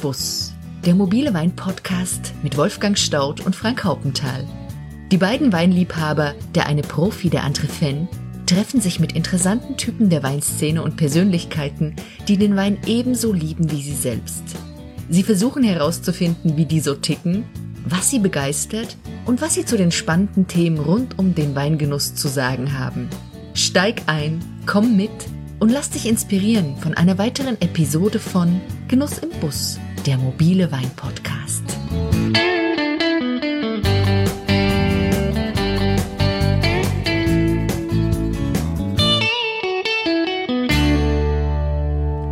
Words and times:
Bus. 0.00 0.54
Der 0.86 0.94
mobile 0.94 1.34
Wein-Podcast 1.34 2.32
mit 2.42 2.56
Wolfgang 2.56 2.96
Staudt 2.96 3.44
und 3.44 3.54
Frank 3.54 3.84
Haupenthal. 3.84 4.46
Die 5.12 5.18
beiden 5.18 5.52
Weinliebhaber, 5.52 6.34
der 6.54 6.66
eine 6.66 6.80
Profi, 6.80 7.28
der 7.28 7.44
andere 7.44 7.66
Fan, 7.66 8.08
treffen 8.46 8.80
sich 8.80 8.98
mit 8.98 9.12
interessanten 9.12 9.76
Typen 9.76 10.08
der 10.08 10.22
Weinszene 10.22 10.82
und 10.82 10.96
Persönlichkeiten, 10.96 11.96
die 12.28 12.38
den 12.38 12.56
Wein 12.56 12.78
ebenso 12.86 13.32
lieben 13.32 13.70
wie 13.70 13.82
sie 13.82 13.94
selbst. 13.94 14.42
Sie 15.10 15.22
versuchen 15.22 15.62
herauszufinden, 15.62 16.56
wie 16.56 16.64
die 16.64 16.80
so 16.80 16.94
ticken, 16.94 17.44
was 17.84 18.08
sie 18.08 18.18
begeistert 18.18 18.96
und 19.26 19.42
was 19.42 19.54
sie 19.54 19.66
zu 19.66 19.76
den 19.76 19.92
spannenden 19.92 20.46
Themen 20.46 20.78
rund 20.78 21.18
um 21.18 21.34
den 21.34 21.54
Weingenuss 21.54 22.14
zu 22.14 22.28
sagen 22.28 22.78
haben. 22.78 23.10
Steig 23.52 24.02
ein, 24.06 24.42
komm 24.64 24.96
mit 24.96 25.10
und 25.58 25.70
lass 25.70 25.90
dich 25.90 26.08
inspirieren 26.08 26.76
von 26.78 26.94
einer 26.94 27.18
weiteren 27.18 27.60
Episode 27.60 28.18
von 28.18 28.60
Genuss 28.88 29.18
im 29.18 29.30
Bus, 29.40 29.78
der 30.06 30.16
mobile 30.16 30.72
Wein-Podcast. 30.72 31.62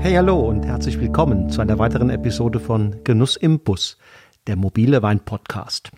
Hey, 0.00 0.14
hallo 0.14 0.40
und 0.40 0.64
herzlich 0.64 0.98
willkommen 0.98 1.50
zu 1.50 1.60
einer 1.60 1.78
weiteren 1.78 2.08
Episode 2.08 2.58
von 2.58 3.04
Genuss 3.04 3.36
im 3.36 3.60
Bus, 3.60 3.98
der 4.46 4.56
mobile 4.56 5.02
Wein-Podcast. 5.02 5.90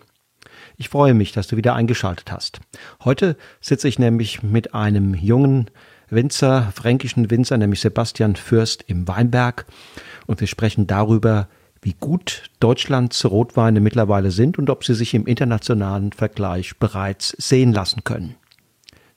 Ich 0.75 0.89
freue 0.89 1.13
mich, 1.13 1.31
dass 1.31 1.47
du 1.47 1.55
wieder 1.55 1.73
eingeschaltet 1.75 2.33
hast. 2.33 2.59
Heute 3.05 3.37
sitze 3.61 3.87
ich 3.87 3.97
nämlich 3.97 4.43
mit 4.43 4.73
einem 4.73 5.13
jungen 5.13 5.71
Winzer, 6.09 6.73
fränkischen 6.75 7.31
Winzer, 7.31 7.57
nämlich 7.57 7.79
Sebastian 7.79 8.35
Fürst 8.35 8.83
im 8.87 9.07
Weinberg. 9.07 9.65
Und 10.27 10.41
wir 10.41 10.47
sprechen 10.47 10.85
darüber, 10.85 11.47
wie 11.81 11.95
gut 11.99 12.43
Deutschlands 12.59 13.25
Rotweine 13.25 13.79
mittlerweile 13.79 14.31
sind 14.31 14.57
und 14.57 14.69
ob 14.69 14.83
sie 14.83 14.93
sich 14.93 15.13
im 15.13 15.25
internationalen 15.25 16.11
Vergleich 16.11 16.77
bereits 16.77 17.35
sehen 17.37 17.73
lassen 17.73 18.03
können. 18.03 18.35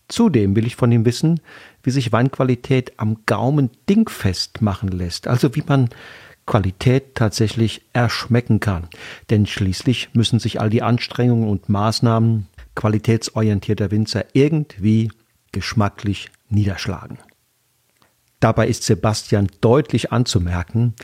Zudem 0.09 0.55
will 0.57 0.67
ich 0.67 0.77
von 0.77 0.93
ihm 0.93 1.05
wissen, 1.05 1.41
wie 1.83 1.91
sich 1.91 2.13
Weinqualität 2.13 2.93
am 2.99 3.19
Gaumen 3.27 3.71
dingfest 3.89 4.63
machen 4.63 4.89
lässt, 4.89 5.27
also 5.29 5.55
wie 5.55 5.63
man 5.67 5.89
Qualität 6.47 7.15
tatsächlich 7.15 7.83
erschmecken 7.93 8.61
kann. 8.61 8.89
Denn 9.31 9.47
schließlich 9.47 10.11
müssen 10.13 10.39
sich 10.39 10.61
all 10.61 10.69
die 10.71 10.83
Anstrengungen 10.83 11.49
und 11.49 11.69
Maßnahmen 11.69 12.49
qualitätsorientierter 12.75 13.91
Winzer 13.91 14.27
irgendwie 14.33 15.11
geschmacklich 15.53 16.31
niederschlagen. 16.49 17.19
Dabei 18.41 18.69
ist 18.69 18.83
Sebastian 18.83 19.49
deutlich 19.63 20.13
anzumerken, 20.13 20.95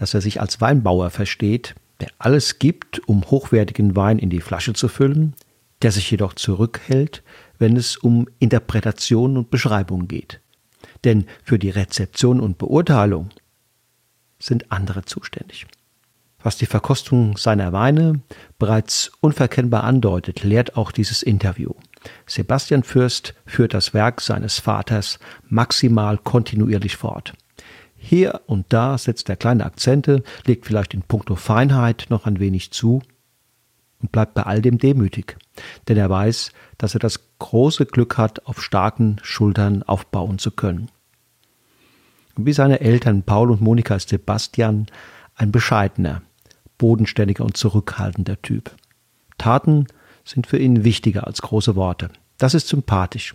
dass 0.00 0.14
er 0.14 0.22
sich 0.22 0.40
als 0.40 0.62
Weinbauer 0.62 1.10
versteht, 1.10 1.74
der 2.00 2.08
alles 2.18 2.58
gibt, 2.58 3.06
um 3.06 3.22
hochwertigen 3.30 3.94
Wein 3.96 4.18
in 4.18 4.30
die 4.30 4.40
Flasche 4.40 4.72
zu 4.72 4.88
füllen, 4.88 5.34
der 5.82 5.92
sich 5.92 6.10
jedoch 6.10 6.32
zurückhält, 6.32 7.22
wenn 7.58 7.76
es 7.76 7.98
um 7.98 8.26
Interpretation 8.38 9.36
und 9.36 9.50
Beschreibung 9.50 10.08
geht. 10.08 10.40
Denn 11.04 11.26
für 11.44 11.58
die 11.58 11.68
Rezeption 11.68 12.40
und 12.40 12.56
Beurteilung 12.56 13.28
sind 14.38 14.72
andere 14.72 15.04
zuständig. 15.04 15.66
Was 16.42 16.56
die 16.56 16.64
Verkostung 16.64 17.36
seiner 17.36 17.74
Weine 17.74 18.22
bereits 18.58 19.12
unverkennbar 19.20 19.84
andeutet, 19.84 20.42
lehrt 20.44 20.78
auch 20.78 20.92
dieses 20.92 21.22
Interview. 21.22 21.72
Sebastian 22.26 22.84
Fürst 22.84 23.34
führt 23.44 23.74
das 23.74 23.92
Werk 23.92 24.22
seines 24.22 24.60
Vaters 24.60 25.18
maximal 25.50 26.16
kontinuierlich 26.16 26.96
fort. 26.96 27.34
Hier 28.02 28.40
und 28.46 28.64
da 28.70 28.96
setzt 28.96 29.28
er 29.28 29.36
kleine 29.36 29.66
Akzente, 29.66 30.24
legt 30.46 30.64
vielleicht 30.64 30.94
in 30.94 31.02
puncto 31.02 31.36
Feinheit 31.36 32.06
noch 32.08 32.24
ein 32.24 32.40
wenig 32.40 32.70
zu 32.70 33.02
und 34.00 34.10
bleibt 34.10 34.32
bei 34.32 34.44
all 34.44 34.62
dem 34.62 34.78
demütig, 34.78 35.36
denn 35.86 35.98
er 35.98 36.08
weiß, 36.08 36.52
dass 36.78 36.94
er 36.94 37.00
das 37.00 37.20
große 37.38 37.84
Glück 37.84 38.16
hat, 38.16 38.46
auf 38.46 38.62
starken 38.62 39.18
Schultern 39.22 39.82
aufbauen 39.82 40.38
zu 40.38 40.50
können. 40.50 40.88
Wie 42.36 42.54
seine 42.54 42.80
Eltern 42.80 43.22
Paul 43.22 43.50
und 43.50 43.60
Monika 43.60 43.96
ist 43.96 44.08
Sebastian 44.08 44.86
ein 45.34 45.52
bescheidener, 45.52 46.22
bodenständiger 46.78 47.44
und 47.44 47.58
zurückhaltender 47.58 48.40
Typ. 48.40 48.74
Taten 49.36 49.86
sind 50.24 50.46
für 50.46 50.58
ihn 50.58 50.84
wichtiger 50.84 51.26
als 51.26 51.42
große 51.42 51.76
Worte. 51.76 52.08
Das 52.38 52.54
ist 52.54 52.68
sympathisch 52.68 53.34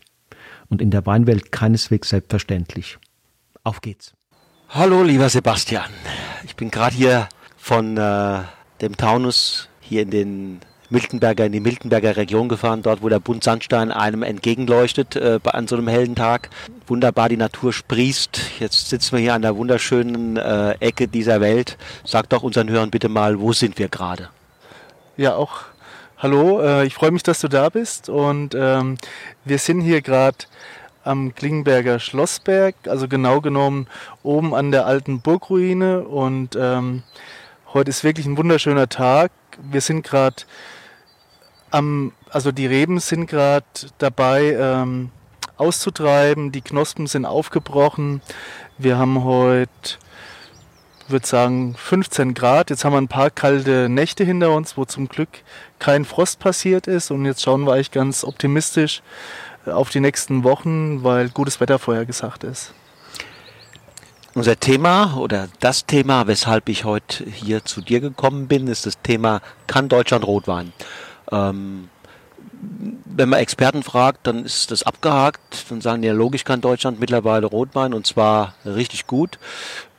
und 0.70 0.82
in 0.82 0.90
der 0.90 1.06
Weinwelt 1.06 1.52
keineswegs 1.52 2.10
selbstverständlich. 2.10 2.98
Auf 3.64 3.82
geht's. 3.82 4.15
Hallo, 4.70 5.04
lieber 5.04 5.30
Sebastian. 5.30 5.90
Ich 6.44 6.56
bin 6.56 6.70
gerade 6.70 6.96
hier 6.96 7.30
von 7.58 7.96
äh, 7.96 8.40
dem 8.82 8.98
Taunus 8.98 9.70
hier 9.80 10.02
in 10.02 10.10
den 10.10 10.60
Miltenberger, 10.90 11.46
in 11.46 11.54
die 11.54 11.60
Miltenberger 11.62 12.18
Region 12.18 12.50
gefahren, 12.50 12.82
dort 12.82 13.02
wo 13.02 13.08
der 13.08 13.20
Bund 13.20 13.44
Sandstein 13.44 13.92
einem 13.92 14.22
entgegenleuchtet 14.22 15.16
äh, 15.16 15.40
an 15.46 15.68
so 15.68 15.78
einem 15.78 15.88
hellen 15.88 16.16
Tag. 16.16 16.50
Wunderbar, 16.88 17.30
die 17.30 17.38
Natur 17.38 17.72
sprießt. 17.72 18.60
Jetzt 18.60 18.90
sitzen 18.90 19.14
wir 19.14 19.20
hier 19.20 19.34
an 19.34 19.44
der 19.44 19.56
wunderschönen 19.56 20.36
äh, 20.36 20.72
Ecke 20.80 21.08
dieser 21.08 21.40
Welt. 21.40 21.78
Sag 22.04 22.30
doch 22.30 22.44
unseren 22.44 22.70
Hörern 22.70 22.92
bitte 22.92 23.08
mal, 23.08 23.40
wo 23.40 23.54
sind 23.54 23.80
wir 23.80 23.88
gerade? 23.88 24.30
Ja, 25.16 25.36
auch 25.36 25.62
hallo. 26.18 26.62
Äh, 26.62 26.86
ich 26.86 26.96
freue 26.96 27.12
mich, 27.12 27.24
dass 27.24 27.40
du 27.40 27.48
da 27.48 27.70
bist. 27.70 28.10
Und 28.10 28.56
ähm, 28.56 28.98
wir 29.46 29.60
sind 29.60 29.82
hier 29.82 30.02
gerade 30.02 30.38
am 31.06 31.34
Klingenberger 31.36 32.00
Schlossberg, 32.00 32.76
also 32.88 33.08
genau 33.08 33.40
genommen 33.40 33.88
oben 34.24 34.54
an 34.54 34.72
der 34.72 34.86
alten 34.86 35.22
Burgruine. 35.22 36.02
Und 36.02 36.58
ähm, 36.60 37.04
heute 37.74 37.92
ist 37.92 38.04
wirklich 38.04 38.26
ein 38.26 38.38
wunderschöner 38.38 38.90
Tag. 38.90 39.32
Wir 39.62 39.82
sind 39.82 40.04
gerade 40.04 40.44
am, 41.72 42.12
also 42.30 42.52
die 42.52 42.66
Reben 42.66 43.00
sind 43.00 43.28
gerade 43.28 43.66
dabei 44.00 44.58
ähm, 44.60 45.12
auszutreiben, 45.58 46.52
die 46.52 46.62
Knospen 46.62 47.08
sind 47.08 47.26
aufgebrochen. 47.26 48.22
Wir 48.78 48.98
haben 48.98 49.24
heute, 49.24 49.70
würde 51.08 51.28
sagen, 51.28 51.76
15 51.78 52.34
Grad. 52.34 52.72
Jetzt 52.72 52.84
haben 52.84 52.94
wir 52.94 52.98
ein 52.98 53.08
paar 53.08 53.30
kalte 53.30 53.90
Nächte 53.90 54.24
hinter 54.24 54.52
uns, 54.52 54.76
wo 54.76 54.86
zum 54.86 55.08
Glück 55.08 55.30
kein 55.80 56.04
Frost 56.04 56.40
passiert 56.40 56.88
ist. 56.88 57.12
Und 57.12 57.26
jetzt 57.26 57.44
schauen 57.44 57.66
wir 57.66 57.74
eigentlich 57.74 57.92
ganz 57.92 58.24
optimistisch 58.24 59.02
auf 59.68 59.90
die 59.90 60.00
nächsten 60.00 60.44
Wochen, 60.44 61.04
weil 61.04 61.30
gutes 61.30 61.60
Wetter 61.60 61.80
vorher 61.80 62.06
gesagt 62.06 62.44
ist. 62.44 62.74
Unser 64.34 64.60
Thema 64.60 65.16
oder 65.18 65.48
das 65.62 65.86
Thema, 65.86 66.28
weshalb 66.28 66.68
ich 66.68 66.84
heute 66.84 67.24
hier 67.24 67.64
zu 67.64 67.82
dir 67.82 68.02
gekommen 68.02 68.48
bin, 68.48 68.68
ist 68.68 68.86
das 68.86 69.02
Thema, 69.02 69.42
kann 69.66 69.88
Deutschland 69.88 70.28
Rotwein? 70.28 70.74
Ähm, 71.32 71.90
wenn 73.06 73.30
man 73.30 73.40
Experten 73.40 73.84
fragt, 73.84 74.28
dann 74.28 74.44
ist 74.44 74.72
das 74.72 74.84
abgehakt. 74.84 75.66
Dann 75.70 75.82
sagen 75.82 76.02
die, 76.02 76.08
ja, 76.08 76.14
logisch 76.14 76.44
kann 76.44 76.62
Deutschland 76.62 77.00
mittlerweile 77.00 77.46
Rotwein 77.46 77.94
und 77.94 78.06
zwar 78.06 78.56
richtig 78.66 79.08
gut. 79.08 79.40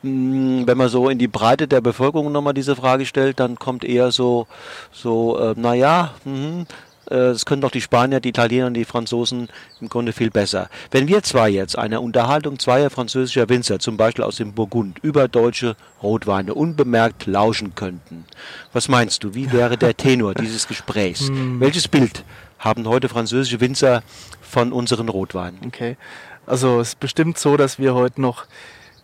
Mm, 0.03 0.67
wenn 0.67 0.77
man 0.77 0.89
so 0.89 1.09
in 1.09 1.17
die 1.17 1.27
Breite 1.27 1.67
der 1.67 1.81
Bevölkerung 1.81 2.31
nochmal 2.31 2.53
diese 2.53 2.75
Frage 2.75 3.05
stellt, 3.05 3.39
dann 3.39 3.57
kommt 3.57 3.83
eher 3.83 4.11
so, 4.11 4.47
so, 4.91 5.39
äh, 5.39 5.53
naja, 5.57 6.13
mh, 6.25 6.65
das 7.09 7.45
können 7.45 7.61
doch 7.61 7.71
die 7.71 7.81
Spanier, 7.81 8.19
die 8.19 8.29
Italiener 8.29 8.67
und 8.67 8.73
die 8.73 8.85
Franzosen 8.85 9.49
im 9.79 9.89
Grunde 9.89 10.13
viel 10.13 10.29
besser. 10.29 10.69
Wenn 10.91 11.07
wir 11.07 11.23
zwar 11.23 11.47
jetzt 11.47 11.77
einer 11.77 12.01
Unterhaltung 12.01 12.59
zweier 12.59 12.89
französischer 12.89 13.47
Winzer, 13.49 13.79
zum 13.79 13.97
Beispiel 13.97 14.23
aus 14.23 14.35
dem 14.37 14.53
Burgund, 14.53 14.99
über 15.01 15.27
deutsche 15.27 15.75
Rotweine 16.03 16.53
unbemerkt 16.53 17.25
lauschen 17.25 17.75
könnten, 17.75 18.25
was 18.73 18.89
meinst 18.89 19.23
du, 19.23 19.33
wie 19.33 19.51
wäre 19.51 19.77
der 19.77 19.95
Tenor 19.95 20.33
dieses 20.33 20.67
Gesprächs? 20.67 21.27
Hm. 21.37 21.59
Welches 21.59 21.87
Bild 21.87 22.23
haben 22.57 22.87
heute 22.87 23.09
französische 23.09 23.59
Winzer 23.59 24.01
von 24.41 24.71
unseren 24.71 25.09
Rotweinen? 25.09 25.59
Okay, 25.65 25.97
also 26.45 26.79
es 26.79 26.89
ist 26.89 26.99
bestimmt 26.99 27.37
so, 27.37 27.57
dass 27.57 27.79
wir 27.79 27.93
heute 27.93 28.21
noch 28.21 28.45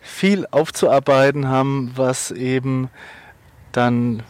viel 0.00 0.46
aufzuarbeiten 0.50 1.48
haben, 1.48 1.92
was 1.96 2.30
eben 2.30 2.88
dann 3.72 4.22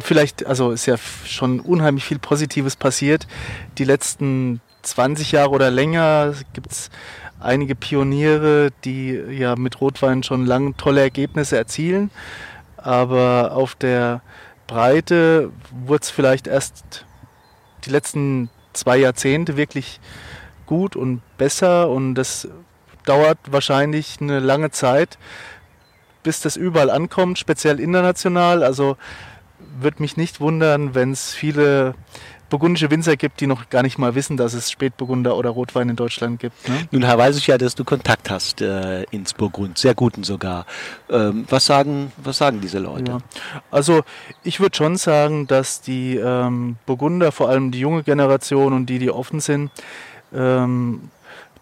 vielleicht, 0.00 0.46
also 0.46 0.70
ist 0.70 0.86
ja 0.86 0.96
schon 1.24 1.60
unheimlich 1.60 2.04
viel 2.04 2.18
Positives 2.18 2.76
passiert. 2.76 3.26
Die 3.78 3.84
letzten 3.84 4.60
20 4.82 5.32
Jahre 5.32 5.50
oder 5.50 5.70
länger 5.70 6.34
gibt 6.52 6.72
es 6.72 6.90
einige 7.40 7.74
Pioniere, 7.74 8.70
die 8.84 9.12
ja 9.12 9.56
mit 9.56 9.80
Rotwein 9.80 10.22
schon 10.22 10.46
lange 10.46 10.74
tolle 10.76 11.00
Ergebnisse 11.00 11.56
erzielen. 11.56 12.10
Aber 12.76 13.52
auf 13.52 13.74
der 13.74 14.22
Breite 14.66 15.50
wurde 15.70 16.02
es 16.02 16.10
vielleicht 16.10 16.46
erst 16.46 17.06
die 17.84 17.90
letzten 17.90 18.50
zwei 18.72 18.98
Jahrzehnte 18.98 19.56
wirklich 19.56 20.00
gut 20.66 20.94
und 20.96 21.22
besser 21.38 21.88
und 21.88 22.14
das 22.14 22.48
dauert 23.04 23.38
wahrscheinlich 23.46 24.18
eine 24.20 24.38
lange 24.38 24.70
Zeit, 24.70 25.18
bis 26.22 26.40
das 26.40 26.56
überall 26.56 26.90
ankommt, 26.90 27.38
speziell 27.38 27.80
international. 27.80 28.62
Also 28.62 28.96
würde 29.82 30.02
mich 30.02 30.16
nicht 30.16 30.40
wundern, 30.40 30.94
wenn 30.94 31.12
es 31.12 31.34
viele 31.34 31.94
burgundische 32.48 32.90
Winzer 32.90 33.16
gibt, 33.16 33.40
die 33.40 33.46
noch 33.46 33.68
gar 33.68 33.82
nicht 33.82 33.98
mal 33.98 34.14
wissen, 34.14 34.36
dass 34.36 34.54
es 34.54 34.70
Spätburgunder 34.70 35.36
oder 35.36 35.50
Rotwein 35.50 35.88
in 35.88 35.96
Deutschland 35.96 36.40
gibt. 36.40 36.68
Ne? 36.68 36.88
Nun 36.90 37.02
weiß 37.02 37.36
ich 37.36 37.46
ja, 37.46 37.58
dass 37.58 37.74
du 37.74 37.84
Kontakt 37.84 38.30
hast 38.30 38.60
äh, 38.60 39.02
ins 39.10 39.34
Burgund, 39.34 39.78
sehr 39.78 39.94
guten 39.94 40.24
sogar. 40.24 40.66
Ähm, 41.10 41.44
was 41.48 41.66
sagen, 41.66 42.12
was 42.16 42.38
sagen 42.38 42.60
diese 42.60 42.78
Leute? 42.78 43.12
Ja. 43.12 43.18
Also 43.70 44.02
ich 44.42 44.60
würde 44.60 44.76
schon 44.76 44.96
sagen, 44.96 45.46
dass 45.46 45.80
die 45.80 46.16
ähm, 46.16 46.76
Burgunder, 46.86 47.32
vor 47.32 47.48
allem 47.48 47.70
die 47.70 47.80
junge 47.80 48.02
Generation 48.02 48.72
und 48.72 48.86
die, 48.86 48.98
die 48.98 49.10
offen 49.10 49.40
sind, 49.40 49.70
ähm, 50.32 51.10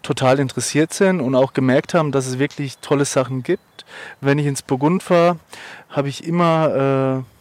total 0.03 0.39
interessiert 0.39 0.93
sind 0.93 1.19
und 1.19 1.35
auch 1.35 1.53
gemerkt 1.53 1.93
haben, 1.93 2.11
dass 2.11 2.27
es 2.27 2.39
wirklich 2.39 2.77
tolle 2.77 3.05
Sachen 3.05 3.43
gibt. 3.43 3.85
Wenn 4.21 4.39
ich 4.39 4.45
ins 4.45 4.61
Burgund 4.61 5.03
fahre, 5.03 5.37
habe 5.89 6.07
ich 6.07 6.25
immer 6.25 7.23
äh, 7.25 7.36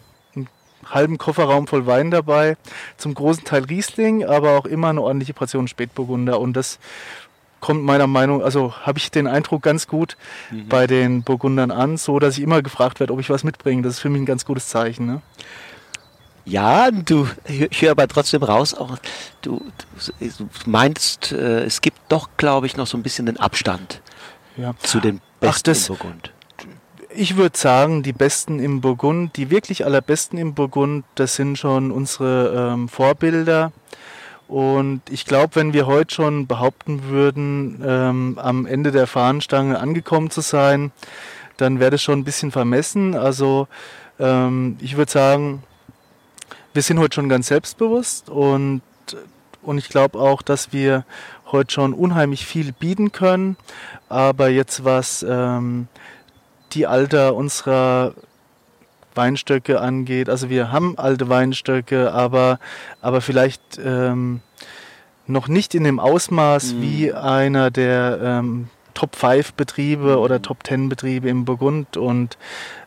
halben 0.91 1.19
Kofferraum 1.19 1.67
voll 1.67 1.87
Wein 1.87 2.11
dabei, 2.11 2.57
zum 2.97 3.15
großen 3.15 3.45
Teil 3.45 3.65
Riesling, 3.65 4.25
aber 4.25 4.59
auch 4.59 4.67
immer 4.67 4.89
eine 4.89 5.03
ordentliche 5.03 5.35
Portion 5.35 5.69
Spätburgunder 5.69 6.41
und 6.41 6.55
das 6.55 6.79
kommt 7.61 7.83
meiner 7.83 8.07
Meinung, 8.07 8.43
also 8.43 8.75
habe 8.83 8.99
ich 8.99 9.11
den 9.11 9.27
Eindruck 9.27 9.63
ganz 9.63 9.89
gut 9.89 10.17
mhm. 10.51 10.69
bei 10.69 10.87
den 10.87 11.23
Burgundern 11.23 11.71
an, 11.71 11.97
so 11.97 12.19
dass 12.19 12.37
ich 12.37 12.45
immer 12.45 12.63
gefragt 12.63 13.01
werde, 13.01 13.13
ob 13.13 13.21
ich 13.21 13.31
was 13.31 13.45
mitbringe. 13.45 13.83
Das 13.83 13.95
ist 13.95 14.01
für 14.01 14.11
mich 14.11 14.23
ein 14.23 14.27
ganz 14.27 14.45
gutes 14.45 14.69
Zeichen. 14.69 15.07
Ne? 15.07 15.23
Ja, 16.45 16.91
du, 16.93 17.27
ich 17.49 17.83
höre 17.83 17.91
aber 17.91 18.07
trotzdem 18.07 18.43
raus, 18.43 18.73
auch 18.73 18.99
du, 19.43 19.65
du 20.21 20.49
meinst, 20.67 21.33
äh, 21.33 21.65
es 21.65 21.81
gibt 21.81 21.99
doch, 22.09 22.29
glaube 22.37 22.67
ich, 22.67 22.77
noch 22.77 22.87
so 22.87 22.97
ein 22.97 23.03
bisschen 23.03 23.27
den 23.27 23.39
Abstand 23.39 24.01
ja. 24.57 24.75
zu 24.79 25.01
den 25.01 25.21
Besten 25.41 25.59
Ach, 25.59 25.63
das, 25.63 25.89
Burgund. 25.89 26.33
Ich 27.19 27.39
würde 27.39 27.57
sagen, 27.57 28.03
die 28.03 28.13
Besten 28.13 28.59
im 28.61 28.83
Burgund, 28.83 29.39
die 29.39 29.49
wirklich 29.51 29.87
allerbesten 29.87 30.39
im 30.39 30.53
Burgund, 30.53 31.07
das 31.15 31.35
sind 31.35 31.57
schon 31.57 31.91
unsere 31.91 32.73
ähm, 32.75 32.91
Vorbilder. 32.91 33.73
Und 34.49 35.01
ich 35.09 35.25
glaube, 35.25 35.55
wenn 35.55 35.73
wir 35.73 35.87
heute 35.87 36.15
schon 36.15 36.47
behaupten 36.47 37.05
würden, 37.05 37.83
ähm, 37.83 38.39
am 38.39 38.67
Ende 38.67 38.93
der 38.93 39.07
Fahnenstange 39.07 39.79
angekommen 39.79 40.29
zu 40.29 40.43
sein, 40.43 40.93
dann 41.57 41.81
wäre 41.81 41.93
das 41.93 42.03
schon 42.03 42.19
ein 42.19 42.25
bisschen 42.25 42.51
vermessen. 42.51 43.15
Also 43.15 43.67
ähm, 44.21 44.77
ich 44.83 44.99
würde 44.99 45.11
sagen, 45.11 45.63
wir 46.75 46.83
sind 46.83 46.99
heute 46.99 47.15
schon 47.15 47.31
ganz 47.31 47.47
selbstbewusst 47.47 48.29
und, 48.29 48.83
und 49.63 49.79
ich 49.79 49.89
glaube 49.89 50.19
auch, 50.19 50.43
dass 50.43 50.75
wir 50.75 51.07
heute 51.51 51.73
schon 51.73 51.95
unheimlich 51.95 52.45
viel 52.45 52.73
bieten 52.73 53.11
können. 53.11 53.57
Aber 54.11 54.49
jetzt 54.49 54.85
was 54.85 55.25
ähm, 55.27 55.89
die 56.77 56.87
Alter 56.87 57.35
unserer 57.35 58.15
Weinstöcke 59.15 59.81
angeht, 59.81 60.29
also 60.29 60.51
wir 60.51 60.71
haben 60.71 60.99
alte 60.99 61.29
Weinstöcke, 61.29 62.13
aber, 62.13 62.59
aber 63.01 63.21
vielleicht 63.21 63.81
ähm, 63.83 64.41
noch 65.27 65.49
nicht 65.49 65.75
in 65.75 65.85
dem 65.85 65.99
Ausmaß 65.99 66.75
mhm. 66.75 66.83
wie 66.83 67.13
einer 67.13 67.71
der 67.71 68.19
ähm, 68.23 68.69
Top 68.95 69.17
5 69.17 69.55
Betriebe 69.55 70.19
oder 70.19 70.41
Top 70.43 70.67
10 70.67 70.89
Betriebe 70.89 71.29
im 71.29 71.45
Burgund 71.45 71.97
und 71.97 72.39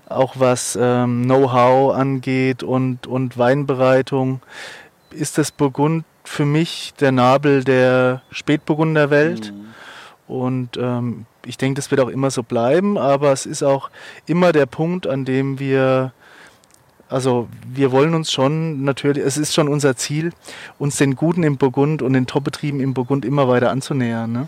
auch 0.07 0.35
was 0.37 0.77
ähm, 0.79 1.23
Know-how 1.23 1.95
angeht 1.95 2.63
und, 2.63 3.07
und 3.07 3.37
Weinbereitung, 3.37 4.41
ist 5.11 5.37
das 5.37 5.51
Burgund 5.51 6.05
für 6.23 6.45
mich 6.45 6.93
der 6.99 7.11
Nabel 7.11 7.63
der 7.63 8.21
Spätburgunderwelt. 8.31 9.51
Mhm. 9.51 9.65
Und 10.27 10.77
ähm, 10.77 11.25
ich 11.45 11.57
denke, 11.57 11.75
das 11.75 11.91
wird 11.91 12.01
auch 12.01 12.09
immer 12.09 12.31
so 12.31 12.43
bleiben, 12.43 12.97
aber 12.97 13.31
es 13.31 13.45
ist 13.45 13.63
auch 13.63 13.89
immer 14.25 14.51
der 14.51 14.65
Punkt, 14.65 15.07
an 15.07 15.25
dem 15.25 15.59
wir, 15.59 16.13
also 17.09 17.47
wir 17.65 17.91
wollen 17.91 18.13
uns 18.13 18.31
schon 18.31 18.83
natürlich, 18.83 19.23
es 19.23 19.37
ist 19.37 19.53
schon 19.53 19.67
unser 19.67 19.95
Ziel, 19.95 20.31
uns 20.77 20.97
den 20.97 21.15
Guten 21.15 21.43
im 21.43 21.57
Burgund 21.57 22.01
und 22.01 22.13
den 22.13 22.27
Top-Betrieben 22.27 22.79
im 22.79 22.93
Burgund 22.93 23.25
immer 23.25 23.47
weiter 23.47 23.71
anzunähern. 23.71 24.31
Ne? 24.31 24.47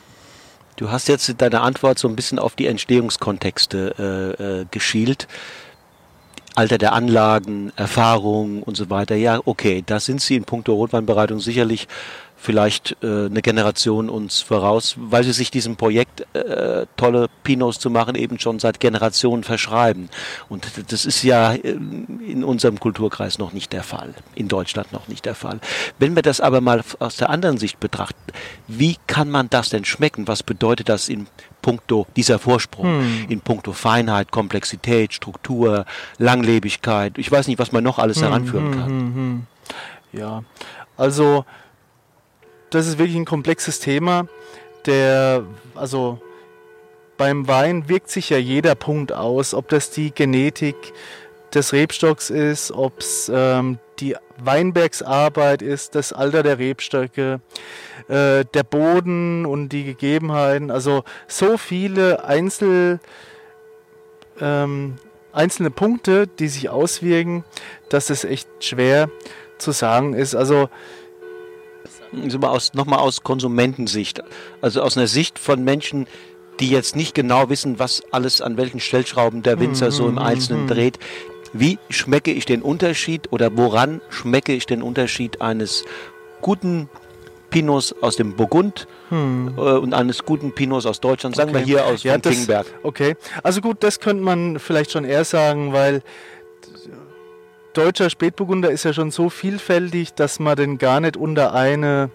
Du 0.76 0.90
hast 0.90 1.08
jetzt 1.08 1.30
in 1.30 1.38
deiner 1.38 1.64
Antwort 1.64 2.00
so 2.00 2.08
ein 2.08 2.16
bisschen 2.16 2.40
auf 2.40 2.56
die 2.56 2.68
Entstehungskontexte 2.68 4.36
äh, 4.40 4.44
äh, 4.62 4.66
geschielt. 4.72 5.28
Alter 6.56 6.78
der 6.78 6.94
Anlagen, 6.94 7.72
Erfahrung 7.78 8.62
und 8.64 8.76
so 8.76 8.90
weiter. 8.90 9.16
Ja, 9.16 9.40
okay, 9.46 9.84
da 9.86 10.00
sind 10.00 10.22
sie 10.22 10.36
in 10.36 10.44
puncto 10.44 10.74
Rotweinbereitung 10.74 11.40
sicherlich 11.40 11.88
vielleicht 12.42 12.98
äh, 13.04 13.28
eine 13.28 13.44
Generation 13.44 14.10
uns 14.10 14.42
voraus, 14.42 14.96
weil 14.98 15.24
sie 15.24 15.32
sich 15.32 15.52
diesem 15.52 15.76
Projekt 15.76 16.26
äh, 16.36 16.88
tolle 16.98 17.30
Pinots 17.44 17.78
zu 17.80 17.92
machen 17.92 18.16
eben 18.16 18.40
schon 18.40 18.58
seit 18.58 18.80
Generationen 18.80 19.44
verschreiben. 19.44 20.10
Und 20.50 20.66
das 20.90 21.06
ist 21.06 21.22
ja 21.22 21.52
in 21.52 22.44
unserem 22.44 22.80
Kulturkreis 22.80 23.38
noch 23.38 23.54
nicht 23.54 23.72
der 23.74 23.84
Fall, 23.84 24.16
in 24.34 24.48
Deutschland 24.48 24.92
noch 24.92 25.08
nicht 25.08 25.26
der 25.26 25.36
Fall. 25.36 25.60
Wenn 26.00 26.16
wir 26.16 26.24
das 26.24 26.42
aber 26.42 26.62
mal 26.62 26.82
aus 26.98 27.18
der 27.18 27.30
anderen 27.30 27.60
Sicht 27.60 27.80
betrachten, 27.80 28.20
wie 28.68 28.98
kann 29.06 29.30
man 29.30 29.48
das 29.52 29.70
denn 29.70 29.86
schmecken? 29.86 30.28
Was 30.28 30.42
bedeutet 30.42 30.90
das 30.90 31.10
in 31.10 31.28
puncto 31.62 32.08
dieser 32.16 32.40
Vorsprung, 32.40 32.86
hm. 32.86 33.26
in 33.30 33.42
puncto 33.42 33.72
Feinheit, 33.72 34.32
Komplexität, 34.32 35.14
Struktur, 35.14 35.86
Langlebigkeit? 36.18 37.20
Ich 37.20 37.32
weiß 37.32 37.48
nicht, 37.48 37.60
was 37.60 37.72
man 37.72 37.84
noch 37.84 38.00
alles 38.00 38.18
hm, 38.18 38.24
heranführen 38.24 38.66
hm, 38.66 38.80
kann. 38.80 38.90
Hm, 38.90 39.14
hm. 39.14 39.48
ja, 40.14 40.44
also 40.98 41.46
das 42.72 42.88
ist 42.88 42.98
wirklich 42.98 43.18
ein 43.18 43.26
komplexes 43.26 43.80
Thema. 43.80 44.28
Der, 44.86 45.46
also 45.76 46.20
beim 47.18 47.48
Wein 47.48 47.88
wirkt 47.88 48.10
sich 48.10 48.32
ja 48.32 48.38
jeder 48.38 48.74
Punkt 48.74 49.14
aus, 49.14 49.54
ob 49.54 49.70
das 49.70 49.92
die 49.92 50.12
Genetik 50.12 50.76
des 51.54 51.74
Rebstocks 51.74 52.30
ist, 52.30 52.72
ob 52.72 53.00
es 53.00 53.32
ähm, 53.34 53.78
die 54.00 54.16
Weinbergsarbeit 54.38 55.62
ist, 55.62 55.94
das 55.96 56.14
Alter 56.14 56.42
der 56.42 56.58
Rebstöcke, 56.58 57.42
äh, 58.08 58.46
der 58.46 58.64
Boden 58.64 59.46
und 59.46 59.70
die 59.70 59.84
Gegebenheiten. 59.84 60.72
Also 60.72 61.04
so 61.28 61.58
viele 61.58 62.24
Einzel, 62.24 63.00
ähm, 64.40 64.96
einzelne 65.34 65.70
Punkte, 65.70 66.26
die 66.26 66.48
sich 66.48 66.70
auswirken, 66.70 67.44
dass 67.90 68.10
es 68.10 68.24
echt 68.24 68.48
schwer 68.62 69.10
zu 69.60 69.72
sagen 69.72 70.14
ist. 70.14 70.34
Also 70.34 70.70
aus, 72.42 72.74
nochmal 72.74 73.00
aus 73.00 73.24
Konsumentensicht, 73.24 74.22
also 74.62 74.82
aus 74.82 74.98
einer 74.98 75.08
Sicht 75.08 75.40
von 75.40 75.64
Menschen, 75.64 76.08
die 76.60 76.70
jetzt 76.70 76.96
nicht 76.96 77.16
genau 77.16 77.50
wissen, 77.50 77.80
was 77.80 78.04
alles 78.12 78.42
an 78.42 78.58
welchen 78.58 78.80
Stellschrauben 78.80 79.42
der 79.42 79.60
Winzer 79.60 79.88
mhm, 79.88 79.92
so 79.92 80.08
im 80.08 80.14
mhm, 80.14 80.20
Einzelnen 80.20 80.64
mhm. 80.64 80.68
dreht. 80.68 81.00
Wie 81.54 81.80
schmecke 81.90 82.32
ich 82.32 82.46
den 82.46 82.62
Unterschied 82.62 83.32
oder 83.32 83.56
woran 83.58 84.02
schmecke 84.10 84.54
ich 84.54 84.66
den 84.66 84.82
Unterschied 84.82 85.42
eines 85.42 85.84
guten 86.42 86.90
Pinots 87.50 87.94
aus 88.02 88.16
dem 88.16 88.36
Burgund 88.36 88.88
hm. 89.10 89.54
äh, 89.58 89.62
und 89.62 89.94
eines 89.94 90.24
guten 90.24 90.54
Pinots 90.54 90.86
aus 90.86 91.02
Deutschland, 91.02 91.36
sagen 91.36 91.52
okay. 91.52 91.60
wir 91.60 91.66
hier 91.66 91.86
aus 91.86 92.04
ja, 92.04 92.18
Kingberg. 92.18 92.66
Okay, 92.82 93.16
also 93.44 93.62
gut, 93.62 93.84
das 93.84 94.00
könnte 94.00 94.24
man 94.24 94.58
vielleicht 94.58 94.92
schon 94.92 95.04
eher 95.04 95.26
sagen, 95.26 95.74
weil 95.74 96.02
deutscher 97.74 98.10
Spätburgunder 98.10 98.72
ist 98.72 98.84
ja 98.84 98.94
schon 98.94 99.12
so 99.12 99.30
vielfältig, 99.30 100.14
dass 100.14 100.40
man 100.40 100.56
den 100.56 100.78
gar 100.78 101.00
nicht 101.00 101.18
unter 101.18 101.54
eine, 101.54 102.10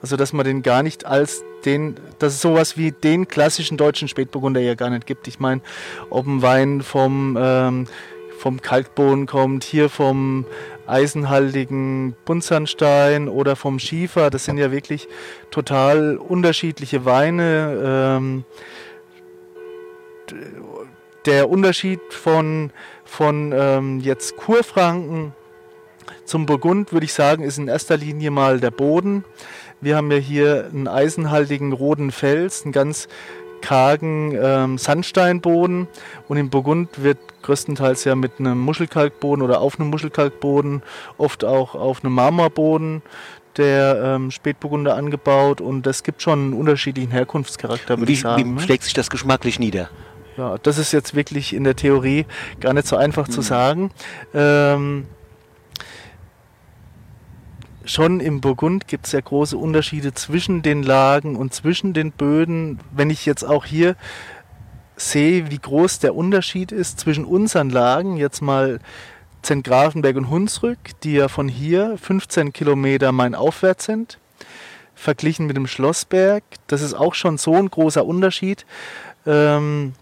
also 0.00 0.16
dass 0.16 0.32
man 0.32 0.44
den 0.44 0.62
gar 0.62 0.82
nicht 0.82 1.06
als 1.06 1.42
den, 1.64 1.96
dass 2.18 2.34
es 2.34 2.40
sowas 2.40 2.76
wie 2.76 2.92
den 2.92 3.28
klassischen 3.28 3.76
deutschen 3.76 4.08
Spätburgunder 4.08 4.60
ja 4.60 4.74
gar 4.74 4.90
nicht 4.90 5.06
gibt. 5.06 5.28
Ich 5.28 5.38
meine, 5.38 5.60
ob 6.10 6.26
ein 6.26 6.42
Wein 6.42 6.82
vom, 6.82 7.38
ähm, 7.40 7.86
vom 8.38 8.60
Kalkboden 8.60 9.26
kommt, 9.26 9.64
hier 9.64 9.88
vom 9.88 10.44
eisenhaltigen 10.86 12.16
Buntsandstein 12.24 13.28
oder 13.28 13.54
vom 13.54 13.78
Schiefer, 13.78 14.30
das 14.30 14.44
sind 14.44 14.58
ja 14.58 14.72
wirklich 14.72 15.08
total 15.50 16.16
unterschiedliche 16.16 17.04
Weine. 17.04 18.18
Ähm, 18.20 18.44
der 21.26 21.48
Unterschied 21.48 22.00
von 22.10 22.72
von 23.12 23.52
ähm, 23.54 24.00
jetzt 24.00 24.38
Kurfranken 24.38 25.34
zum 26.24 26.46
Burgund 26.46 26.92
würde 26.92 27.04
ich 27.04 27.12
sagen, 27.12 27.44
ist 27.44 27.58
in 27.58 27.68
erster 27.68 27.98
Linie 27.98 28.30
mal 28.30 28.58
der 28.58 28.70
Boden. 28.70 29.24
Wir 29.82 29.96
haben 29.96 30.10
ja 30.10 30.16
hier 30.16 30.70
einen 30.72 30.88
eisenhaltigen 30.88 31.72
roten 31.72 32.10
Fels, 32.10 32.62
einen 32.62 32.72
ganz 32.72 33.08
kargen 33.60 34.36
ähm, 34.40 34.78
Sandsteinboden 34.78 35.88
und 36.26 36.36
im 36.38 36.48
Burgund 36.48 37.02
wird 37.02 37.18
größtenteils 37.42 38.04
ja 38.04 38.14
mit 38.14 38.32
einem 38.38 38.58
Muschelkalkboden 38.58 39.44
oder 39.44 39.60
auf 39.60 39.78
einem 39.78 39.90
Muschelkalkboden, 39.90 40.82
oft 41.18 41.44
auch 41.44 41.74
auf 41.74 42.02
einem 42.02 42.14
Marmorboden 42.14 43.02
der 43.58 44.00
ähm, 44.02 44.30
Spätburgunder 44.30 44.96
angebaut 44.96 45.60
und 45.60 45.82
das 45.82 46.02
gibt 46.02 46.22
schon 46.22 46.38
einen 46.38 46.52
unterschiedlichen 46.54 47.10
Herkunftscharakter, 47.12 47.98
würde 47.98 48.10
ich 48.10 48.20
sagen. 48.20 48.42
Wie 48.42 48.48
ne? 48.48 48.60
schlägt 48.60 48.84
sich 48.84 48.94
das 48.94 49.10
geschmacklich 49.10 49.58
nieder? 49.58 49.90
Ja, 50.36 50.56
das 50.58 50.78
ist 50.78 50.92
jetzt 50.92 51.14
wirklich 51.14 51.52
in 51.52 51.64
der 51.64 51.76
Theorie 51.76 52.26
gar 52.60 52.72
nicht 52.72 52.86
so 52.86 52.96
einfach 52.96 53.28
mhm. 53.28 53.32
zu 53.32 53.42
sagen. 53.42 53.90
Ähm, 54.32 55.06
schon 57.84 58.20
im 58.20 58.40
Burgund 58.40 58.88
gibt 58.88 59.06
es 59.06 59.12
ja 59.12 59.20
große 59.20 59.56
Unterschiede 59.56 60.14
zwischen 60.14 60.62
den 60.62 60.82
Lagen 60.82 61.36
und 61.36 61.52
zwischen 61.52 61.92
den 61.92 62.12
Böden. 62.12 62.80
Wenn 62.92 63.10
ich 63.10 63.26
jetzt 63.26 63.44
auch 63.44 63.64
hier 63.64 63.96
sehe, 64.96 65.50
wie 65.50 65.58
groß 65.58 65.98
der 65.98 66.14
Unterschied 66.14 66.72
ist 66.72 67.00
zwischen 67.00 67.24
unseren 67.24 67.70
Lagen, 67.70 68.16
jetzt 68.16 68.40
mal 68.40 68.80
Zentgrafenberg 69.42 70.16
und 70.16 70.30
Hunsrück, 70.30 70.78
die 71.02 71.14
ja 71.14 71.28
von 71.28 71.48
hier 71.48 71.98
15 71.98 72.52
Kilometer 72.52 73.10
mainaufwärts 73.12 73.84
sind, 73.84 74.18
verglichen 74.94 75.46
mit 75.46 75.56
dem 75.56 75.66
Schlossberg. 75.66 76.44
Das 76.68 76.80
ist 76.80 76.94
auch 76.94 77.14
schon 77.14 77.38
so 77.38 77.54
ein 77.54 77.68
großer 77.68 78.04
Unterschied, 78.04 78.64
ähm, 79.26 79.94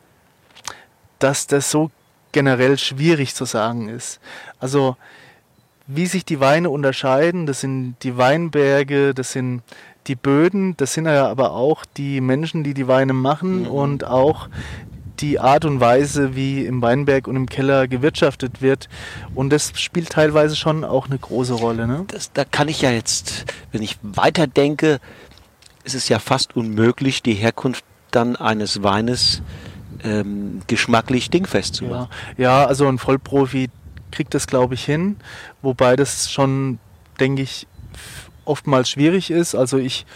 dass 1.21 1.47
das 1.47 1.71
so 1.71 1.91
generell 2.33 2.79
schwierig 2.79 3.35
zu 3.35 3.45
sagen 3.45 3.89
ist. 3.89 4.21
Also 4.59 4.97
wie 5.87 6.07
sich 6.07 6.25
die 6.25 6.41
Weine 6.41 6.71
unterscheiden, 6.71 7.47
das 7.47 7.61
sind 7.61 7.97
die 8.03 8.17
Weinberge, 8.17 9.12
das 9.15 9.33
sind 9.33 9.62
die 10.07 10.15
Böden, 10.15 10.77
das 10.77 10.95
sind 10.95 11.07
ja 11.07 11.29
aber 11.29 11.53
auch 11.53 11.85
die 11.85 12.21
Menschen, 12.21 12.62
die 12.62 12.75
die 12.75 12.89
Weine 12.89 13.12
machen 13.12 13.62
mhm. 13.62 13.69
und 13.69 14.05
auch 14.05 14.49
die 15.19 15.39
Art 15.39 15.65
und 15.65 15.81
Weise, 15.81 16.35
wie 16.35 16.65
im 16.65 16.81
Weinberg 16.81 17.29
und 17.29 17.37
im 17.37 17.47
Keller 17.47 17.89
gewirtschaftet 17.89 18.62
wird. 18.62 18.89
Und 19.35 19.50
das 19.50 19.73
spielt 19.75 20.11
teilweise 20.11 20.57
schon 20.57 20.85
auch 20.85 21.07
eine 21.07 21.19
große 21.19 21.55
Rolle. 21.55 21.87
Ne? 21.87 22.05
Das, 22.09 22.33
da 22.33 22.45
kann 22.45 22.69
ich 22.69 22.81
ja 22.81 22.91
jetzt, 22.91 23.45
wenn 23.73 23.83
ich 23.83 23.99
weiterdenke, 24.03 24.99
ist 25.85 25.95
es 25.95 26.09
ja 26.09 26.19
fast 26.19 26.57
unmöglich, 26.57 27.23
die 27.23 27.35
Herkunft 27.35 27.85
dann 28.11 28.37
eines 28.37 28.83
Weines 28.83 29.43
ähm, 30.04 30.61
geschmacklich 30.66 31.30
dingfest 31.30 31.75
zu 31.76 31.85
machen. 31.85 32.09
Ja, 32.37 32.61
ja, 32.62 32.66
also 32.66 32.87
ein 32.88 32.99
Vollprofi 32.99 33.69
kriegt 34.11 34.35
das, 34.35 34.47
glaube 34.47 34.75
ich, 34.75 34.85
hin, 34.85 35.16
wobei 35.62 35.97
das 35.97 36.30
schon, 36.30 36.78
denke 37.19 37.42
ich, 37.42 37.66
oftmals 38.45 38.90
schwierig 38.90 39.30
ist. 39.30 39.54
Also 39.54 39.78
ich 39.78 40.07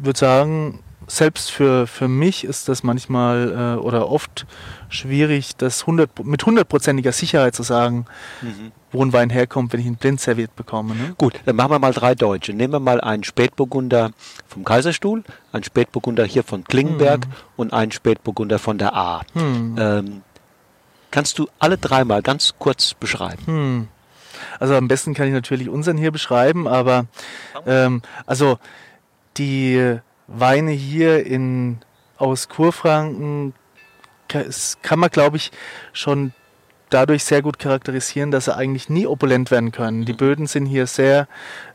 würde 0.00 0.18
sagen, 0.18 0.80
selbst 1.16 1.50
für, 1.50 1.86
für 1.86 2.08
mich 2.08 2.44
ist 2.44 2.68
das 2.68 2.82
manchmal 2.82 3.76
äh, 3.76 3.80
oder 3.80 4.08
oft 4.08 4.46
schwierig, 4.88 5.56
das 5.56 5.82
100, 5.82 6.24
mit 6.24 6.44
hundertprozentiger 6.46 7.12
Sicherheit 7.12 7.54
zu 7.54 7.62
sagen, 7.62 8.06
mhm. 8.40 8.72
wo 8.92 9.04
ein 9.04 9.12
Wein 9.12 9.28
herkommt, 9.28 9.72
wenn 9.72 9.80
ich 9.80 9.86
ihn 9.86 9.96
blind 9.96 10.20
serviert 10.20 10.56
bekomme. 10.56 10.94
Ne? 10.94 11.14
Gut, 11.18 11.34
dann 11.44 11.56
machen 11.56 11.70
wir 11.70 11.78
mal 11.78 11.92
drei 11.92 12.14
Deutsche. 12.14 12.54
Nehmen 12.54 12.72
wir 12.72 12.80
mal 12.80 13.00
einen 13.00 13.24
Spätburgunder 13.24 14.12
vom 14.48 14.64
Kaiserstuhl, 14.64 15.22
einen 15.52 15.64
Spätburgunder 15.64 16.24
hier 16.24 16.44
von 16.44 16.64
Klingenberg 16.64 17.26
mhm. 17.26 17.32
und 17.56 17.72
einen 17.74 17.92
Spätburgunder 17.92 18.58
von 18.58 18.78
der 18.78 18.96
A. 18.96 19.22
Mhm. 19.34 19.76
Ähm, 19.78 20.22
kannst 21.10 21.38
du 21.38 21.48
alle 21.58 21.76
dreimal 21.76 22.22
ganz 22.22 22.54
kurz 22.58 22.94
beschreiben? 22.94 23.46
Hm. 23.46 23.88
Also 24.58 24.74
am 24.74 24.88
besten 24.88 25.12
kann 25.12 25.28
ich 25.28 25.34
natürlich 25.34 25.68
unseren 25.68 25.98
hier 25.98 26.10
beschreiben, 26.10 26.66
aber 26.66 27.04
ähm, 27.66 28.02
also 28.26 28.58
die 29.36 30.00
Weine 30.34 30.70
hier 30.70 31.26
in, 31.26 31.78
aus 32.16 32.48
Kurfranken 32.48 33.54
kann 34.82 34.98
man, 34.98 35.10
glaube 35.10 35.36
ich, 35.36 35.50
schon 35.92 36.32
dadurch 36.88 37.24
sehr 37.24 37.42
gut 37.42 37.58
charakterisieren, 37.58 38.30
dass 38.30 38.46
sie 38.46 38.56
eigentlich 38.56 38.88
nie 38.88 39.06
opulent 39.06 39.50
werden 39.50 39.72
können. 39.72 40.04
Die 40.04 40.12
mhm. 40.12 40.18
Böden 40.18 40.46
sind 40.46 40.66
hier 40.66 40.86
sehr 40.86 41.28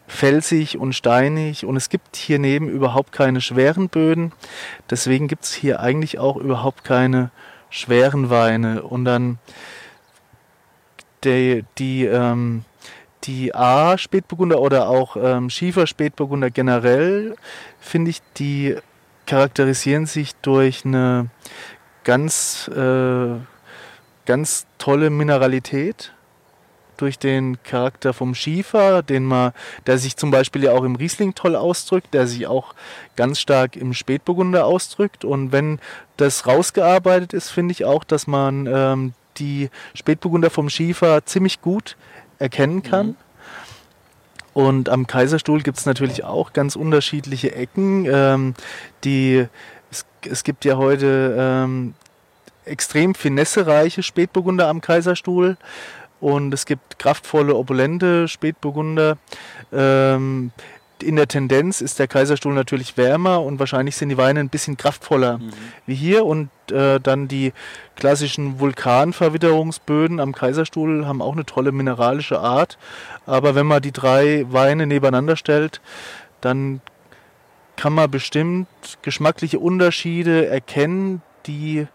felsig 0.07 0.77
und 0.77 0.93
steinig 0.93 1.65
und 1.65 1.75
es 1.75 1.89
gibt 1.89 2.15
hier 2.15 2.39
neben 2.39 2.69
überhaupt 2.69 3.11
keine 3.11 3.41
schweren 3.41 3.89
Böden. 3.89 4.31
Deswegen 4.89 5.27
gibt 5.27 5.43
es 5.43 5.53
hier 5.53 5.79
eigentlich 5.79 6.17
auch 6.19 6.37
überhaupt 6.37 6.83
keine 6.83 7.31
schweren 7.69 8.29
Weine. 8.29 8.83
Und 8.83 9.05
dann 9.05 9.39
die, 11.23 11.65
die, 11.77 12.05
ähm, 12.05 12.63
die 13.27 13.53
A-Spätburgunder 13.53 14.59
oder 14.59 14.89
auch 14.89 15.17
ähm, 15.21 15.49
Schiefer-Spätburgunder 15.49 16.49
generell, 16.49 17.35
finde 17.79 18.11
ich, 18.11 18.21
die 18.37 18.75
charakterisieren 19.25 20.05
sich 20.05 20.35
durch 20.37 20.85
eine 20.85 21.29
ganz, 22.03 22.69
äh, 22.69 23.35
ganz 24.25 24.65
tolle 24.77 25.09
Mineralität, 25.09 26.13
durch 26.95 27.19
den 27.19 27.61
Charakter 27.61 28.13
vom 28.13 28.33
Schiefer, 28.33 29.03
den 29.03 29.23
man, 29.23 29.51
der 29.85 29.97
sich 29.99 30.17
zum 30.17 30.31
Beispiel 30.31 30.63
ja 30.63 30.71
auch 30.71 30.83
im 30.83 30.95
Riesling 30.95 31.35
toll 31.35 31.55
ausdrückt, 31.55 32.13
der 32.13 32.25
sich 32.25 32.47
auch 32.47 32.73
ganz 33.15 33.39
stark 33.39 33.75
im 33.75 33.93
Spätburgunder 33.93 34.65
ausdrückt. 34.65 35.23
Und 35.23 35.51
wenn 35.51 35.79
das 36.15 36.47
rausgearbeitet 36.47 37.33
ist, 37.33 37.49
finde 37.49 37.73
ich 37.73 37.85
auch, 37.85 38.03
dass 38.03 38.25
man 38.25 38.65
ähm, 38.65 39.13
die 39.37 39.69
Spätburgunder 39.93 40.49
vom 40.49 40.69
Schiefer 40.69 41.23
ziemlich 41.25 41.61
gut 41.61 41.97
erkennen 42.39 42.83
kann. 42.83 43.07
Mhm. 43.07 43.15
Und 44.53 44.89
am 44.89 45.05
Kaiserstuhl 45.05 45.61
gibt 45.61 45.77
es 45.77 45.85
natürlich 45.85 46.23
auch 46.23 46.51
ganz 46.51 46.75
unterschiedliche 46.75 47.53
Ecken. 47.53 48.07
Ähm, 48.09 48.55
die, 49.03 49.45
es, 49.91 50.05
es, 50.27 50.43
gibt 50.43 50.65
ja 50.65 50.77
heute 50.77 51.35
ähm, 51.37 51.93
extrem 52.65 53.13
finessereiche 53.13 54.01
Spätburgunder 54.01 54.67
am 54.67 54.81
Kaiserstuhl. 54.81 55.57
Und 56.19 56.53
es 56.55 56.65
gibt 56.65 56.97
kraftvolle, 56.97 57.55
opulente 57.55 58.27
Spätburgunder. 58.27 59.17
Ähm, 59.71 60.51
in 61.03 61.15
der 61.15 61.27
Tendenz 61.27 61.81
ist 61.81 61.99
der 61.99 62.07
Kaiserstuhl 62.07 62.53
natürlich 62.53 62.97
wärmer 62.97 63.41
und 63.41 63.59
wahrscheinlich 63.59 63.95
sind 63.95 64.09
die 64.09 64.17
Weine 64.17 64.39
ein 64.39 64.49
bisschen 64.49 64.77
kraftvoller 64.77 65.37
mhm. 65.37 65.51
wie 65.85 65.95
hier. 65.95 66.25
Und 66.25 66.49
äh, 66.71 66.99
dann 66.99 67.27
die 67.27 67.53
klassischen 67.95 68.59
Vulkanverwitterungsböden 68.59 70.19
am 70.19 70.33
Kaiserstuhl 70.33 71.05
haben 71.05 71.21
auch 71.21 71.33
eine 71.33 71.45
tolle 71.45 71.71
mineralische 71.71 72.39
Art. 72.39 72.77
Aber 73.25 73.55
wenn 73.55 73.65
man 73.65 73.81
die 73.81 73.91
drei 73.91 74.45
Weine 74.49 74.87
nebeneinander 74.87 75.35
stellt, 75.35 75.81
dann 76.41 76.81
kann 77.75 77.93
man 77.93 78.09
bestimmt 78.09 78.67
geschmackliche 79.01 79.59
Unterschiede 79.59 80.47
erkennen, 80.47 81.21
die 81.45 81.87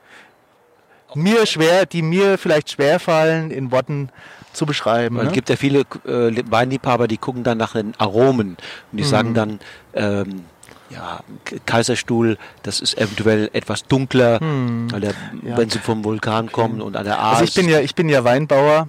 mir 1.14 1.44
schwer, 1.46 1.86
die 1.86 2.02
mir 2.02 2.38
vielleicht 2.38 2.70
schwer 2.70 2.98
fallen, 2.98 3.50
in 3.50 3.70
Worten 3.70 4.10
zu 4.52 4.66
beschreiben. 4.66 5.18
Es 5.18 5.26
ne? 5.26 5.32
gibt 5.32 5.48
ja 5.48 5.56
viele 5.56 5.80
äh, 6.06 6.42
Weinliebhaber, 6.50 7.08
die 7.08 7.18
gucken 7.18 7.42
dann 7.44 7.58
nach 7.58 7.72
den 7.72 7.94
Aromen 7.98 8.56
und 8.90 8.98
die 8.98 9.02
mhm. 9.02 9.08
sagen 9.08 9.34
dann, 9.34 9.60
ähm, 9.94 10.44
ja, 10.92 11.20
Kaiserstuhl, 11.64 12.36
das 12.62 12.80
ist 12.80 12.98
eventuell 12.98 13.48
etwas 13.54 13.84
dunkler, 13.84 14.40
hm. 14.40 14.88
der, 15.00 15.14
ja. 15.42 15.56
wenn 15.56 15.70
sie 15.70 15.78
vom 15.78 16.04
Vulkan 16.04 16.44
okay. 16.44 16.52
kommen 16.52 16.82
und 16.82 16.96
an 16.96 17.04
der 17.04 17.18
Aas. 17.18 17.40
Also 17.40 17.44
ich 17.44 17.54
bin 17.54 17.68
ja, 17.68 17.80
ich 17.80 17.94
bin 17.94 18.08
ja 18.10 18.24
Weinbauer 18.24 18.88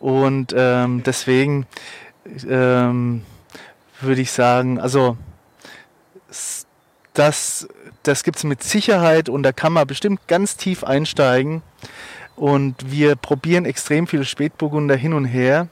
und 0.00 0.52
ähm, 0.56 1.04
deswegen 1.04 1.66
ähm, 2.48 3.22
würde 4.00 4.20
ich 4.20 4.32
sagen, 4.32 4.80
also 4.80 5.16
das 7.12 7.68
das 8.02 8.22
gibt 8.22 8.36
es 8.36 8.44
mit 8.44 8.62
Sicherheit 8.62 9.28
und 9.28 9.42
da 9.42 9.52
kann 9.52 9.72
man 9.72 9.86
bestimmt 9.86 10.26
ganz 10.28 10.56
tief 10.56 10.84
einsteigen. 10.84 11.62
Und 12.36 12.90
wir 12.90 13.16
probieren 13.16 13.64
extrem 13.64 14.06
viele 14.06 14.24
Spätburgunder 14.24 14.96
hin 14.96 15.14
und 15.14 15.24
her. 15.24 15.68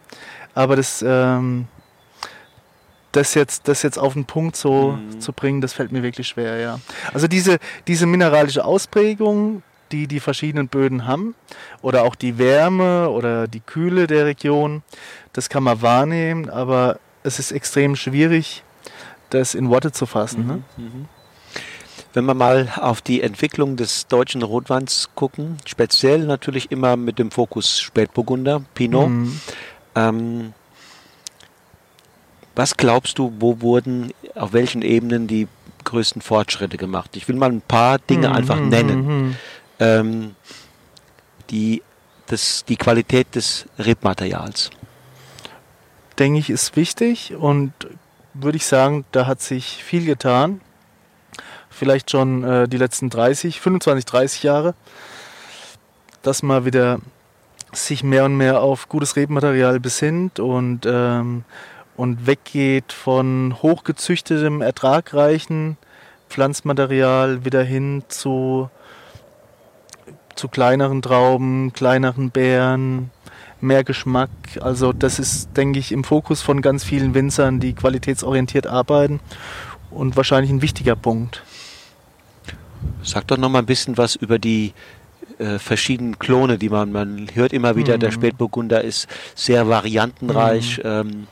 Aber 0.54 0.76
das, 0.76 1.04
ähm, 1.07 1.66
das, 3.12 3.35
jetzt, 3.35 3.69
das 3.69 3.83
jetzt 3.83 3.99
auf 3.99 4.14
den 4.14 4.25
Punkt 4.25 4.57
so 4.57 4.92
mhm. 4.92 5.21
zu 5.21 5.33
bringen, 5.33 5.61
das 5.61 5.73
fällt 5.73 5.92
mir 5.92 6.02
wirklich 6.02 6.28
schwer, 6.28 6.59
ja. 6.59 6.81
Also 7.12 7.26
diese, 7.26 7.59
diese 7.87 8.07
mineralische 8.07 8.64
Ausprägung, 8.64 9.62
die 9.90 10.07
die 10.07 10.21
verschiedenen 10.21 10.69
Böden 10.69 11.07
haben, 11.07 11.35
oder 11.83 12.04
auch 12.04 12.14
die 12.14 12.38
Wärme 12.38 13.11
oder 13.11 13.47
die 13.47 13.61
Kühle 13.61 14.07
der 14.07 14.26
Region, 14.26 14.83
das 15.33 15.49
kann 15.49 15.62
man 15.62 15.83
wahrnehmen, 15.83 16.49
aber 16.49 16.99
es 17.23 17.38
ist 17.38 17.52
extrem 17.52 17.97
schwierig, 17.97 18.62
das 19.31 19.54
in 19.54 19.69
Worte 19.69 19.92
zu 19.92 20.07
fassen. 20.07 20.47
Ne? 20.47 20.62
Mhm. 20.76 20.85
Ne? 20.85 21.09
Mhm. 22.12 22.16
Wenn 22.16 22.25
wir 22.26 22.35
mal 22.35 22.73
auf 22.76 23.00
die 23.00 23.23
Entwicklung 23.23 23.76
des 23.76 24.07
deutschen 24.07 24.42
Rotweins 24.42 25.11
gucken, 25.14 25.59
speziell 25.66 26.25
natürlich 26.26 26.71
immer 26.71 26.97
mit 26.97 27.19
dem 27.19 27.31
Fokus 27.31 27.81
Spätburgunder, 27.81 28.62
Pinot. 28.75 29.09
Mhm. 29.09 29.40
Ähm, 29.95 30.54
was 32.54 32.76
glaubst 32.76 33.19
du, 33.19 33.33
wo 33.38 33.61
wurden, 33.61 34.12
auf 34.35 34.52
welchen 34.52 34.83
Ebenen 34.83 35.26
die 35.26 35.49
größten 35.85 36.23
Fortschritte 36.23 36.76
gemacht? 36.76 37.16
Ich 37.16 37.28
will 37.28 37.37
mal 37.37 37.50
ein 37.50 37.62
paar 37.62 37.99
Dinge 37.99 38.28
mhm. 38.28 38.35
einfach 38.35 38.61
nennen. 38.61 39.07
Mhm. 39.07 39.37
Ähm, 39.81 40.37
die, 41.50 41.83
das, 42.26 42.64
die 42.66 42.76
Qualität 42.76 43.35
des 43.35 43.66
Rebmaterials. 43.78 44.71
Denke 46.19 46.38
ich, 46.38 46.50
ist 46.50 46.76
wichtig 46.76 47.35
und 47.35 47.73
würde 48.35 48.57
ich 48.57 48.66
sagen, 48.66 49.04
da 49.12 49.26
hat 49.26 49.40
sich 49.40 49.83
viel 49.83 50.04
getan 50.04 50.61
vielleicht 51.82 52.12
schon 52.12 52.44
äh, 52.44 52.68
die 52.68 52.76
letzten 52.76 53.10
30, 53.10 53.60
25, 53.60 54.04
30 54.04 54.44
Jahre, 54.44 54.74
dass 56.22 56.44
man 56.44 56.64
wieder 56.64 57.00
sich 57.72 58.04
mehr 58.04 58.24
und 58.24 58.36
mehr 58.36 58.60
auf 58.60 58.88
gutes 58.88 59.16
Rebmaterial 59.16 59.80
besinnt 59.80 60.38
und, 60.38 60.86
ähm, 60.86 61.42
und 61.96 62.24
weggeht 62.28 62.92
von 62.92 63.56
hochgezüchtetem, 63.62 64.62
ertragreichen 64.62 65.76
Pflanzmaterial 66.28 67.44
wieder 67.44 67.64
hin 67.64 68.04
zu, 68.06 68.70
zu 70.36 70.46
kleineren 70.46 71.02
Trauben, 71.02 71.72
kleineren 71.72 72.30
Beeren, 72.30 73.10
mehr 73.60 73.82
Geschmack. 73.82 74.30
Also 74.60 74.92
das 74.92 75.18
ist, 75.18 75.56
denke 75.56 75.80
ich, 75.80 75.90
im 75.90 76.04
Fokus 76.04 76.42
von 76.42 76.62
ganz 76.62 76.84
vielen 76.84 77.14
Winzern, 77.14 77.58
die 77.58 77.72
qualitätsorientiert 77.72 78.68
arbeiten 78.68 79.18
und 79.90 80.16
wahrscheinlich 80.16 80.52
ein 80.52 80.62
wichtiger 80.62 80.94
Punkt. 80.94 81.42
Sag 83.02 83.26
doch 83.26 83.36
noch 83.36 83.48
mal 83.48 83.60
ein 83.60 83.66
bisschen 83.66 83.96
was 83.98 84.16
über 84.16 84.38
die 84.38 84.72
äh, 85.38 85.58
verschiedenen 85.58 86.18
Klone, 86.18 86.58
die 86.58 86.68
man, 86.68 86.92
man 86.92 87.28
hört 87.34 87.52
immer 87.52 87.76
wieder, 87.76 87.96
mhm. 87.96 88.00
der 88.00 88.10
Spätburgunder 88.12 88.82
ist 88.82 89.08
sehr 89.34 89.68
variantenreich. 89.68 90.78
Mhm. 90.78 90.84
Ähm, 90.84 91.26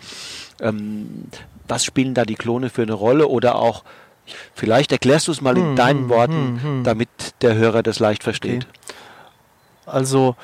ähm, 0.61 1.25
was 1.69 1.85
spielen 1.85 2.15
da 2.15 2.25
die 2.25 2.35
Klone 2.35 2.71
für 2.71 2.83
eine 2.83 2.95
Rolle 2.95 3.29
oder 3.29 3.57
auch 3.57 3.85
Vielleicht 4.55 4.93
erklärst 4.93 5.29
du 5.29 5.33
es 5.33 5.41
mal 5.41 5.57
in 5.57 5.73
mhm. 5.73 5.77
deinen 5.77 6.09
Worten, 6.09 6.79
mhm. 6.79 6.85
damit 6.85 7.09
der 7.43 7.55
Hörer 7.55 7.83
das 7.83 7.99
leicht 7.99 8.23
versteht. 8.23 8.67
Okay. 8.69 8.95
Also 9.87 10.37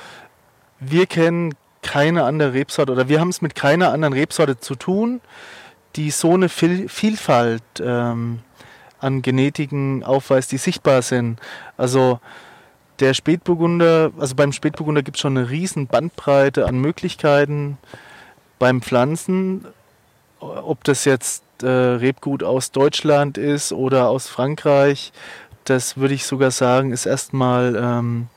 wir 0.80 1.06
kennen 1.06 1.54
keine 1.82 2.24
andere 2.24 2.52
Rebsorte 2.52 2.92
oder 2.92 3.08
wir 3.08 3.20
haben 3.20 3.28
es 3.28 3.42
mit 3.42 3.54
keiner 3.54 3.92
anderen 3.92 4.14
Rebsorte 4.14 4.58
zu 4.58 4.74
tun, 4.74 5.20
die 5.94 6.10
so 6.10 6.34
eine 6.34 6.48
Vielfalt 6.48 7.62
ähm, 7.80 8.40
an 9.00 9.22
Genetiken 9.22 10.02
aufweist, 10.04 10.52
die 10.52 10.58
sichtbar 10.58 11.02
sind. 11.02 11.40
Also 11.76 12.20
der 13.00 13.14
Spätburgunder, 13.14 14.12
also 14.18 14.34
beim 14.34 14.52
Spätburgunder 14.52 15.02
gibt 15.02 15.16
es 15.16 15.20
schon 15.20 15.36
eine 15.36 15.50
riesen 15.50 15.86
Bandbreite 15.86 16.66
an 16.66 16.78
Möglichkeiten 16.78 17.78
beim 18.58 18.80
Pflanzen, 18.80 19.66
ob 20.40 20.84
das 20.84 21.04
jetzt 21.04 21.44
äh, 21.62 21.66
Rebgut 21.66 22.42
aus 22.42 22.70
Deutschland 22.70 23.38
ist 23.38 23.72
oder 23.72 24.08
aus 24.08 24.28
Frankreich, 24.28 25.12
das 25.64 25.96
würde 25.96 26.14
ich 26.14 26.26
sogar 26.26 26.50
sagen, 26.50 26.92
ist 26.92 27.06
erstmal 27.06 27.76
ähm, 27.76 28.28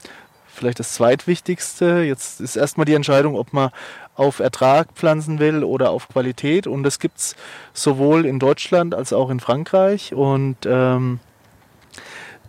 vielleicht 0.60 0.80
das 0.80 0.94
zweitwichtigste. 0.94 2.02
Jetzt 2.02 2.42
ist 2.42 2.56
erstmal 2.56 2.86
die 2.86 2.94
Entscheidung, 2.94 3.36
ob 3.36 3.54
man 3.54 3.72
auf 4.16 4.40
Ertrag 4.40 4.90
pflanzen 4.94 5.40
will 5.40 5.64
oder 5.64 5.90
auf 5.90 6.10
Qualität. 6.10 6.68
Und 6.68 6.84
das 6.84 7.00
gibt 7.00 7.18
es 7.18 7.36
sowohl 7.74 8.26
in 8.26 8.38
Deutschland 8.38 8.94
als 8.94 9.14
auch 9.14 9.30
in 9.30 9.40
Frankreich. 9.40 10.14
Und 10.14 10.58
ähm, 10.66 11.20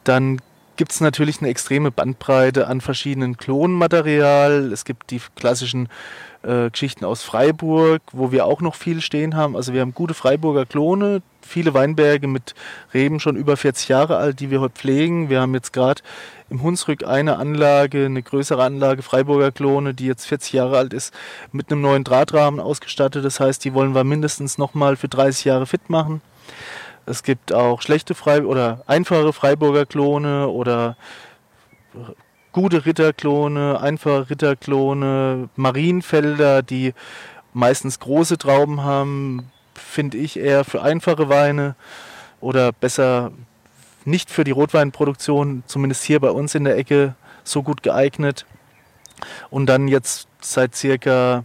dann 0.04 0.40
gibt 0.80 0.92
es 0.92 1.02
natürlich 1.02 1.42
eine 1.42 1.50
extreme 1.50 1.90
Bandbreite 1.90 2.66
an 2.66 2.80
verschiedenen 2.80 3.36
Klonmaterial. 3.36 4.72
Es 4.72 4.86
gibt 4.86 5.10
die 5.10 5.20
klassischen 5.36 5.90
äh, 6.42 6.70
Geschichten 6.70 7.04
aus 7.04 7.22
Freiburg, 7.22 8.00
wo 8.12 8.32
wir 8.32 8.46
auch 8.46 8.62
noch 8.62 8.74
viel 8.74 9.02
stehen 9.02 9.36
haben. 9.36 9.56
Also 9.56 9.74
wir 9.74 9.82
haben 9.82 9.92
gute 9.92 10.14
Freiburger 10.14 10.64
Klone, 10.64 11.20
viele 11.42 11.74
Weinberge 11.74 12.28
mit 12.28 12.54
Reben 12.94 13.20
schon 13.20 13.36
über 13.36 13.58
40 13.58 13.88
Jahre 13.88 14.16
alt, 14.16 14.40
die 14.40 14.50
wir 14.50 14.62
heute 14.62 14.72
pflegen. 14.72 15.28
Wir 15.28 15.42
haben 15.42 15.52
jetzt 15.52 15.74
gerade 15.74 16.00
im 16.48 16.62
Hunsrück 16.62 17.06
eine 17.06 17.36
Anlage, 17.36 18.06
eine 18.06 18.22
größere 18.22 18.64
Anlage, 18.64 19.02
Freiburger 19.02 19.52
Klone, 19.52 19.92
die 19.92 20.06
jetzt 20.06 20.24
40 20.28 20.54
Jahre 20.54 20.78
alt 20.78 20.94
ist, 20.94 21.12
mit 21.52 21.70
einem 21.70 21.82
neuen 21.82 22.04
Drahtrahmen 22.04 22.58
ausgestattet. 22.58 23.22
Das 23.22 23.38
heißt, 23.38 23.62
die 23.66 23.74
wollen 23.74 23.94
wir 23.94 24.04
mindestens 24.04 24.56
nochmal 24.56 24.96
für 24.96 25.08
30 25.08 25.44
Jahre 25.44 25.66
fit 25.66 25.90
machen. 25.90 26.22
Es 27.06 27.22
gibt 27.22 27.52
auch 27.52 27.82
schlechte 27.82 28.14
Frei 28.14 28.42
oder 28.42 28.82
einfache 28.86 29.32
Freiburger 29.32 29.86
Klone 29.86 30.48
oder 30.48 30.96
gute 32.52 32.84
Ritterklone, 32.86 33.80
einfache 33.80 34.30
Ritterklone, 34.30 35.48
Marienfelder, 35.56 36.62
die 36.62 36.94
meistens 37.52 37.98
große 38.00 38.38
Trauben 38.38 38.82
haben, 38.82 39.50
finde 39.74 40.18
ich 40.18 40.38
eher 40.38 40.64
für 40.64 40.82
einfache 40.82 41.28
Weine 41.28 41.74
oder 42.40 42.72
besser 42.72 43.32
nicht 44.04 44.30
für 44.30 44.44
die 44.44 44.50
Rotweinproduktion, 44.50 45.62
zumindest 45.66 46.04
hier 46.04 46.20
bei 46.20 46.30
uns 46.30 46.54
in 46.54 46.64
der 46.64 46.76
Ecke, 46.76 47.14
so 47.44 47.62
gut 47.62 47.82
geeignet. 47.82 48.46
Und 49.50 49.66
dann 49.66 49.88
jetzt 49.88 50.28
seit 50.40 50.74
circa 50.74 51.44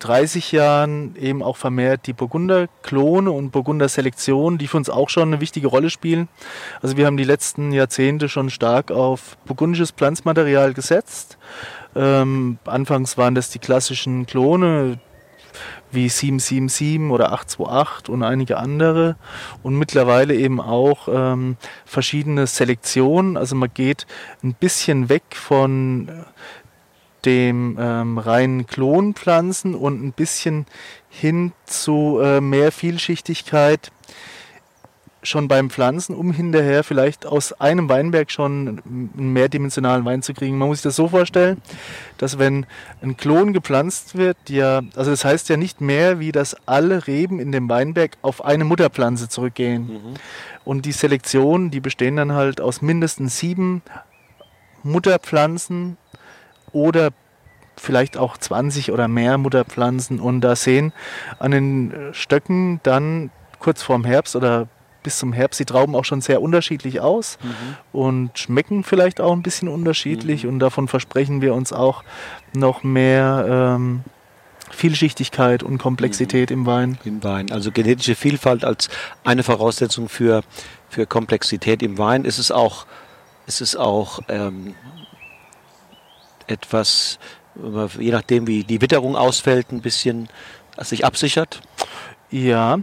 30 0.00 0.52
Jahren 0.52 1.14
eben 1.16 1.42
auch 1.42 1.56
vermehrt 1.56 2.06
die 2.06 2.12
Burgunder-Klone 2.12 3.30
und 3.30 3.50
Burgunder-Selektion, 3.50 4.58
die 4.58 4.66
für 4.66 4.78
uns 4.78 4.90
auch 4.90 5.08
schon 5.08 5.28
eine 5.28 5.40
wichtige 5.40 5.68
Rolle 5.68 5.90
spielen. 5.90 6.28
Also 6.82 6.96
wir 6.96 7.06
haben 7.06 7.16
die 7.16 7.24
letzten 7.24 7.72
Jahrzehnte 7.72 8.28
schon 8.28 8.50
stark 8.50 8.90
auf 8.90 9.36
burgundisches 9.46 9.92
Pflanzmaterial 9.92 10.74
gesetzt. 10.74 11.38
Ähm, 11.94 12.58
anfangs 12.64 13.16
waren 13.18 13.34
das 13.34 13.50
die 13.50 13.58
klassischen 13.58 14.26
Klone 14.26 14.98
wie 15.92 16.08
777 16.08 17.10
oder 17.10 17.32
828 17.32 18.08
und 18.08 18.22
einige 18.22 18.58
andere 18.58 19.16
und 19.62 19.76
mittlerweile 19.76 20.34
eben 20.34 20.60
auch 20.60 21.08
ähm, 21.12 21.56
verschiedene 21.84 22.46
Selektionen. 22.46 23.36
Also 23.36 23.56
man 23.56 23.70
geht 23.72 24.06
ein 24.42 24.54
bisschen 24.54 25.08
weg 25.08 25.22
von 25.32 26.08
dem 27.24 27.76
ähm, 27.78 28.18
reinen 28.18 28.66
Klonpflanzen 28.66 29.74
und 29.74 30.02
ein 30.02 30.12
bisschen 30.12 30.66
hin 31.08 31.52
zu 31.66 32.20
äh, 32.22 32.40
mehr 32.40 32.72
Vielschichtigkeit 32.72 33.90
schon 35.22 35.48
beim 35.48 35.70
Pflanzen, 35.70 36.14
um 36.14 36.32
hinterher 36.32 36.82
vielleicht 36.82 37.26
aus 37.26 37.52
einem 37.60 37.88
Weinberg 37.88 38.30
schon 38.30 38.80
einen 38.84 39.32
mehrdimensionalen 39.32 40.04
Wein 40.04 40.22
zu 40.22 40.32
kriegen. 40.32 40.56
Man 40.56 40.68
muss 40.68 40.78
sich 40.78 40.84
das 40.84 40.96
so 40.96 41.08
vorstellen, 41.08 41.60
dass 42.18 42.38
wenn 42.38 42.66
ein 43.02 43.16
Klon 43.16 43.52
gepflanzt 43.52 44.16
wird, 44.16 44.38
ja, 44.48 44.80
also 44.96 45.10
das 45.10 45.24
heißt 45.24 45.48
ja 45.48 45.56
nicht 45.56 45.80
mehr, 45.80 46.20
wie 46.20 46.32
dass 46.32 46.56
alle 46.66 47.06
Reben 47.06 47.38
in 47.38 47.52
dem 47.52 47.68
Weinberg 47.68 48.16
auf 48.22 48.44
eine 48.44 48.64
Mutterpflanze 48.64 49.28
zurückgehen. 49.28 49.88
Mhm. 49.88 50.14
Und 50.64 50.86
die 50.86 50.92
Selektion, 50.92 51.70
die 51.70 51.80
bestehen 51.80 52.16
dann 52.16 52.32
halt 52.32 52.60
aus 52.60 52.80
mindestens 52.82 53.38
sieben 53.38 53.82
Mutterpflanzen 54.82 55.96
oder 56.72 57.10
vielleicht 57.76 58.16
auch 58.16 58.36
20 58.36 58.92
oder 58.92 59.08
mehr 59.08 59.38
Mutterpflanzen 59.38 60.20
und 60.20 60.42
da 60.42 60.54
sehen 60.54 60.92
an 61.38 61.50
den 61.50 61.94
Stöcken 62.12 62.80
dann 62.82 63.30
kurz 63.58 63.82
vorm 63.82 64.04
Herbst 64.04 64.36
oder 64.36 64.68
bis 65.02 65.18
zum 65.18 65.32
Herbst 65.32 65.58
die 65.60 65.64
Trauben 65.64 65.94
auch 65.94 66.04
schon 66.04 66.20
sehr 66.20 66.42
unterschiedlich 66.42 67.00
aus 67.00 67.38
mhm. 67.42 67.98
und 67.98 68.38
schmecken 68.38 68.84
vielleicht 68.84 69.20
auch 69.20 69.32
ein 69.32 69.42
bisschen 69.42 69.68
unterschiedlich 69.68 70.44
mhm. 70.44 70.50
und 70.50 70.58
davon 70.58 70.88
versprechen 70.88 71.40
wir 71.40 71.54
uns 71.54 71.72
auch 71.72 72.04
noch 72.52 72.82
mehr 72.82 73.46
ähm, 73.48 74.04
Vielschichtigkeit 74.70 75.62
und 75.62 75.78
Komplexität 75.78 76.50
mhm. 76.50 76.58
im 76.58 76.66
Wein. 76.66 76.98
Im 77.04 77.24
Wein. 77.24 77.50
Also 77.50 77.72
genetische 77.72 78.14
Vielfalt 78.14 78.64
als 78.64 78.88
eine 79.24 79.42
Voraussetzung 79.42 80.08
für, 80.08 80.42
für 80.88 81.06
Komplexität 81.06 81.82
im 81.82 81.98
Wein. 81.98 82.24
Ist 82.24 82.38
es 82.38 82.50
auch, 82.50 82.86
ist 83.46 83.60
es 83.60 83.76
auch 83.76 84.20
ähm, 84.28 84.74
etwas, 86.50 87.18
je 87.98 88.10
nachdem 88.10 88.46
wie 88.46 88.64
die 88.64 88.80
Witterung 88.80 89.16
ausfällt, 89.16 89.72
ein 89.72 89.80
bisschen 89.80 90.28
sich 90.78 91.04
absichert? 91.04 91.60
Ja, 92.30 92.78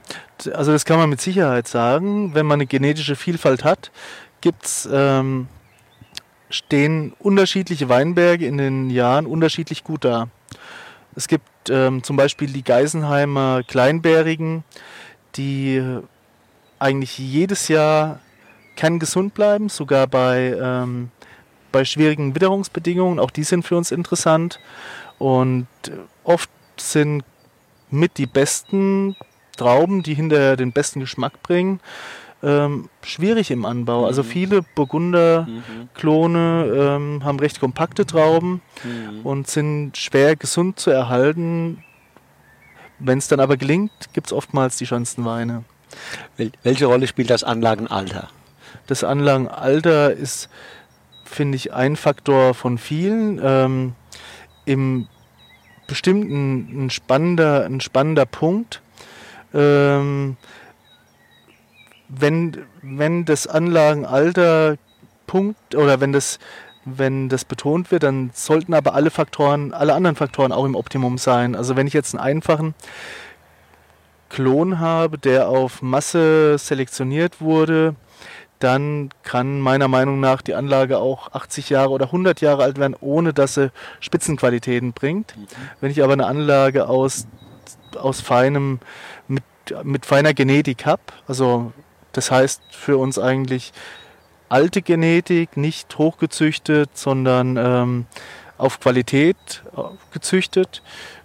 also 0.53 0.71
das 0.71 0.85
kann 0.85 0.99
man 0.99 1.09
mit 1.09 1.21
Sicherheit 1.21 1.67
sagen. 1.67 2.35
Wenn 2.35 2.45
man 2.45 2.55
eine 2.55 2.67
genetische 2.67 3.15
Vielfalt 3.15 3.63
hat, 3.63 3.91
gibt's, 4.41 4.87
ähm, 4.91 5.47
stehen 6.49 7.13
unterschiedliche 7.19 7.89
Weinberge 7.89 8.45
in 8.45 8.57
den 8.57 8.89
Jahren 8.89 9.25
unterschiedlich 9.25 9.83
gut 9.83 10.05
da. 10.05 10.27
Es 11.15 11.27
gibt 11.27 11.69
ähm, 11.69 12.03
zum 12.03 12.15
Beispiel 12.15 12.51
die 12.51 12.63
Geisenheimer 12.63 13.63
Kleinbärigen, 13.63 14.63
die 15.35 15.81
eigentlich 16.79 17.17
jedes 17.17 17.67
Jahr 17.69 18.19
kerngesund 18.75 19.33
bleiben, 19.33 19.69
sogar 19.69 20.07
bei 20.07 20.55
ähm, 20.61 21.09
bei 21.77 21.85
schwierigen 21.85 22.33
Witterungsbedingungen. 22.33 23.19
Auch 23.19 23.29
die 23.29 23.43
sind 23.43 23.61
für 23.61 23.77
uns 23.77 23.91
interessant. 23.91 24.59
Und 25.19 25.67
oft 26.23 26.49
sind 26.77 27.23
mit 27.91 28.17
die 28.17 28.25
besten 28.25 29.15
Trauben, 29.57 30.01
die 30.01 30.15
hinterher 30.15 30.55
den 30.55 30.71
besten 30.71 31.01
Geschmack 31.01 31.43
bringen, 31.43 31.79
ähm, 32.41 32.89
schwierig 33.03 33.51
im 33.51 33.63
Anbau. 33.63 34.07
Also 34.07 34.23
mhm. 34.23 34.27
viele 34.27 34.63
Burgunder-Klone 34.73 36.65
ähm, 36.75 37.23
haben 37.23 37.39
recht 37.39 37.59
kompakte 37.59 38.07
Trauben 38.07 38.63
mhm. 38.83 39.21
und 39.23 39.47
sind 39.47 39.97
schwer 39.97 40.35
gesund 40.35 40.79
zu 40.79 40.89
erhalten. 40.89 41.83
Wenn 42.97 43.19
es 43.19 43.27
dann 43.27 43.39
aber 43.39 43.55
gelingt, 43.55 43.91
gibt 44.13 44.25
es 44.25 44.33
oftmals 44.33 44.77
die 44.77 44.87
schönsten 44.87 45.25
Weine. 45.25 45.63
Welche 46.63 46.87
Rolle 46.87 47.05
spielt 47.05 47.29
das 47.29 47.43
Anlagenalter? 47.43 48.29
Das 48.87 49.03
Anlagenalter 49.03 50.11
ist 50.13 50.49
finde 51.27 51.55
ich, 51.55 51.73
ein 51.73 51.95
Faktor 51.95 52.53
von 52.53 52.77
vielen. 52.77 53.39
Ähm, 53.43 53.95
Im 54.65 55.07
bestimmten 55.87 56.85
ein 56.85 56.89
spannender, 56.89 57.65
ein 57.65 57.81
spannender 57.81 58.25
Punkt. 58.25 58.81
Ähm, 59.53 60.37
wenn, 62.09 62.57
wenn 62.81 63.25
das 63.25 63.47
Anlagenalter 63.47 64.77
Punkt 65.25 65.75
oder 65.75 65.99
wenn 65.99 66.13
das, 66.13 66.39
wenn 66.85 67.29
das 67.29 67.45
betont 67.45 67.91
wird, 67.91 68.03
dann 68.03 68.31
sollten 68.33 68.73
aber 68.73 68.93
alle 68.93 69.09
Faktoren, 69.09 69.73
alle 69.73 69.93
anderen 69.93 70.15
Faktoren 70.15 70.51
auch 70.51 70.65
im 70.65 70.75
Optimum 70.75 71.17
sein. 71.17 71.55
Also 71.55 71.75
wenn 71.75 71.87
ich 71.87 71.93
jetzt 71.93 72.13
einen 72.15 72.23
einfachen 72.23 72.75
Klon 74.29 74.79
habe, 74.79 75.17
der 75.17 75.47
auf 75.47 75.81
Masse 75.81 76.57
selektioniert 76.57 77.41
wurde, 77.41 77.95
dann 78.59 79.09
kann 79.23 79.59
meiner 79.59 79.87
Meinung 79.87 80.19
nach 80.19 80.41
die 80.41 80.55
Anlage 80.55 80.97
auch 80.99 81.31
80 81.33 81.69
Jahre 81.69 81.91
oder 81.91 82.05
100 82.05 82.41
Jahre 82.41 82.63
alt 82.63 82.79
werden, 82.79 82.95
ohne 82.99 83.33
dass 83.33 83.53
sie 83.53 83.71
Spitzenqualitäten 83.99 84.93
bringt. 84.93 85.37
Mhm. 85.37 85.47
Wenn 85.81 85.91
ich 85.91 86.03
aber 86.03 86.13
eine 86.13 86.25
Anlage 86.25 86.87
aus, 86.87 87.27
aus 87.95 88.21
feinem, 88.21 88.79
mit, 89.27 89.43
mit 89.83 90.05
feiner 90.05 90.33
Genetik 90.33 90.85
habe, 90.85 91.03
also 91.27 91.71
das 92.13 92.31
heißt 92.31 92.61
für 92.71 92.97
uns 92.97 93.19
eigentlich 93.19 93.73
alte 94.49 94.81
Genetik, 94.81 95.57
nicht 95.57 95.97
hochgezüchtet, 95.97 96.89
sondern 96.93 97.57
ähm, 97.57 98.05
auf 98.57 98.79
Qualität 98.79 99.63
äh, 99.75 99.81
gezüchtet, 100.11 100.81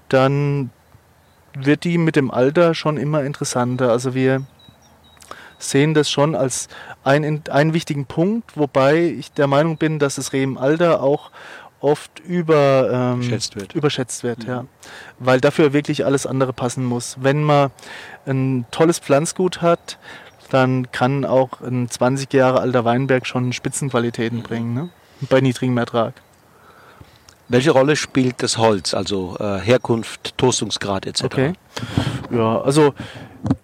dann 0.08 0.70
wird 1.54 1.84
die 1.84 1.98
mit 1.98 2.16
dem 2.16 2.30
Alter 2.30 2.74
schon 2.74 2.96
immer 2.96 3.22
interessanter. 3.24 3.90
Also 3.90 4.14
wir 4.14 4.42
sehen 5.62 5.94
das 5.94 6.10
schon 6.10 6.34
als 6.34 6.68
einen, 7.04 7.42
einen 7.50 7.74
wichtigen 7.74 8.06
Punkt, 8.06 8.56
wobei 8.56 9.02
ich 9.02 9.32
der 9.32 9.46
Meinung 9.46 9.76
bin, 9.76 9.98
dass 9.98 10.16
das 10.16 10.32
Alter 10.32 11.02
auch 11.02 11.30
oft 11.80 12.20
über, 12.20 13.16
ähm, 13.18 13.30
wird. 13.30 13.74
überschätzt 13.74 14.22
wird, 14.22 14.44
mhm. 14.44 14.48
ja. 14.48 14.64
Weil 15.18 15.40
dafür 15.40 15.72
wirklich 15.72 16.04
alles 16.04 16.26
andere 16.26 16.52
passen 16.52 16.84
muss. 16.84 17.16
Wenn 17.20 17.42
man 17.42 17.70
ein 18.26 18.66
tolles 18.70 18.98
Pflanzgut 19.00 19.62
hat, 19.62 19.98
dann 20.50 20.92
kann 20.92 21.24
auch 21.24 21.60
ein 21.60 21.88
20 21.88 22.32
Jahre 22.32 22.60
alter 22.60 22.84
Weinberg 22.84 23.26
schon 23.26 23.52
Spitzenqualitäten 23.52 24.38
mhm. 24.38 24.42
bringen, 24.42 24.74
ne? 24.74 24.90
bei 25.28 25.40
niedrigem 25.40 25.76
Ertrag. 25.78 26.14
Welche 27.48 27.72
Rolle 27.72 27.96
spielt 27.96 28.42
das 28.42 28.56
Holz, 28.56 28.94
also 28.94 29.36
äh, 29.38 29.58
Herkunft, 29.58 30.38
Toastungsgrad 30.38 31.06
etc.? 31.06 31.24
Okay. 31.24 31.52
Ja, 32.30 32.62
also 32.62 32.94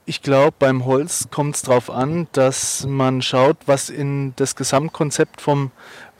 ich 0.06 0.22
glaube, 0.22 0.54
beim 0.58 0.84
Holz 0.84 1.28
kommt 1.30 1.56
es 1.56 1.62
darauf 1.62 1.90
an, 1.90 2.28
dass 2.32 2.86
man 2.86 3.22
schaut, 3.22 3.56
was 3.66 3.90
in 3.90 4.32
das 4.36 4.56
Gesamtkonzept 4.56 5.40
vom 5.40 5.70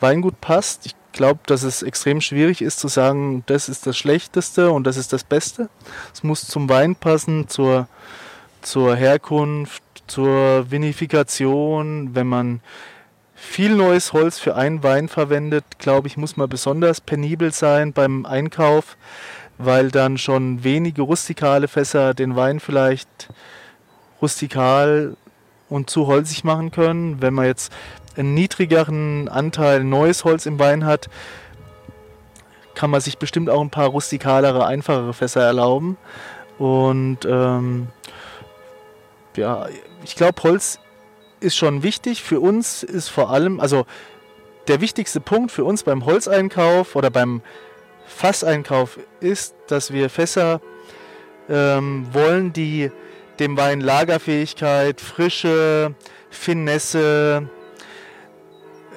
Weingut 0.00 0.40
passt. 0.40 0.86
Ich 0.86 0.94
glaube, 1.12 1.40
dass 1.46 1.62
es 1.62 1.82
extrem 1.82 2.20
schwierig 2.20 2.62
ist 2.62 2.78
zu 2.78 2.88
sagen, 2.88 3.42
das 3.46 3.68
ist 3.68 3.86
das 3.86 3.96
Schlechteste 3.96 4.70
und 4.70 4.86
das 4.86 4.96
ist 4.96 5.12
das 5.12 5.24
Beste. 5.24 5.68
Es 6.12 6.22
muss 6.22 6.46
zum 6.46 6.68
Wein 6.68 6.96
passen, 6.96 7.48
zur, 7.48 7.88
zur 8.62 8.94
Herkunft, 8.94 9.82
zur 10.06 10.70
Vinifikation. 10.70 12.14
Wenn 12.14 12.26
man 12.26 12.60
viel 13.34 13.74
neues 13.74 14.12
Holz 14.12 14.38
für 14.38 14.56
einen 14.56 14.82
Wein 14.82 15.08
verwendet, 15.08 15.64
glaube 15.78 16.08
ich, 16.08 16.16
muss 16.16 16.36
man 16.36 16.48
besonders 16.48 17.00
penibel 17.00 17.52
sein 17.52 17.92
beim 17.92 18.26
Einkauf, 18.26 18.96
weil 19.58 19.90
dann 19.90 20.16
schon 20.18 20.64
wenige 20.64 21.02
rustikale 21.02 21.68
Fässer 21.68 22.14
den 22.14 22.36
Wein 22.36 22.60
vielleicht 22.60 23.28
rustikal 24.22 25.16
und 25.68 25.90
zu 25.90 26.06
holzig 26.06 26.44
machen 26.44 26.70
können. 26.70 27.20
Wenn 27.20 27.34
man 27.34 27.46
jetzt 27.46 27.72
einen 28.16 28.34
niedrigeren 28.34 29.28
Anteil 29.28 29.84
neues 29.84 30.24
Holz 30.24 30.46
im 30.46 30.58
Wein 30.58 30.84
hat, 30.84 31.08
kann 32.74 32.90
man 32.90 33.00
sich 33.00 33.18
bestimmt 33.18 33.50
auch 33.50 33.60
ein 33.60 33.70
paar 33.70 33.88
rustikalere, 33.88 34.64
einfachere 34.64 35.12
Fässer 35.12 35.42
erlauben. 35.42 35.96
Und 36.58 37.24
ähm, 37.24 37.88
ja, 39.36 39.66
ich 40.04 40.14
glaube, 40.14 40.42
Holz 40.42 40.78
ist 41.40 41.56
schon 41.56 41.82
wichtig. 41.82 42.22
Für 42.22 42.40
uns 42.40 42.82
ist 42.82 43.08
vor 43.08 43.30
allem, 43.30 43.60
also 43.60 43.86
der 44.68 44.80
wichtigste 44.80 45.20
Punkt 45.20 45.50
für 45.50 45.64
uns 45.64 45.82
beim 45.82 46.04
Holzeinkauf 46.04 46.94
oder 46.94 47.10
beim 47.10 47.42
Fasseinkauf 48.08 48.98
ist, 49.20 49.54
dass 49.68 49.92
wir 49.92 50.10
Fässer 50.10 50.60
ähm, 51.48 52.06
wollen, 52.12 52.52
die 52.52 52.90
dem 53.38 53.56
Wein 53.56 53.80
Lagerfähigkeit, 53.80 55.00
Frische, 55.00 55.94
Finesse, 56.30 57.48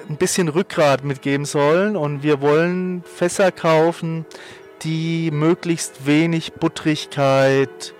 ein 0.08 0.16
bisschen 0.16 0.48
Rückgrat 0.48 1.04
mitgeben 1.04 1.44
sollen. 1.44 1.96
Und 1.96 2.22
wir 2.22 2.40
wollen 2.40 3.04
Fässer 3.04 3.52
kaufen, 3.52 4.26
die 4.82 5.30
möglichst 5.30 6.06
wenig 6.06 6.54
Buttrigkeit, 6.54 7.94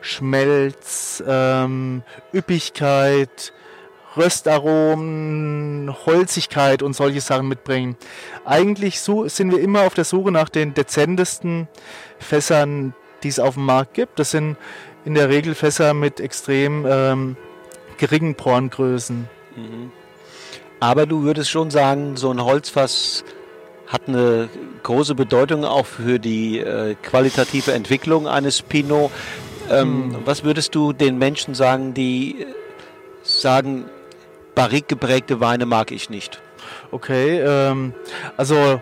Schmelz, 0.00 1.22
ähm, 1.26 2.02
Üppigkeit, 2.34 3.52
Röstaromen, 4.16 5.94
Holzigkeit 6.06 6.82
und 6.82 6.94
solche 6.94 7.20
Sachen 7.20 7.48
mitbringen. 7.48 7.96
Eigentlich 8.44 9.00
so 9.00 9.26
sind 9.28 9.50
wir 9.50 9.60
immer 9.60 9.82
auf 9.82 9.94
der 9.94 10.04
Suche 10.04 10.30
nach 10.30 10.48
den 10.48 10.74
dezentesten 10.74 11.68
Fässern, 12.18 12.94
die 13.22 13.28
es 13.28 13.38
auf 13.38 13.54
dem 13.54 13.64
Markt 13.64 13.94
gibt. 13.94 14.18
Das 14.18 14.32
sind 14.32 14.56
in 15.04 15.14
der 15.14 15.28
Regel 15.28 15.54
Fässer 15.54 15.94
mit 15.94 16.20
extrem 16.20 16.86
ähm, 16.86 17.36
geringen 17.96 18.34
Porngrößen. 18.34 19.28
Mhm. 19.56 19.92
Aber 20.80 21.06
du 21.06 21.22
würdest 21.22 21.50
schon 21.50 21.70
sagen, 21.70 22.16
so 22.16 22.30
ein 22.30 22.44
Holzfass 22.44 23.24
hat 23.86 24.08
eine 24.08 24.48
große 24.82 25.14
Bedeutung 25.14 25.64
auch 25.64 25.86
für 25.86 26.18
die 26.18 26.58
äh, 26.58 26.96
qualitative 27.02 27.72
Entwicklung 27.72 28.26
eines 28.26 28.62
Pinot. 28.62 29.10
Ähm, 29.70 30.08
mhm. 30.08 30.16
Was 30.24 30.44
würdest 30.44 30.74
du 30.74 30.92
den 30.92 31.18
Menschen 31.18 31.54
sagen, 31.54 31.94
die 31.94 32.46
sagen, 33.22 33.84
barrik 34.54 34.88
geprägte 34.88 35.40
Weine 35.40 35.66
mag 35.66 35.90
ich 35.90 36.10
nicht. 36.10 36.40
Okay, 36.90 37.40
ähm, 37.40 37.94
also 38.36 38.80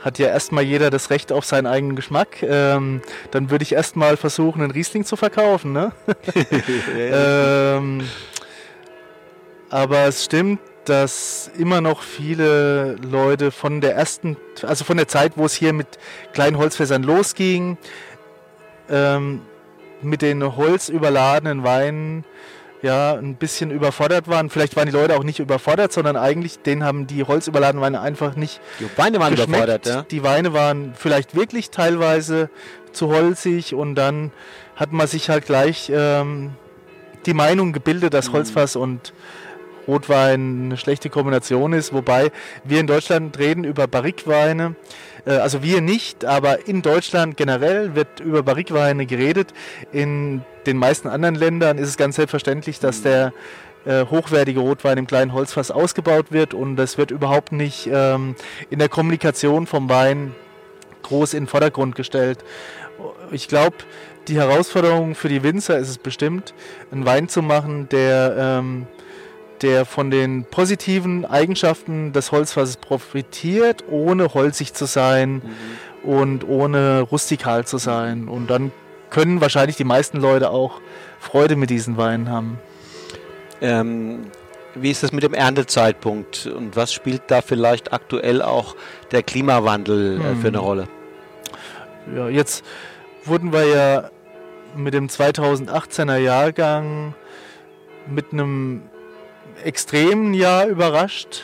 hat 0.00 0.18
ja 0.18 0.28
erstmal 0.28 0.64
jeder 0.64 0.90
das 0.90 1.08
Recht 1.08 1.32
auf 1.32 1.46
seinen 1.46 1.66
eigenen 1.66 1.96
Geschmack. 1.96 2.42
Ähm, 2.42 3.00
dann 3.30 3.50
würde 3.50 3.62
ich 3.62 3.72
erstmal 3.72 4.18
versuchen, 4.18 4.62
einen 4.62 4.70
Riesling 4.70 5.04
zu 5.04 5.16
verkaufen. 5.16 5.72
Ne? 5.72 5.92
ähm, 6.96 8.06
aber 9.70 10.06
es 10.06 10.24
stimmt, 10.24 10.60
dass 10.84 11.50
immer 11.58 11.80
noch 11.80 12.02
viele 12.02 12.96
Leute 12.96 13.50
von 13.50 13.80
der 13.80 13.94
ersten, 13.94 14.36
also 14.62 14.84
von 14.84 14.98
der 14.98 15.08
Zeit, 15.08 15.32
wo 15.36 15.46
es 15.46 15.54
hier 15.54 15.72
mit 15.72 15.86
kleinen 16.34 16.58
Holzfässern 16.58 17.02
losging, 17.02 17.78
ähm, 18.90 19.40
mit 20.02 20.20
den 20.20 20.56
holzüberladenen 20.56 21.64
Weinen 21.64 22.24
ja, 22.84 23.14
ein 23.14 23.36
bisschen 23.36 23.70
überfordert 23.70 24.28
waren. 24.28 24.50
Vielleicht 24.50 24.76
waren 24.76 24.84
die 24.84 24.92
Leute 24.92 25.16
auch 25.16 25.24
nicht 25.24 25.40
überfordert, 25.40 25.92
sondern 25.92 26.16
eigentlich, 26.16 26.58
denen 26.58 26.84
haben 26.84 27.06
die 27.06 27.24
holzüberladenen 27.24 27.82
Weine 27.82 28.00
einfach 28.02 28.36
nicht. 28.36 28.60
Die 28.78 28.86
Weine 28.96 29.18
waren 29.20 29.30
geschmeckt. 29.30 29.48
überfordert, 29.48 29.86
ja. 29.86 30.02
Die 30.02 30.22
Weine 30.22 30.52
waren 30.52 30.92
vielleicht 30.94 31.34
wirklich 31.34 31.70
teilweise 31.70 32.50
zu 32.92 33.08
holzig 33.08 33.74
und 33.74 33.94
dann 33.94 34.32
hat 34.76 34.92
man 34.92 35.06
sich 35.06 35.30
halt 35.30 35.46
gleich 35.46 35.90
ähm, 35.92 36.52
die 37.24 37.32
Meinung 37.32 37.72
gebildet, 37.72 38.12
dass 38.12 38.28
mhm. 38.28 38.34
Holzfass 38.34 38.76
und 38.76 39.14
Rotwein 39.88 40.66
eine 40.66 40.76
schlechte 40.76 41.08
Kombination 41.08 41.72
ist, 41.72 41.92
wobei 41.94 42.32
wir 42.64 42.80
in 42.80 42.86
Deutschland 42.86 43.38
reden 43.38 43.64
über 43.64 43.86
Barrikweine. 43.86 44.64
Äh, 44.64 45.13
also 45.30 45.62
wir 45.62 45.80
nicht, 45.80 46.24
aber 46.24 46.68
in 46.68 46.82
Deutschland 46.82 47.36
generell 47.36 47.94
wird 47.94 48.20
über 48.20 48.42
Barrikweine 48.42 49.06
geredet. 49.06 49.54
In 49.92 50.42
den 50.66 50.76
meisten 50.76 51.08
anderen 51.08 51.34
Ländern 51.34 51.78
ist 51.78 51.88
es 51.88 51.96
ganz 51.96 52.16
selbstverständlich, 52.16 52.78
dass 52.80 53.02
der 53.02 53.32
äh, 53.86 54.06
hochwertige 54.06 54.60
Rotwein 54.60 54.98
im 54.98 55.06
kleinen 55.06 55.32
Holzfass 55.32 55.70
ausgebaut 55.70 56.26
wird 56.30 56.54
und 56.54 56.76
das 56.76 56.98
wird 56.98 57.10
überhaupt 57.10 57.52
nicht 57.52 57.88
ähm, 57.92 58.34
in 58.70 58.78
der 58.78 58.88
Kommunikation 58.88 59.66
vom 59.66 59.88
Wein 59.88 60.34
groß 61.02 61.34
in 61.34 61.44
den 61.44 61.48
Vordergrund 61.48 61.94
gestellt. 61.94 62.38
Ich 63.30 63.48
glaube, 63.48 63.76
die 64.28 64.36
Herausforderung 64.36 65.14
für 65.14 65.28
die 65.28 65.42
Winzer 65.42 65.78
ist 65.78 65.90
es 65.90 65.98
bestimmt, 65.98 66.54
einen 66.90 67.04
Wein 67.04 67.28
zu 67.28 67.42
machen, 67.42 67.88
der 67.90 68.36
ähm, 68.38 68.86
der 69.64 69.84
von 69.84 70.12
den 70.12 70.44
positiven 70.44 71.24
Eigenschaften 71.24 72.12
des 72.12 72.30
Holzfasses 72.30 72.76
profitiert, 72.76 73.84
ohne 73.90 74.34
holzig 74.34 74.74
zu 74.74 74.84
sein 74.84 75.42
mhm. 76.04 76.08
und 76.08 76.48
ohne 76.48 77.00
rustikal 77.00 77.66
zu 77.66 77.78
sein. 77.78 78.28
Und 78.28 78.48
dann 78.50 78.70
können 79.10 79.40
wahrscheinlich 79.40 79.76
die 79.76 79.84
meisten 79.84 80.18
Leute 80.18 80.50
auch 80.50 80.80
Freude 81.18 81.56
mit 81.56 81.70
diesen 81.70 81.96
Weinen 81.96 82.28
haben. 82.28 82.58
Ähm, 83.60 84.26
wie 84.74 84.90
ist 84.90 85.02
das 85.02 85.12
mit 85.12 85.22
dem 85.22 85.34
Erntezeitpunkt 85.34 86.46
und 86.46 86.76
was 86.76 86.92
spielt 86.92 87.22
da 87.28 87.40
vielleicht 87.40 87.92
aktuell 87.92 88.42
auch 88.42 88.76
der 89.12 89.22
Klimawandel 89.22 90.20
äh, 90.20 90.34
für 90.36 90.48
eine 90.48 90.58
hm. 90.58 90.64
Rolle? 90.64 90.88
Ja, 92.14 92.28
jetzt 92.28 92.64
wurden 93.24 93.52
wir 93.52 93.64
ja 93.64 94.10
mit 94.76 94.94
dem 94.94 95.08
2018er 95.08 96.16
Jahrgang 96.16 97.14
mit 98.06 98.32
einem 98.32 98.82
extremen 99.62 100.34
Jahr 100.34 100.66
überrascht. 100.66 101.42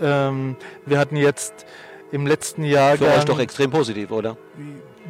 Ähm, 0.00 0.56
wir 0.86 0.98
hatten 0.98 1.16
jetzt 1.16 1.66
im 2.12 2.26
letzten 2.26 2.64
Jahr. 2.64 2.96
Für 2.96 3.06
euch 3.06 3.24
doch 3.24 3.38
extrem 3.38 3.70
positiv, 3.70 4.10
oder? 4.10 4.36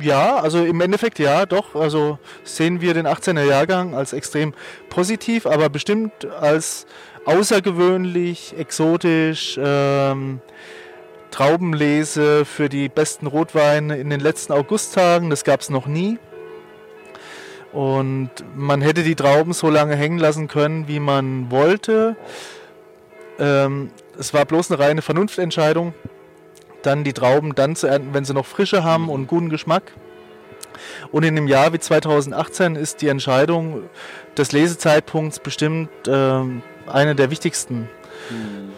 Ja, 0.01 0.37
also 0.37 0.65
im 0.65 0.81
Endeffekt 0.81 1.19
ja, 1.19 1.47
doch. 1.47 1.75
Also 1.75 2.19
sehen 2.45 2.81
wir 2.81 2.95
den 2.95 3.07
18er 3.07 3.45
Jahrgang 3.45 3.95
als 3.95 4.13
extrem 4.13 4.55
positiv, 4.89 5.47
aber 5.47 5.69
bestimmt 5.69 6.25
als 6.41 6.87
außergewöhnlich, 7.25 8.55
exotisch. 8.57 9.59
Ähm, 9.63 10.41
Traubenlese 11.31 12.45
für 12.45 12.69
die 12.69 12.89
besten 12.89 13.27
Rotweine 13.27 13.99
in 13.99 14.09
den 14.09 14.21
letzten 14.21 14.53
Augusttagen, 14.53 15.31
das 15.31 15.45
gab 15.45 15.61
es 15.61 15.69
noch 15.69 15.87
nie. 15.87 16.19
Und 17.73 18.31
man 18.57 18.81
hätte 18.81 19.03
die 19.03 19.15
Trauben 19.15 19.53
so 19.53 19.69
lange 19.69 19.95
hängen 19.95 20.19
lassen 20.19 20.49
können, 20.49 20.89
wie 20.89 21.01
man 21.01 21.51
wollte. 21.51 22.17
Ähm, 23.39 23.91
es 24.19 24.33
war 24.33 24.45
bloß 24.45 24.71
eine 24.71 24.81
reine 24.81 25.03
Vernunftentscheidung, 25.03 25.95
dann 26.83 27.05
die 27.05 27.13
Trauben 27.13 27.55
dann 27.55 27.77
zu 27.77 27.87
ernten, 27.87 28.15
wenn 28.15 28.25
sie 28.25 28.35
noch 28.35 28.47
Frische 28.47 28.85
haben 28.85 29.09
und 29.09 29.27
guten 29.27 29.51
Geschmack. 29.51 29.93
Und 31.13 31.25
in 31.25 31.37
einem 31.37 31.49
Jahr 31.49 31.73
wie 31.73 31.79
2018 31.79 32.77
ist 32.77 33.03
die 33.03 33.09
Entscheidung 33.09 33.83
des 34.37 34.53
Lesezeitpunkts 34.53 35.41
bestimmt 35.41 35.91
äh, 36.07 36.43
eine 36.87 37.15
der 37.15 37.31
wichtigsten 37.31 37.89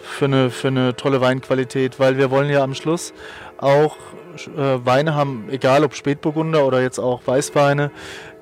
für, 0.02 0.26
eine, 0.26 0.50
für 0.50 0.68
eine 0.68 0.96
tolle 0.96 1.20
Weinqualität, 1.20 1.98
weil 1.98 2.18
wir 2.18 2.30
wollen 2.30 2.50
ja 2.50 2.62
am 2.62 2.74
Schluss 2.74 3.12
auch 3.58 3.96
äh, 4.36 4.84
Weine 4.84 5.14
haben, 5.14 5.48
egal 5.50 5.84
ob 5.84 5.94
Spätburgunder 5.94 6.64
oder 6.64 6.80
jetzt 6.80 6.98
auch 6.98 7.22
Weißweine, 7.26 7.90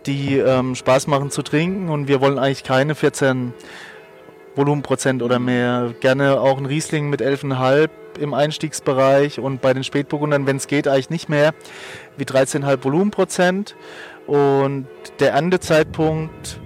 die 0.08 0.38
ähm, 0.38 0.74
Spaß 0.74 1.06
machen 1.06 1.30
zu 1.30 1.42
trinken 1.42 1.90
und 1.90 2.08
wir 2.08 2.20
wollen 2.20 2.38
eigentlich 2.38 2.64
keine 2.64 2.94
14 2.94 3.52
Volumenprozent 4.56 5.22
oder 5.22 5.38
mehr. 5.38 5.94
Gerne 6.00 6.40
auch 6.40 6.58
ein 6.58 6.66
Riesling 6.66 7.10
mit 7.10 7.20
11,5 7.20 7.90
im 8.18 8.34
Einstiegsbereich 8.34 9.38
und 9.38 9.60
bei 9.60 9.74
den 9.74 9.84
Spätburgundern, 9.84 10.46
wenn 10.46 10.56
es 10.56 10.66
geht, 10.66 10.88
eigentlich 10.88 11.10
nicht 11.10 11.28
mehr 11.28 11.54
wie 12.16 12.24
13,5 12.24 12.84
Volumenprozent. 12.84 13.76
Und 14.26 14.86
der 15.20 15.32
Erntezeitpunkt 15.32 16.58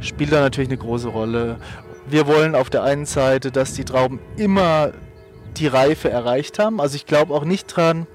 spielt 0.00 0.32
da 0.32 0.40
natürlich 0.40 0.70
eine 0.70 0.78
große 0.78 1.08
Rolle. 1.08 1.56
Wir 2.06 2.26
wollen 2.26 2.56
auf 2.56 2.68
der 2.68 2.82
einen 2.82 3.06
Seite, 3.06 3.52
dass 3.52 3.74
die 3.74 3.84
Trauben 3.84 4.18
immer 4.36 4.92
die 5.56 5.68
Reife 5.68 6.10
erreicht 6.10 6.58
haben. 6.58 6.80
Also 6.80 6.96
ich 6.96 7.06
glaube 7.06 7.32
auch 7.32 7.44
nicht 7.44 7.66
dran, 7.66 8.06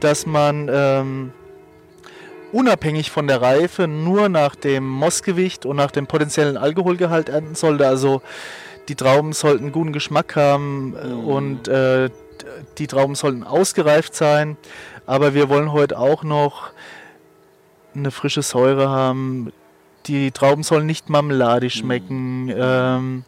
dass 0.00 0.26
man 0.26 0.68
ähm, 0.70 1.32
unabhängig 2.52 3.10
von 3.10 3.26
der 3.26 3.42
Reife 3.42 3.88
nur 3.88 4.28
nach 4.28 4.54
dem 4.54 4.88
Mossgewicht 4.88 5.66
und 5.66 5.76
nach 5.76 5.90
dem 5.90 6.06
potenziellen 6.06 6.56
Alkoholgehalt 6.56 7.28
ernten 7.28 7.54
sollte. 7.54 7.86
Also 7.86 8.22
die 8.88 8.94
Trauben 8.94 9.32
sollten 9.32 9.72
guten 9.72 9.92
Geschmack 9.92 10.36
haben 10.36 10.90
mhm. 10.90 11.24
und 11.24 11.68
äh, 11.68 12.10
die 12.78 12.86
Trauben 12.86 13.14
sollten 13.14 13.42
ausgereift 13.42 14.14
sein. 14.14 14.56
Aber 15.06 15.34
wir 15.34 15.48
wollen 15.48 15.72
heute 15.72 15.98
auch 15.98 16.22
noch 16.22 16.70
eine 17.94 18.10
frische 18.10 18.42
Säure 18.42 18.88
haben. 18.88 19.52
Die 20.06 20.30
Trauben 20.30 20.62
sollen 20.62 20.86
nicht 20.86 21.08
marmeladisch 21.08 21.76
mhm. 21.76 21.80
schmecken. 21.80 22.54
Ähm, 22.56 23.24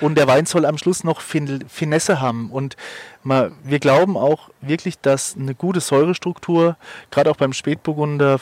und 0.00 0.16
der 0.16 0.26
Wein 0.26 0.46
soll 0.46 0.64
am 0.64 0.78
Schluss 0.78 1.04
noch 1.04 1.20
fin 1.20 1.64
Finesse 1.68 2.20
haben. 2.20 2.50
Und 2.50 2.76
mal, 3.22 3.52
wir 3.62 3.78
glauben 3.78 4.16
auch 4.16 4.50
wirklich, 4.60 4.98
dass 4.98 5.36
eine 5.36 5.54
gute 5.54 5.80
Säurestruktur, 5.80 6.76
gerade 7.10 7.30
auch 7.30 7.36
beim 7.36 7.52
Spätburgunder, 7.52 8.40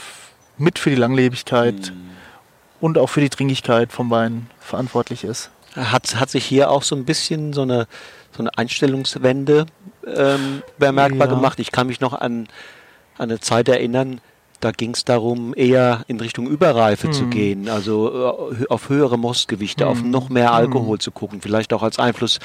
mit 0.57 0.79
für 0.79 0.91
die 0.91 0.97
Langlebigkeit 0.97 1.93
mm. 1.93 2.85
und 2.85 2.99
auch 2.99 3.09
für 3.09 3.21
die 3.21 3.29
Trinkigkeit 3.29 3.93
vom 3.93 4.11
Wein 4.11 4.49
verantwortlich 4.61 5.25
ist. 5.25 5.51
Hat, 5.75 6.17
hat 6.17 6.31
sich 6.31 6.45
hier 6.45 6.71
auch 6.71 6.83
so 6.83 6.97
ein 6.97 7.05
bisschen 7.05 7.53
so 7.53 7.63
eine, 7.63 7.87
so 8.37 8.43
eine 8.43 8.57
Einstellungswende 8.57 9.67
ähm, 10.07 10.63
bemerkbar 10.79 11.29
ja. 11.29 11.35
gemacht? 11.35 11.61
Ich 11.61 11.71
kann 11.71 11.87
mich 11.87 12.01
noch 12.01 12.15
an, 12.15 12.49
an 13.17 13.31
eine 13.31 13.41
Zeit 13.41 13.69
erinnern, 13.69 14.21
da 14.61 14.73
ging 14.73 14.95
es 14.95 15.05
darum, 15.05 15.55
eher 15.55 16.05
in 16.09 16.19
Richtung 16.19 16.49
Überreife 16.49 17.09
hm. 17.09 17.13
zu 17.13 17.27
gehen, 17.27 17.69
also 17.69 18.51
äh, 18.53 18.67
auf 18.69 18.89
höhere 18.89 19.19
Mostgewichte, 19.19 19.85
hm. 19.85 19.91
auf 19.91 20.03
noch 20.03 20.29
mehr 20.29 20.49
hm. 20.49 20.55
Alkohol 20.55 20.97
hm. 20.97 21.01
zu 21.01 21.11
gucken, 21.11 21.41
vielleicht 21.41 21.73
auch 21.73 21.83
als 21.83 21.99
Einfluss 21.99 22.41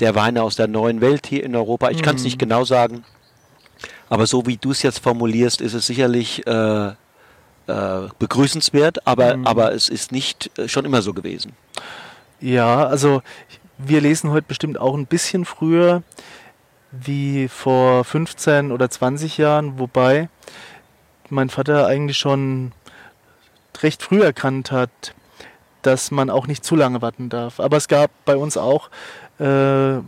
der 0.00 0.14
Weine 0.14 0.42
aus 0.42 0.56
der 0.56 0.68
neuen 0.68 1.00
Welt 1.00 1.26
hier 1.26 1.44
in 1.44 1.54
Europa. 1.54 1.90
Ich 1.90 2.02
kann 2.02 2.16
es 2.16 2.24
nicht 2.24 2.34
hm. 2.34 2.48
genau 2.48 2.64
sagen, 2.64 3.04
aber 4.08 4.26
so 4.26 4.46
wie 4.46 4.56
du 4.56 4.72
es 4.72 4.82
jetzt 4.82 4.98
formulierst, 4.98 5.60
ist 5.60 5.74
es 5.74 5.86
sicherlich 5.86 6.46
äh, 6.46 6.88
äh, 6.88 8.08
begrüßenswert, 8.18 9.06
aber, 9.06 9.32
hm. 9.32 9.46
aber 9.46 9.72
es 9.72 9.88
ist 9.88 10.12
nicht 10.12 10.58
äh, 10.58 10.68
schon 10.68 10.84
immer 10.84 11.02
so 11.02 11.14
gewesen. 11.14 11.52
Ja, 12.40 12.86
also 12.86 13.22
wir 13.78 14.00
lesen 14.00 14.30
heute 14.30 14.46
bestimmt 14.46 14.78
auch 14.78 14.94
ein 14.94 15.06
bisschen 15.06 15.44
früher 15.44 16.02
wie 16.90 17.48
vor 17.48 18.04
15 18.04 18.72
oder 18.72 18.90
20 18.90 19.38
Jahren, 19.38 19.78
wobei 19.78 20.28
mein 21.30 21.50
Vater 21.50 21.86
eigentlich 21.86 22.18
schon 22.18 22.72
recht 23.82 24.02
früh 24.02 24.22
erkannt 24.22 24.72
hat, 24.72 25.14
dass 25.82 26.10
man 26.10 26.30
auch 26.30 26.46
nicht 26.46 26.64
zu 26.64 26.76
lange 26.76 27.02
warten 27.02 27.28
darf. 27.28 27.60
Aber 27.60 27.76
es 27.76 27.88
gab 27.88 28.10
bei 28.24 28.36
uns 28.36 28.56
auch 28.56 28.90
äh, 29.38 30.00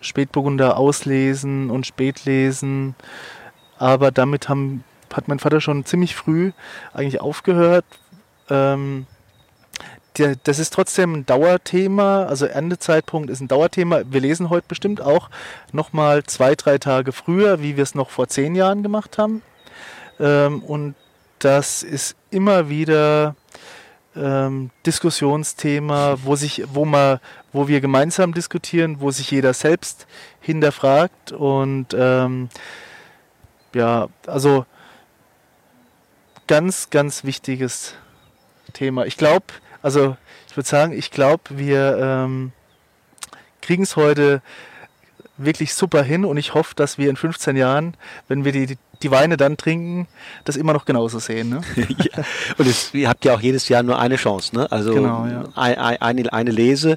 Spätburgunder 0.00 0.76
auslesen 0.76 1.70
und 1.70 1.86
Spätlesen. 1.86 2.94
Aber 3.78 4.10
damit 4.10 4.48
haben, 4.48 4.84
hat 5.12 5.28
mein 5.28 5.38
Vater 5.38 5.60
schon 5.60 5.84
ziemlich 5.84 6.14
früh 6.14 6.52
eigentlich 6.92 7.20
aufgehört. 7.20 7.84
Ähm, 8.48 9.06
der, 10.18 10.36
das 10.36 10.58
ist 10.58 10.72
trotzdem 10.72 11.14
ein 11.14 11.26
Dauerthema, 11.26 12.24
also 12.24 12.46
Endezeitpunkt 12.46 13.28
ist 13.28 13.40
ein 13.40 13.48
Dauerthema. 13.48 14.02
Wir 14.08 14.20
lesen 14.20 14.48
heute 14.48 14.66
bestimmt 14.66 15.00
auch 15.02 15.28
nochmal 15.72 16.24
zwei, 16.24 16.54
drei 16.54 16.78
Tage 16.78 17.12
früher, 17.12 17.60
wie 17.60 17.76
wir 17.76 17.82
es 17.82 17.94
noch 17.94 18.08
vor 18.10 18.28
zehn 18.28 18.54
Jahren 18.54 18.82
gemacht 18.82 19.18
haben. 19.18 19.42
Ähm, 20.20 20.62
und 20.62 20.94
das 21.38 21.82
ist 21.82 22.16
immer 22.30 22.68
wieder 22.68 23.36
ähm, 24.16 24.70
Diskussionsthema, 24.84 26.16
wo 26.22 26.36
sich, 26.36 26.64
wo 26.72 26.84
man, 26.84 27.20
wo 27.52 27.68
wir 27.68 27.80
gemeinsam 27.80 28.32
diskutieren, 28.32 29.00
wo 29.00 29.10
sich 29.10 29.30
jeder 29.30 29.52
selbst 29.52 30.06
hinterfragt 30.40 31.32
und 31.32 31.88
ähm, 31.94 32.48
ja, 33.74 34.08
also 34.26 34.64
ganz, 36.46 36.90
ganz 36.90 37.24
wichtiges 37.24 37.94
Thema. 38.72 39.04
Ich 39.06 39.16
glaube, 39.16 39.46
also 39.82 40.16
ich 40.48 40.56
würde 40.56 40.68
sagen, 40.68 40.92
ich 40.92 41.10
glaube, 41.10 41.42
wir 41.50 41.98
ähm, 42.00 42.52
kriegen 43.60 43.82
es 43.82 43.96
heute 43.96 44.40
wirklich 45.38 45.74
super 45.74 46.02
hin 46.02 46.24
und 46.24 46.36
ich 46.36 46.54
hoffe, 46.54 46.74
dass 46.74 46.98
wir 46.98 47.10
in 47.10 47.16
15 47.16 47.56
Jahren, 47.56 47.94
wenn 48.28 48.44
wir 48.44 48.52
die, 48.52 48.78
die 49.02 49.10
Weine 49.10 49.36
dann 49.36 49.56
trinken, 49.56 50.08
das 50.44 50.56
immer 50.56 50.72
noch 50.72 50.84
genauso 50.84 51.18
sehen. 51.18 51.50
Ne? 51.50 51.60
ja. 51.76 52.24
Und 52.58 52.66
es, 52.66 52.94
ihr 52.94 53.08
habt 53.08 53.24
ja 53.24 53.34
auch 53.34 53.40
jedes 53.40 53.68
Jahr 53.68 53.82
nur 53.82 53.98
eine 53.98 54.16
Chance, 54.16 54.54
ne? 54.56 54.70
Also 54.70 54.94
genau, 54.94 55.26
ja. 55.26 55.44
eine, 55.54 56.00
eine, 56.02 56.32
eine 56.32 56.50
Lese. 56.50 56.96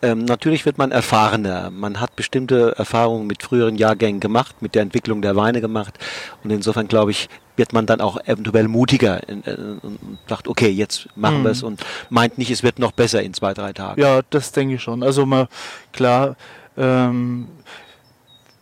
Ähm, 0.00 0.24
natürlich 0.24 0.64
wird 0.64 0.78
man 0.78 0.92
erfahrener. 0.92 1.70
Man 1.70 2.00
hat 2.00 2.14
bestimmte 2.14 2.74
Erfahrungen 2.76 3.26
mit 3.26 3.42
früheren 3.42 3.76
Jahrgängen 3.76 4.20
gemacht, 4.20 4.62
mit 4.62 4.74
der 4.76 4.82
Entwicklung 4.82 5.22
der 5.22 5.34
Weine 5.34 5.60
gemacht. 5.60 5.98
Und 6.44 6.50
insofern 6.50 6.86
glaube 6.86 7.10
ich, 7.10 7.28
wird 7.56 7.72
man 7.72 7.86
dann 7.86 8.00
auch 8.00 8.20
eventuell 8.24 8.68
mutiger 8.68 9.28
in, 9.28 9.44
äh, 9.44 9.56
und 9.82 9.98
sagt, 10.28 10.46
okay, 10.46 10.68
jetzt 10.68 11.08
machen 11.16 11.40
mhm. 11.40 11.44
wir 11.44 11.50
es 11.50 11.64
und 11.64 11.84
meint 12.10 12.38
nicht, 12.38 12.52
es 12.52 12.62
wird 12.62 12.78
noch 12.78 12.92
besser 12.92 13.22
in 13.22 13.34
zwei, 13.34 13.52
drei 13.54 13.72
Tagen. 13.72 14.00
Ja, 14.00 14.20
das 14.30 14.52
denke 14.52 14.76
ich 14.76 14.82
schon. 14.82 15.02
Also 15.02 15.26
mal 15.26 15.48
klar, 15.92 16.36
ähm, 16.78 17.48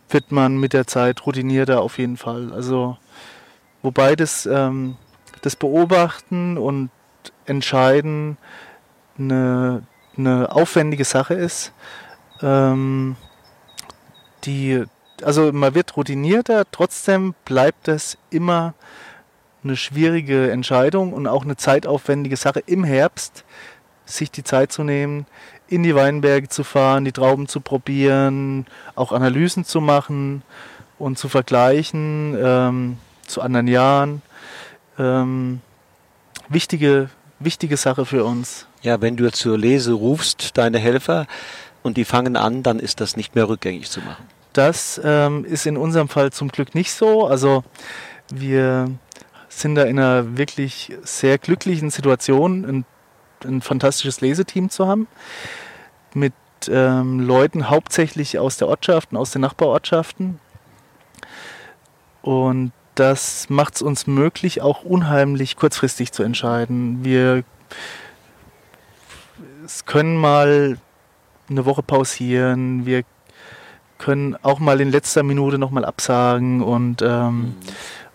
wird 0.09 0.31
man 0.31 0.57
mit 0.57 0.73
der 0.73 0.87
Zeit 0.87 1.25
routinierter 1.25 1.81
auf 1.81 1.97
jeden 1.97 2.17
Fall. 2.17 2.51
Also 2.53 2.97
wobei 3.81 4.15
das, 4.15 4.45
ähm, 4.45 4.97
das 5.41 5.55
Beobachten 5.55 6.57
und 6.57 6.89
Entscheiden 7.45 8.37
eine, 9.17 9.83
eine 10.17 10.51
aufwendige 10.51 11.05
Sache 11.05 11.33
ist. 11.33 11.73
Ähm, 12.41 13.15
die, 14.43 14.83
also 15.23 15.51
man 15.51 15.75
wird 15.75 15.97
routinierter, 15.97 16.65
trotzdem 16.71 17.35
bleibt 17.45 17.87
es 17.87 18.17
immer 18.29 18.73
eine 19.63 19.75
schwierige 19.75 20.51
Entscheidung 20.51 21.13
und 21.13 21.27
auch 21.27 21.43
eine 21.43 21.57
zeitaufwendige 21.57 22.37
Sache 22.37 22.61
im 22.65 22.83
Herbst, 22.83 23.43
sich 24.07 24.31
die 24.31 24.43
Zeit 24.43 24.71
zu 24.71 24.83
nehmen, 24.83 25.25
in 25.67 25.83
die 25.83 25.95
Weinberge 25.95 26.47
zu 26.47 26.63
fahren, 26.63 27.05
die 27.05 27.11
Trauben 27.11 27.47
zu 27.47 27.59
probieren, 27.59 28.65
auch 28.95 29.11
Analysen 29.11 29.65
zu 29.65 29.81
machen 29.81 30.41
und 30.97 31.19
zu 31.19 31.29
vergleichen 31.29 32.35
ähm, 32.41 32.97
zu 33.25 33.41
anderen 33.41 33.67
Jahren. 33.67 34.21
Ähm, 34.97 35.61
wichtige, 36.47 37.09
wichtige 37.39 37.77
Sache 37.77 38.05
für 38.05 38.23
uns. 38.23 38.65
Ja, 38.81 39.01
wenn 39.01 39.17
du 39.17 39.31
zur 39.31 39.57
Lese 39.57 39.93
rufst, 39.93 40.57
deine 40.57 40.79
Helfer, 40.79 41.27
und 41.83 41.97
die 41.97 42.05
fangen 42.05 42.35
an, 42.35 42.63
dann 42.63 42.79
ist 42.79 43.01
das 43.01 43.15
nicht 43.15 43.35
mehr 43.35 43.47
rückgängig 43.47 43.89
zu 43.89 44.01
machen. 44.01 44.27
Das 44.53 44.99
ähm, 45.03 45.45
ist 45.45 45.65
in 45.65 45.77
unserem 45.77 46.09
Fall 46.09 46.31
zum 46.31 46.49
Glück 46.49 46.75
nicht 46.75 46.91
so. 46.91 47.25
Also 47.25 47.63
wir 48.29 48.91
sind 49.47 49.75
da 49.75 49.83
in 49.83 49.99
einer 49.99 50.37
wirklich 50.37 50.91
sehr 51.03 51.37
glücklichen 51.37 51.89
Situation. 51.89 52.65
Ein 52.65 52.85
ein 53.45 53.61
fantastisches 53.61 54.21
Leseteam 54.21 54.69
zu 54.69 54.87
haben. 54.87 55.07
Mit 56.13 56.33
ähm, 56.69 57.19
Leuten 57.19 57.69
hauptsächlich 57.69 58.39
aus 58.39 58.57
der 58.57 58.67
Ortschaft 58.67 59.11
und 59.11 59.17
aus 59.17 59.31
den 59.31 59.41
Nachbarortschaften. 59.41 60.39
Und 62.21 62.71
das 62.95 63.49
macht 63.49 63.75
es 63.75 63.81
uns 63.81 64.07
möglich, 64.07 64.61
auch 64.61 64.83
unheimlich 64.83 65.55
kurzfristig 65.55 66.11
zu 66.11 66.23
entscheiden. 66.23 67.05
Wir 67.05 67.43
können 69.85 70.17
mal 70.17 70.77
eine 71.49 71.65
Woche 71.65 71.83
pausieren, 71.83 72.85
wir 72.85 73.03
können 73.97 74.35
auch 74.43 74.59
mal 74.59 74.81
in 74.81 74.91
letzter 74.91 75.23
Minute 75.23 75.57
nochmal 75.57 75.85
absagen 75.85 76.61
und, 76.61 77.01
ähm, 77.01 77.39
mhm. 77.39 77.55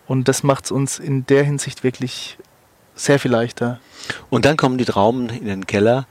und 0.06 0.28
das 0.28 0.42
macht 0.42 0.66
es 0.66 0.70
uns 0.70 0.98
in 0.98 1.26
der 1.26 1.44
Hinsicht 1.44 1.84
wirklich 1.84 2.38
sehr 2.94 3.18
viel 3.18 3.30
leichter. 3.30 3.80
Und 4.30 4.44
dann 4.44 4.56
kommen 4.56 4.78
die 4.78 4.84
Trauben 4.84 5.28
in 5.28 5.46
den 5.46 5.66
Keller 5.66 6.06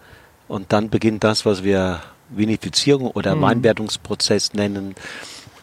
und 0.48 0.72
dann 0.74 0.89
beginnt 0.89 1.24
das, 1.24 1.46
was 1.46 1.63
wir 1.63 2.02
Vinifizierung 2.30 3.12
oder 3.12 3.36
mhm. 3.36 3.41
Weinwertungsprozess 3.41 4.54
nennen. 4.54 4.96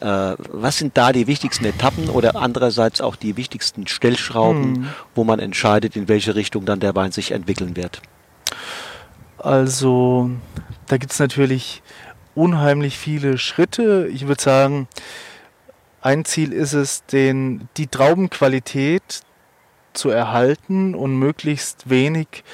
Äh, 0.00 0.37
was 0.52 0.78
sind 0.78 0.96
da 0.96 1.12
die 1.12 1.26
wichtigsten 1.26 1.64
Etappen 1.64 2.09
oder 2.09 2.37
andererseits 2.37 3.00
auch 3.00 3.16
die 3.16 3.37
wichtigsten 3.37 3.87
Stellschrauben, 3.87 4.72
mhm. 4.72 4.88
wo 5.14 5.24
man 5.24 5.40
entscheidet, 5.40 5.96
in 5.96 6.09
welche 6.09 6.35
Richtung 6.35 6.64
dann 6.64 6.81
der 6.81 6.94
Wein 6.94 7.12
sich 7.12 7.33
entwickeln 7.33 7.76
wird? 7.76 8.00
Also 9.38 10.31
da 10.87 10.98
gibt 10.98 11.12
es 11.12 11.18
natürlich 11.18 11.83
unheimlich 12.35 12.96
viele 12.96 13.38
Schritte. 13.38 14.09
Ich 14.12 14.26
würde 14.26 14.42
sagen, 14.42 14.88
ein 16.00 16.24
Ziel 16.24 16.52
ist 16.52 16.72
es, 16.72 17.04
den, 17.07 17.68
die 17.76 17.88
Traubenqualität 17.88 19.22
zu 19.92 20.11
erhalten 20.11 20.94
und 20.94 21.18
möglichst 21.18 21.90
wenig 21.90 22.44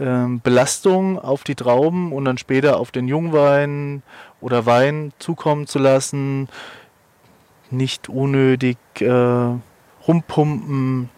ähm, 0.00 0.40
Belastung 0.40 1.18
auf 1.18 1.44
die 1.44 1.54
Trauben 1.54 2.12
und 2.12 2.24
dann 2.24 2.38
später 2.38 2.78
auf 2.78 2.90
den 2.90 3.08
Jungwein 3.08 4.02
oder 4.40 4.66
Wein 4.66 5.12
zukommen 5.18 5.66
zu 5.66 5.78
lassen. 5.78 6.48
Nicht 7.70 8.08
unnötig 8.08 8.76
äh, 9.00 9.54
rumpumpen 10.06 11.08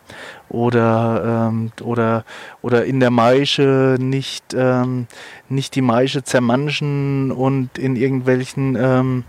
oder, 0.48 1.48
ähm, 1.48 1.72
oder, 1.82 2.24
oder 2.62 2.84
in 2.84 3.00
der 3.00 3.10
Maische 3.10 3.96
nicht, 3.98 4.54
ähm, 4.54 5.06
nicht 5.48 5.74
die 5.74 5.82
Maische 5.82 6.22
zermanschen 6.22 7.32
und 7.32 7.78
in 7.78 7.96
irgendwelchen, 7.96 8.76
ähm, 8.76 9.24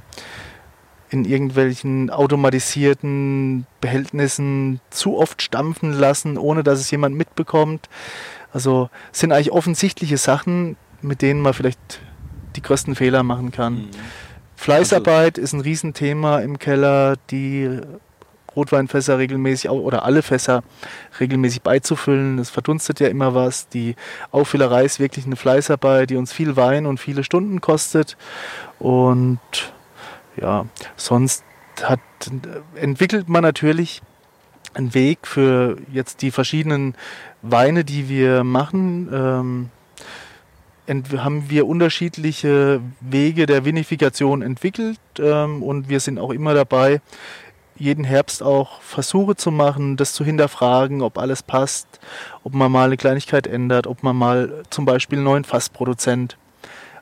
in 1.09 1.25
irgendwelchen 1.25 2.09
automatisierten 2.09 3.65
Behältnissen 3.81 4.81
zu 4.89 5.17
oft 5.17 5.41
stampfen 5.41 5.93
lassen, 5.93 6.37
ohne 6.37 6.63
dass 6.63 6.79
es 6.79 6.91
jemand 6.91 7.15
mitbekommt. 7.15 7.89
Also 8.51 8.89
sind 9.11 9.31
eigentlich 9.31 9.51
offensichtliche 9.51 10.17
Sachen, 10.17 10.75
mit 11.01 11.21
denen 11.21 11.41
man 11.41 11.53
vielleicht 11.53 12.01
die 12.55 12.61
größten 12.61 12.95
Fehler 12.95 13.23
machen 13.23 13.51
kann. 13.51 13.73
Mhm. 13.73 13.89
Fleißarbeit 14.55 15.37
also, 15.37 15.41
ist 15.41 15.53
ein 15.53 15.61
Riesenthema 15.61 16.39
im 16.39 16.57
Keller, 16.59 17.15
die 17.29 17.79
Rotweinfässer 18.55 19.19
regelmäßig 19.19 19.69
oder 19.69 20.03
alle 20.03 20.23
Fässer 20.23 20.63
regelmäßig 21.19 21.61
beizufüllen. 21.61 22.39
Es 22.39 22.49
verdunstet 22.49 22.99
ja 22.99 23.07
immer 23.07 23.35
was. 23.35 23.69
Die 23.69 23.95
Auffüllerei 24.31 24.83
ist 24.83 24.99
wirklich 24.99 25.27
eine 25.27 25.35
Fleißarbeit, 25.35 26.09
die 26.09 26.15
uns 26.15 26.33
viel 26.33 26.55
Wein 26.55 26.87
und 26.87 26.99
viele 26.99 27.23
Stunden 27.23 27.61
kostet. 27.61 28.17
Und 28.79 29.39
ja, 30.41 30.65
sonst 30.95 31.43
hat, 31.83 31.99
entwickelt 32.75 33.29
man 33.29 33.43
natürlich 33.43 34.01
einen 34.73 34.93
Weg 34.93 35.27
für 35.27 35.77
jetzt 35.91 36.21
die 36.21 36.31
verschiedenen 36.31 36.95
Weine, 37.41 37.83
die 37.83 38.09
wir 38.09 38.43
machen. 38.43 39.09
Ähm, 39.11 39.69
haben 41.17 41.49
wir 41.49 41.67
unterschiedliche 41.67 42.79
Wege 43.01 43.45
der 43.45 43.65
Vinifikation 43.65 44.41
entwickelt 44.41 44.99
ähm, 45.19 45.61
und 45.61 45.89
wir 45.89 45.99
sind 45.99 46.17
auch 46.17 46.31
immer 46.31 46.53
dabei, 46.53 47.01
jeden 47.75 48.05
Herbst 48.05 48.41
auch 48.41 48.81
Versuche 48.81 49.35
zu 49.35 49.51
machen, 49.51 49.97
das 49.97 50.13
zu 50.13 50.23
hinterfragen, 50.23 51.01
ob 51.01 51.17
alles 51.17 51.43
passt, 51.43 51.87
ob 52.43 52.53
man 52.53 52.71
mal 52.71 52.85
eine 52.85 52.97
Kleinigkeit 52.97 53.47
ändert, 53.47 53.85
ob 53.85 54.01
man 54.01 54.15
mal 54.15 54.63
zum 54.69 54.85
Beispiel 54.85 55.17
einen 55.17 55.25
neuen 55.25 55.43
Fassproduzent 55.43 56.37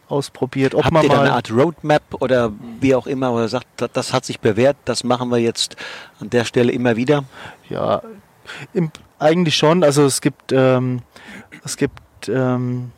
ausprobiert. 0.08 0.76
Ob 0.76 0.86
Habt 0.86 0.94
man 0.94 1.04
ihr 1.04 1.10
mal 1.10 1.15
da 1.15 1.22
eine 1.22 1.34
Art 1.34 1.52
Roadmap 1.52 2.04
oder 2.20 2.52
wie 2.80 2.96
auch 2.96 3.08
immer, 3.08 3.32
oder 3.32 3.48
sagt, 3.48 3.68
das 3.94 4.13
hat 4.13 4.26
sich 4.26 4.39
bewährt, 4.39 4.78
das 4.86 5.04
machen 5.04 5.30
wir 5.30 5.38
jetzt 5.38 5.76
an 6.20 6.30
der 6.30 6.46
Stelle 6.46 6.72
immer 6.72 6.96
wieder? 6.96 7.24
Ja, 7.70 8.02
im, 8.74 8.91
eigentlich 9.20 9.56
schon. 9.56 9.84
Also 9.84 10.06
es 10.06 10.22
gibt, 10.22 10.52
ähm, 10.52 11.02
es 11.63 11.78
gibt 11.78 12.02
ähm, 12.28 12.91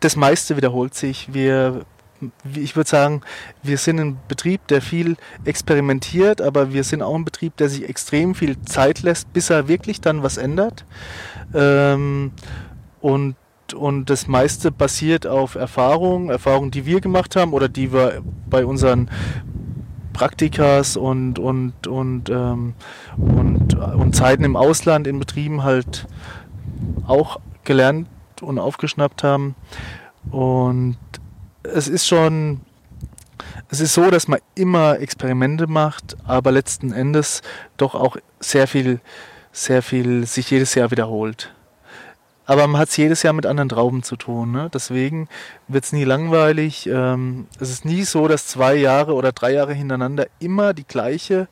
das 0.00 0.16
meiste 0.16 0.56
wiederholt 0.56 0.94
sich. 0.94 1.32
Wir 1.32 1.84
ich 2.54 2.76
würde 2.76 2.88
sagen, 2.88 3.22
wir 3.62 3.78
sind 3.78 3.98
ein 3.98 4.18
Betrieb, 4.28 4.66
der 4.68 4.82
viel 4.82 5.16
experimentiert, 5.44 6.40
aber 6.42 6.72
wir 6.72 6.84
sind 6.84 7.02
auch 7.02 7.14
ein 7.14 7.24
Betrieb, 7.24 7.56
der 7.56 7.68
sich 7.68 7.88
extrem 7.88 8.34
viel 8.34 8.60
Zeit 8.62 9.02
lässt, 9.02 9.32
bis 9.32 9.50
er 9.50 9.68
wirklich 9.68 10.00
dann 10.00 10.22
was 10.22 10.36
ändert. 10.36 10.84
Ähm, 11.54 12.32
und, 13.00 13.36
und 13.74 14.10
das 14.10 14.26
meiste 14.26 14.70
basiert 14.70 15.26
auf 15.26 15.54
Erfahrungen, 15.54 16.30
Erfahrungen, 16.30 16.70
die 16.70 16.86
wir 16.86 17.00
gemacht 17.00 17.36
haben 17.36 17.52
oder 17.52 17.68
die 17.68 17.92
wir 17.92 18.22
bei 18.48 18.64
unseren 18.64 19.10
Praktikas 20.12 20.96
und, 20.96 21.38
und, 21.38 21.86
und, 21.86 22.28
ähm, 22.28 22.74
und, 23.16 23.74
und 23.74 24.14
Zeiten 24.14 24.44
im 24.44 24.56
Ausland 24.56 25.06
in 25.06 25.18
Betrieben 25.18 25.62
halt 25.62 26.06
auch 27.06 27.40
gelernt 27.64 28.08
und 28.42 28.58
aufgeschnappt 28.58 29.22
haben. 29.22 29.54
Und 30.30 30.98
es 31.62 31.88
ist 31.88 32.06
schon, 32.06 32.60
es 33.68 33.80
ist 33.80 33.94
so, 33.94 34.10
dass 34.10 34.28
man 34.28 34.40
immer 34.54 34.98
Experimente 34.98 35.66
macht, 35.66 36.16
aber 36.24 36.52
letzten 36.52 36.92
Endes 36.92 37.42
doch 37.76 37.94
auch 37.94 38.16
sehr 38.40 38.66
viel, 38.66 39.00
sehr 39.52 39.82
viel 39.82 40.26
sich 40.26 40.50
jedes 40.50 40.74
Jahr 40.74 40.90
wiederholt. 40.90 41.54
Aber 42.50 42.66
man 42.66 42.80
hat 42.80 42.88
es 42.88 42.96
jedes 42.96 43.22
Jahr 43.22 43.32
mit 43.32 43.46
anderen 43.46 43.68
Trauben 43.68 44.02
zu 44.02 44.16
tun. 44.16 44.50
Ne? 44.50 44.68
Deswegen 44.74 45.28
wird 45.68 45.84
es 45.84 45.92
nie 45.92 46.02
langweilig. 46.02 46.88
Ähm, 46.88 47.46
es 47.60 47.70
ist 47.70 47.84
nie 47.84 48.02
so, 48.02 48.26
dass 48.26 48.48
zwei 48.48 48.74
Jahre 48.74 49.14
oder 49.14 49.30
drei 49.30 49.52
Jahre 49.52 49.72
hintereinander 49.72 50.26
immer 50.40 50.74
die 50.74 50.82
gleiche 50.82 51.46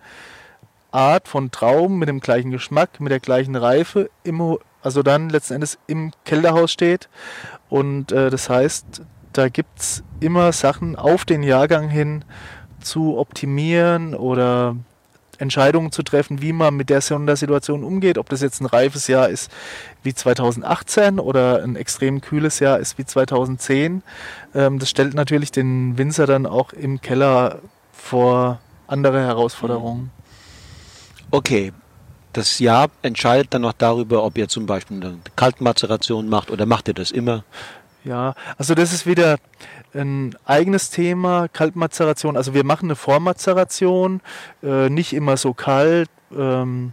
Art 0.91 1.29
von 1.29 1.53
Trauben 1.53 2.01
mit 2.01 2.09
dem 2.09 2.19
gleichen 2.19 2.51
Geschmack, 2.51 2.99
mit 2.99 3.13
der 3.13 3.21
gleichen 3.21 3.55
Reife, 3.55 4.11
im, 4.25 4.59
also 4.83 5.05
dann 5.05 5.31
letzten 5.31 5.55
Endes 5.55 5.79
im 5.87 6.11
Kellerhaus 6.25 6.73
steht. 6.73 7.09
Und 7.69 8.11
äh, 8.11 8.29
das 8.29 8.51
heißt, 8.51 9.03
da 9.33 9.49
gibt 9.49 9.79
es 9.79 10.03
immer 10.19 10.51
Sachen 10.51 10.97
auf 10.97 11.25
den 11.25 11.45
Jahrgang 11.45 11.89
hin 11.89 12.25
zu 12.81 13.19
optimieren 13.19 14.17
oder 14.17 14.75
Entscheidungen 15.39 15.93
zu 15.93 16.03
treffen, 16.03 16.43
wie 16.43 16.53
man 16.53 16.75
mit 16.75 16.91
der 16.91 17.01
Sondersituation 17.01 17.85
umgeht, 17.85 18.19
ob 18.19 18.29
das 18.29 18.41
jetzt 18.41 18.61
ein 18.61 18.67
reifes 18.67 19.07
Jahr 19.07 19.29
ist 19.29 19.51
wie 20.03 20.15
2018 20.15 21.19
oder 21.19 21.63
ein 21.63 21.77
extrem 21.77 22.21
kühles 22.21 22.61
Jahr 22.61 22.79
ist 22.79 22.99
wie 22.99 23.05
2010. 23.05 24.03
Ähm, 24.55 24.79
das 24.79 24.91
stellt 24.91 25.15
natürlich 25.15 25.53
den 25.53 25.99
Winzer 25.99 26.27
dann 26.27 26.47
auch 26.47 26.73
im 26.73 27.01
Keller 27.01 27.61
vor 27.93 28.61
andere 28.87 29.21
Herausforderungen. 29.21 30.11
Okay, 31.31 31.73
das 32.33 32.59
Jahr 32.59 32.89
entscheidet 33.03 33.53
dann 33.53 33.63
noch 33.63 33.73
darüber, 33.73 34.25
ob 34.25 34.39
ihr 34.39 34.49
zum 34.49 34.67
Beispiel 34.67 34.99
eine 34.99 35.19
Kaltmazeration 35.37 36.29
macht 36.29 36.51
oder 36.51 36.67
macht 36.67 36.89
ihr 36.89 36.95
das 36.95 37.11
immer? 37.11 37.45
Ja, 38.05 38.35
also 38.57 38.75
das 38.75 38.93
ist 38.93 39.07
wieder 39.07 39.37
ein 39.95 40.37
eigenes 40.45 40.91
Thema, 40.91 41.49
Kaltmazeration. 41.49 42.37
Also 42.37 42.55
wir 42.55 42.65
machen 42.65 42.87
eine 42.87 42.97
Vormazeration, 42.97 44.21
äh, 44.63 44.89
nicht 44.89 45.13
immer 45.13 45.37
so 45.37 45.55
kalt. 45.55 46.11
Ähm, 46.37 46.93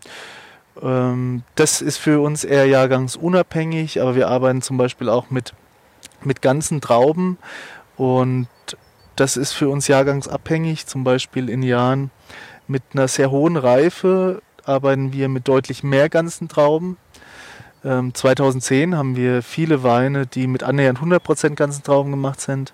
ähm, 0.81 1.43
das 1.55 1.81
ist 1.81 1.97
für 1.97 2.21
uns 2.21 2.43
eher 2.43 2.65
jahrgangsunabhängig, 2.65 4.01
aber 4.01 4.15
wir 4.15 4.29
arbeiten 4.29 4.61
zum 4.61 4.77
Beispiel 4.77 5.09
auch 5.09 5.29
mit, 5.29 5.53
mit 6.23 6.41
ganzen 6.41 6.81
Trauben 6.81 7.37
und 7.97 8.47
das 9.15 9.37
ist 9.37 9.53
für 9.53 9.69
uns 9.69 9.87
jahrgangsabhängig. 9.87 10.87
Zum 10.87 11.03
Beispiel 11.03 11.49
in 11.49 11.63
Jahren 11.63 12.11
mit 12.67 12.83
einer 12.93 13.07
sehr 13.07 13.31
hohen 13.31 13.57
Reife 13.57 14.41
arbeiten 14.65 15.13
wir 15.13 15.29
mit 15.29 15.47
deutlich 15.47 15.83
mehr 15.83 16.09
ganzen 16.09 16.49
Trauben. 16.49 16.97
2010 18.13 18.91
ähm, 18.91 18.97
haben 18.97 19.15
wir 19.15 19.43
viele 19.43 19.83
Weine, 19.83 20.25
die 20.25 20.47
mit 20.47 20.63
annähernd 20.63 20.99
100% 20.99 21.55
ganzen 21.55 21.83
Trauben 21.83 22.11
gemacht 22.11 22.41
sind. 22.41 22.73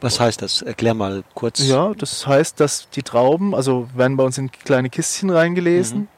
Was 0.00 0.20
heißt 0.20 0.42
das? 0.42 0.62
Erklär 0.62 0.94
mal 0.94 1.24
kurz. 1.34 1.66
Ja, 1.66 1.92
das 1.94 2.26
heißt, 2.26 2.60
dass 2.60 2.88
die 2.90 3.02
Trauben, 3.02 3.54
also 3.54 3.88
werden 3.94 4.16
bei 4.16 4.24
uns 4.24 4.38
in 4.38 4.52
kleine 4.52 4.90
Kistchen 4.90 5.30
reingelesen 5.30 6.00
mhm. 6.00 6.08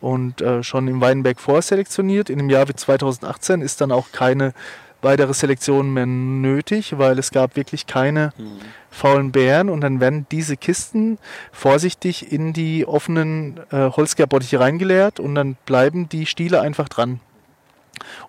und 0.00 0.40
äh, 0.42 0.62
schon 0.62 0.88
im 0.88 1.00
Weinberg 1.00 1.40
vorselektioniert. 1.40 2.28
In 2.28 2.38
dem 2.38 2.50
Jahr 2.50 2.68
wie 2.68 2.74
2018 2.74 3.62
ist 3.62 3.80
dann 3.80 3.92
auch 3.92 4.12
keine 4.12 4.52
weitere 5.00 5.32
Selektion 5.32 5.92
mehr 5.92 6.06
nötig, 6.06 6.98
weil 6.98 7.18
es 7.18 7.30
gab 7.30 7.56
wirklich 7.56 7.86
keine 7.86 8.32
mhm. 8.36 8.58
faulen 8.90 9.32
Beeren 9.32 9.70
und 9.70 9.80
dann 9.80 10.00
werden 10.00 10.26
diese 10.30 10.56
Kisten 10.56 11.18
vorsichtig 11.52 12.32
in 12.32 12.52
die 12.52 12.86
offenen 12.86 13.60
äh, 13.70 13.90
Holzkerbottiche 13.90 14.60
reingeleert 14.60 15.20
und 15.20 15.34
dann 15.34 15.56
bleiben 15.66 16.08
die 16.08 16.26
Stiele 16.26 16.60
einfach 16.60 16.88
dran. 16.88 17.20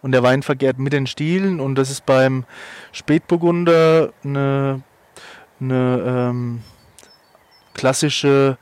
Und 0.02 0.12
der 0.12 0.24
Wein 0.24 0.44
vergärt 0.44 0.80
mit 0.80 0.94
den 0.94 1.08
Stielen 1.08 1.60
und 1.60 1.76
das 1.76 1.90
ist 1.90 2.06
beim 2.06 2.46
Spätburgunder 2.92 4.12
eine, 4.24 4.82
eine 5.60 6.04
ähm, 6.06 6.62
klassische 7.74 8.58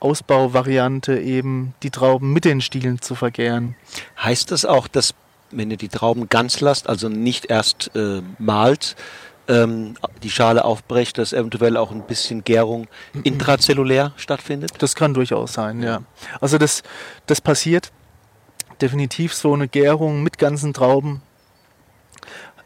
Ausbauvariante, 0.00 1.18
eben 1.18 1.74
die 1.82 1.90
Trauben 1.90 2.32
mit 2.32 2.44
den 2.44 2.60
Stielen 2.60 3.00
zu 3.00 3.14
vergären. 3.14 3.74
Heißt 4.22 4.50
das 4.50 4.64
auch, 4.64 4.86
dass 4.86 5.14
wenn 5.50 5.70
ihr 5.70 5.76
die 5.76 5.88
Trauben 5.88 6.28
ganz 6.28 6.60
lasst, 6.60 6.88
also 6.88 7.08
nicht 7.08 7.46
erst 7.46 7.90
äh, 7.94 8.20
malt, 8.38 8.96
ähm, 9.48 9.94
die 10.22 10.30
Schale 10.30 10.64
aufbrecht, 10.64 11.18
dass 11.18 11.32
eventuell 11.32 11.76
auch 11.76 11.90
ein 11.90 12.06
bisschen 12.06 12.44
Gärung 12.44 12.86
intrazellulär 13.24 14.12
stattfindet? 14.16 14.72
Das 14.78 14.94
kann 14.94 15.14
durchaus 15.14 15.54
sein, 15.54 15.82
ja. 15.82 16.02
Also 16.40 16.58
das, 16.58 16.82
das 17.26 17.40
passiert 17.40 17.92
definitiv 18.80 19.34
so 19.34 19.54
eine 19.54 19.68
Gärung 19.68 20.22
mit 20.22 20.38
ganzen 20.38 20.72
Trauben 20.72 21.22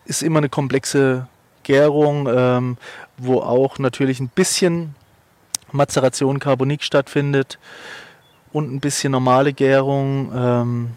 ist 0.05 0.23
immer 0.23 0.39
eine 0.39 0.49
komplexe 0.49 1.29
Gärung, 1.63 2.29
ähm, 2.35 2.79
wo 3.19 3.41
auch 3.41 3.79
natürlich 3.79 4.21
ein 4.21 4.29
bisschen 4.29 4.95
Mazeration 5.71 6.39
Carbonik 6.39 6.83
stattfindet 6.83 7.59
und 8.53 8.73
ein 8.73 8.81
bisschen 8.81 9.13
normale 9.13 9.53
Gärung. 9.53 10.33
Ähm, 10.35 10.91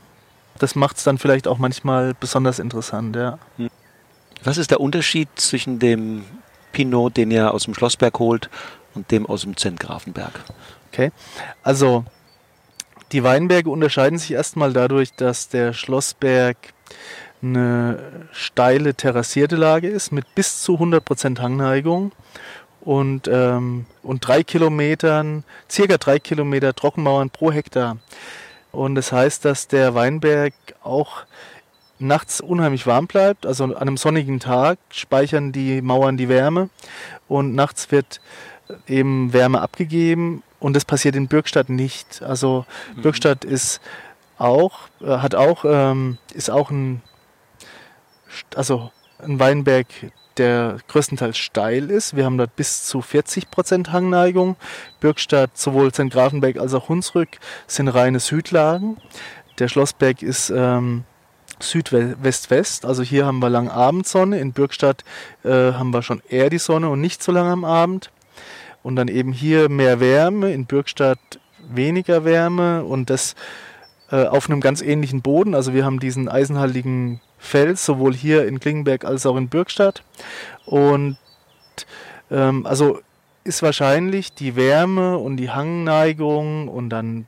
das 0.59 0.75
macht 0.75 0.97
es 0.97 1.03
dann 1.03 1.17
vielleicht 1.17 1.47
auch 1.47 1.57
manchmal 1.57 2.13
besonders 2.13 2.59
interessant, 2.59 3.15
ja. 3.15 3.37
Hm. 3.57 3.69
Was 4.43 4.57
ist 4.57 4.71
der 4.71 4.79
Unterschied 4.79 5.27
zwischen 5.35 5.77
dem 5.77 6.23
Pinot, 6.71 7.17
den 7.17 7.31
ihr 7.31 7.53
aus 7.53 7.65
dem 7.65 7.75
Schlossberg 7.75 8.17
holt, 8.17 8.49
und 8.93 9.11
dem 9.11 9.25
aus 9.25 9.41
dem 9.41 9.57
Zentgrafenberg? 9.57 10.31
Okay, 10.91 11.11
also 11.63 12.05
die 13.11 13.23
Weinberge 13.23 13.69
unterscheiden 13.69 14.17
sich 14.17 14.31
erstmal 14.31 14.73
dadurch, 14.73 15.13
dass 15.13 15.49
der 15.49 15.73
Schlossberg 15.73 16.57
eine 17.41 18.27
steile 18.31 18.93
terrassierte 18.93 19.55
Lage 19.55 19.87
ist 19.87 20.11
mit 20.11 20.35
bis 20.35 20.61
zu 20.61 20.77
100% 20.77 21.39
Hangneigung 21.39 22.11
und, 22.81 23.27
ähm, 23.27 23.85
und 24.03 24.25
drei 24.27 24.43
Kilometern, 24.43 25.43
circa 25.69 25.97
drei 25.97 26.19
Kilometer 26.19 26.73
Trockenmauern 26.73 27.29
pro 27.29 27.51
Hektar. 27.51 27.97
Und 28.71 28.95
das 28.95 29.11
heißt, 29.11 29.43
dass 29.43 29.67
der 29.67 29.95
Weinberg 29.95 30.53
auch 30.81 31.23
nachts 31.99 32.41
unheimlich 32.41 32.87
warm 32.87 33.07
bleibt. 33.07 33.45
Also 33.45 33.65
an 33.65 33.75
einem 33.75 33.97
sonnigen 33.97 34.39
Tag 34.39 34.79
speichern 34.89 35.51
die 35.51 35.81
Mauern 35.81 36.17
die 36.17 36.29
Wärme 36.29 36.69
und 37.27 37.53
nachts 37.53 37.91
wird 37.91 38.21
eben 38.87 39.33
Wärme 39.33 39.61
abgegeben 39.61 40.43
und 40.61 40.75
das 40.75 40.85
passiert 40.85 41.15
in 41.15 41.27
Bürgstadt 41.27 41.69
nicht. 41.69 42.21
Also 42.21 42.65
mhm. 42.95 43.01
Bürgstadt 43.01 43.43
ist 43.43 43.81
auch, 44.37 44.79
äh, 45.01 45.17
hat 45.17 45.35
auch, 45.35 45.65
ähm, 45.65 46.17
ist 46.33 46.49
auch 46.49 46.69
ein, 46.69 47.01
also 48.55 48.91
ein 49.19 49.39
Weinberg, 49.39 49.87
der 50.37 50.77
größtenteils 50.87 51.37
steil 51.37 51.89
ist. 51.89 52.15
Wir 52.15 52.25
haben 52.25 52.37
dort 52.37 52.55
bis 52.55 52.85
zu 52.85 53.01
40 53.01 53.51
Prozent 53.51 53.91
Hangneigung. 53.91 54.55
Bürgstadt, 54.99 55.57
sowohl 55.57 55.93
St. 55.93 56.09
Grafenberg 56.09 56.57
als 56.57 56.73
auch 56.73 56.87
Hunsrück 56.87 57.39
sind 57.67 57.89
reine 57.89 58.19
Südlagen. 58.19 58.97
Der 59.59 59.67
Schlossberg 59.67 60.21
ist 60.21 60.51
ähm, 60.55 61.03
Südwest-West. 61.59 62.85
Also 62.85 63.03
hier 63.03 63.25
haben 63.25 63.39
wir 63.39 63.49
lang 63.49 63.67
Abendsonne. 63.67 64.39
In 64.39 64.53
Bürgstadt 64.53 65.03
äh, 65.43 65.73
haben 65.73 65.91
wir 65.91 66.01
schon 66.01 66.21
eher 66.29 66.49
die 66.49 66.59
Sonne 66.59 66.89
und 66.89 67.01
nicht 67.01 67.21
so 67.21 67.31
lange 67.31 67.51
am 67.51 67.65
Abend. 67.65 68.11
Und 68.83 68.95
dann 68.95 69.07
eben 69.07 69.31
hier 69.31 69.69
mehr 69.69 69.99
Wärme, 69.99 70.51
in 70.51 70.65
Bürgstadt 70.65 71.19
weniger 71.69 72.25
Wärme 72.25 72.83
und 72.83 73.09
das 73.09 73.35
äh, 74.11 74.25
auf 74.25 74.49
einem 74.49 74.61
ganz 74.61 74.81
ähnlichen 74.81 75.21
Boden. 75.21 75.55
Also 75.55 75.73
wir 75.73 75.85
haben 75.85 75.99
diesen 75.99 76.27
eisenhaltigen 76.27 77.21
Fels, 77.37 77.85
sowohl 77.85 78.13
hier 78.13 78.47
in 78.47 78.59
Klingenberg 78.59 79.05
als 79.05 79.25
auch 79.25 79.37
in 79.37 79.49
Bürgstadt. 79.49 80.03
Und 80.65 81.17
ähm, 82.29 82.65
also 82.65 82.99
ist 83.43 83.63
wahrscheinlich 83.63 84.33
die 84.33 84.55
Wärme 84.55 85.17
und 85.17 85.37
die 85.37 85.49
Hangneigung 85.49 86.67
und 86.67 86.89
dann 86.89 87.25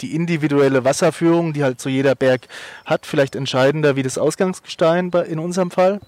die 0.00 0.14
individuelle 0.14 0.84
Wasserführung, 0.84 1.52
die 1.52 1.64
halt 1.64 1.80
so 1.80 1.88
jeder 1.88 2.14
Berg 2.14 2.42
hat, 2.84 3.06
vielleicht 3.06 3.34
entscheidender 3.34 3.96
wie 3.96 4.02
das 4.02 4.18
Ausgangsgestein 4.18 5.10
in 5.10 5.38
unserem 5.38 5.70
Fall. 5.70 6.00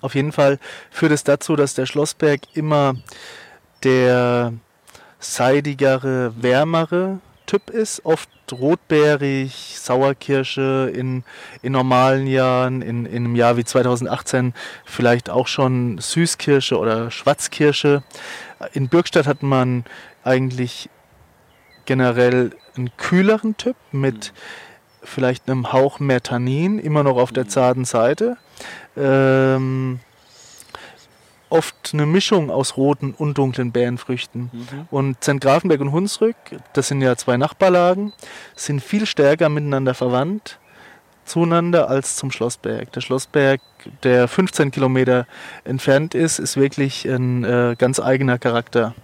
Auf 0.00 0.14
jeden 0.14 0.32
Fall 0.32 0.58
führt 0.90 1.12
es 1.12 1.22
dazu, 1.22 1.54
dass 1.54 1.74
der 1.74 1.86
Schlossberg 1.86 2.40
immer 2.54 2.94
der 3.84 4.52
seidigere, 5.18 6.32
wärmere 6.36 7.20
Typ 7.46 7.70
ist, 7.70 8.04
oft 8.04 8.30
rotbeerig, 8.50 9.76
Sauerkirsche 9.78 10.90
in, 10.94 11.24
in 11.60 11.72
normalen 11.72 12.26
Jahren, 12.26 12.82
in, 12.82 13.04
in 13.04 13.24
einem 13.24 13.36
Jahr 13.36 13.56
wie 13.56 13.64
2018 13.64 14.54
vielleicht 14.84 15.28
auch 15.28 15.46
schon 15.46 15.98
Süßkirsche 15.98 16.78
oder 16.78 17.10
Schwarzkirsche. 17.10 18.02
In 18.72 18.88
Bürgstadt 18.88 19.26
hat 19.26 19.42
man 19.42 19.84
eigentlich 20.24 20.88
generell 21.84 22.52
einen 22.76 22.96
kühleren 22.96 23.56
Typ 23.56 23.76
mit 23.90 24.32
vielleicht 25.02 25.48
einem 25.50 25.72
Hauch 25.72 25.98
mehr 25.98 26.22
Tannin, 26.22 26.78
immer 26.78 27.02
noch 27.02 27.16
auf 27.16 27.32
der 27.32 27.48
zarten 27.48 27.84
Seite. 27.84 28.36
Ähm, 28.96 30.00
oft 31.52 31.90
eine 31.92 32.06
Mischung 32.06 32.50
aus 32.50 32.76
roten 32.76 33.14
und 33.16 33.38
dunklen 33.38 33.72
Beerenfrüchten. 33.72 34.50
Mhm. 34.52 34.88
Und 34.90 35.22
St. 35.22 35.40
Grafenberg 35.40 35.80
und 35.80 35.92
Hunsrück, 35.92 36.36
das 36.72 36.88
sind 36.88 37.02
ja 37.02 37.16
zwei 37.16 37.36
Nachbarlagen, 37.36 38.12
sind 38.56 38.82
viel 38.82 39.06
stärker 39.06 39.48
miteinander 39.48 39.94
verwandt 39.94 40.58
zueinander 41.24 41.88
als 41.88 42.16
zum 42.16 42.30
Schlossberg. 42.30 42.92
Der 42.92 43.00
Schlossberg, 43.00 43.60
der 44.02 44.28
15 44.28 44.70
Kilometer 44.70 45.26
entfernt 45.64 46.14
ist, 46.14 46.38
ist 46.38 46.56
wirklich 46.56 47.04
ein 47.06 47.44
äh, 47.44 47.76
ganz 47.78 48.00
eigener 48.00 48.38
Charakter. 48.38 48.94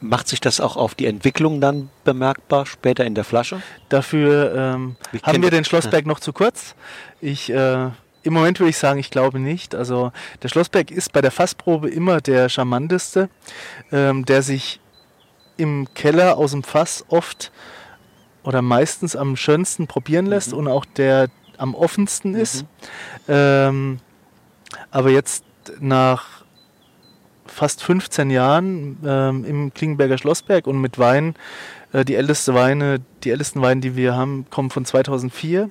Macht 0.00 0.28
sich 0.28 0.40
das 0.40 0.60
auch 0.60 0.76
auf 0.76 0.94
die 0.94 1.06
Entwicklung 1.06 1.60
dann 1.60 1.90
bemerkbar 2.04 2.64
später 2.64 3.04
in 3.04 3.14
der 3.14 3.24
Flasche? 3.24 3.60
Dafür 3.90 4.54
ähm, 4.54 4.96
haben 5.22 5.42
wir 5.42 5.50
den 5.50 5.64
Schlossberg 5.64 6.04
ja. 6.04 6.08
noch 6.08 6.20
zu 6.20 6.32
kurz. 6.32 6.74
Ich 7.20 7.50
äh, 7.50 7.90
im 8.22 8.32
Moment 8.32 8.60
würde 8.60 8.70
ich 8.70 8.78
sagen, 8.78 8.98
ich 8.98 9.10
glaube 9.10 9.38
nicht. 9.38 9.74
Also 9.74 10.12
der 10.42 10.48
Schlossberg 10.48 10.90
ist 10.90 11.12
bei 11.12 11.20
der 11.20 11.30
Fassprobe 11.30 11.88
immer 11.88 12.20
der 12.20 12.48
charmanteste, 12.48 13.28
ähm, 13.92 14.24
der 14.24 14.42
sich 14.42 14.80
im 15.56 15.88
Keller 15.94 16.36
aus 16.38 16.52
dem 16.52 16.62
Fass 16.62 17.04
oft 17.08 17.52
oder 18.42 18.62
meistens 18.62 19.16
am 19.16 19.36
schönsten 19.36 19.86
probieren 19.86 20.26
lässt 20.26 20.52
mhm. 20.52 20.58
und 20.58 20.68
auch 20.68 20.84
der 20.84 21.28
am 21.58 21.74
offensten 21.74 22.34
ist. 22.34 22.62
Mhm. 22.62 22.68
Ähm, 23.28 23.98
aber 24.90 25.10
jetzt 25.10 25.44
nach 25.78 26.44
fast 27.46 27.82
15 27.82 28.30
Jahren 28.30 28.98
ähm, 29.04 29.44
im 29.44 29.74
Klingenberger 29.74 30.16
Schlossberg 30.16 30.66
und 30.66 30.80
mit 30.80 30.98
Wein 30.98 31.34
äh, 31.92 32.04
die 32.04 32.14
älteste 32.14 32.54
Weine, 32.54 33.00
die 33.24 33.30
ältesten 33.30 33.62
Weine, 33.62 33.80
die 33.80 33.96
wir 33.96 34.14
haben, 34.14 34.46
kommen 34.50 34.70
von 34.70 34.84
2004. 34.84 35.70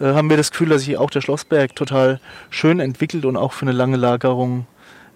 Äh, 0.00 0.04
haben 0.04 0.30
wir 0.30 0.36
das 0.36 0.50
Gefühl, 0.50 0.68
dass 0.68 0.82
sich 0.82 0.96
auch 0.96 1.10
der 1.10 1.20
Schlossberg 1.20 1.74
total 1.74 2.20
schön 2.50 2.80
entwickelt 2.80 3.24
und 3.24 3.36
auch 3.36 3.52
für 3.52 3.62
eine 3.62 3.72
lange 3.72 3.96
Lagerung 3.96 4.66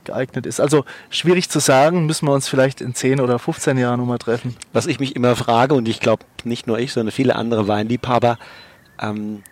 geeignet 0.05 0.47
ist. 0.47 0.61
Also 0.61 0.85
schwierig 1.11 1.51
zu 1.51 1.59
sagen, 1.59 2.07
müssen 2.07 2.26
wir 2.26 2.33
uns 2.33 2.49
vielleicht 2.49 2.81
in 2.81 2.95
10 2.95 3.20
oder 3.20 3.39
15 3.39 3.76
Jahren 3.78 4.01
nochmal 4.01 4.18
treffen. 4.18 4.57
Was 4.72 4.87
ich 4.87 4.99
mich 4.99 5.14
immer 5.14 5.37
frage, 5.37 5.74
und 5.74 5.89
ich 5.89 6.01
glaube 6.01 6.24
nicht 6.45 6.66
nur 6.66 6.78
ich, 6.78 6.93
sondern 6.93 7.12
viele 7.12 7.37
andere 7.37 7.68
Weinliebhaber, 7.68 8.39
ähm, 9.01 9.43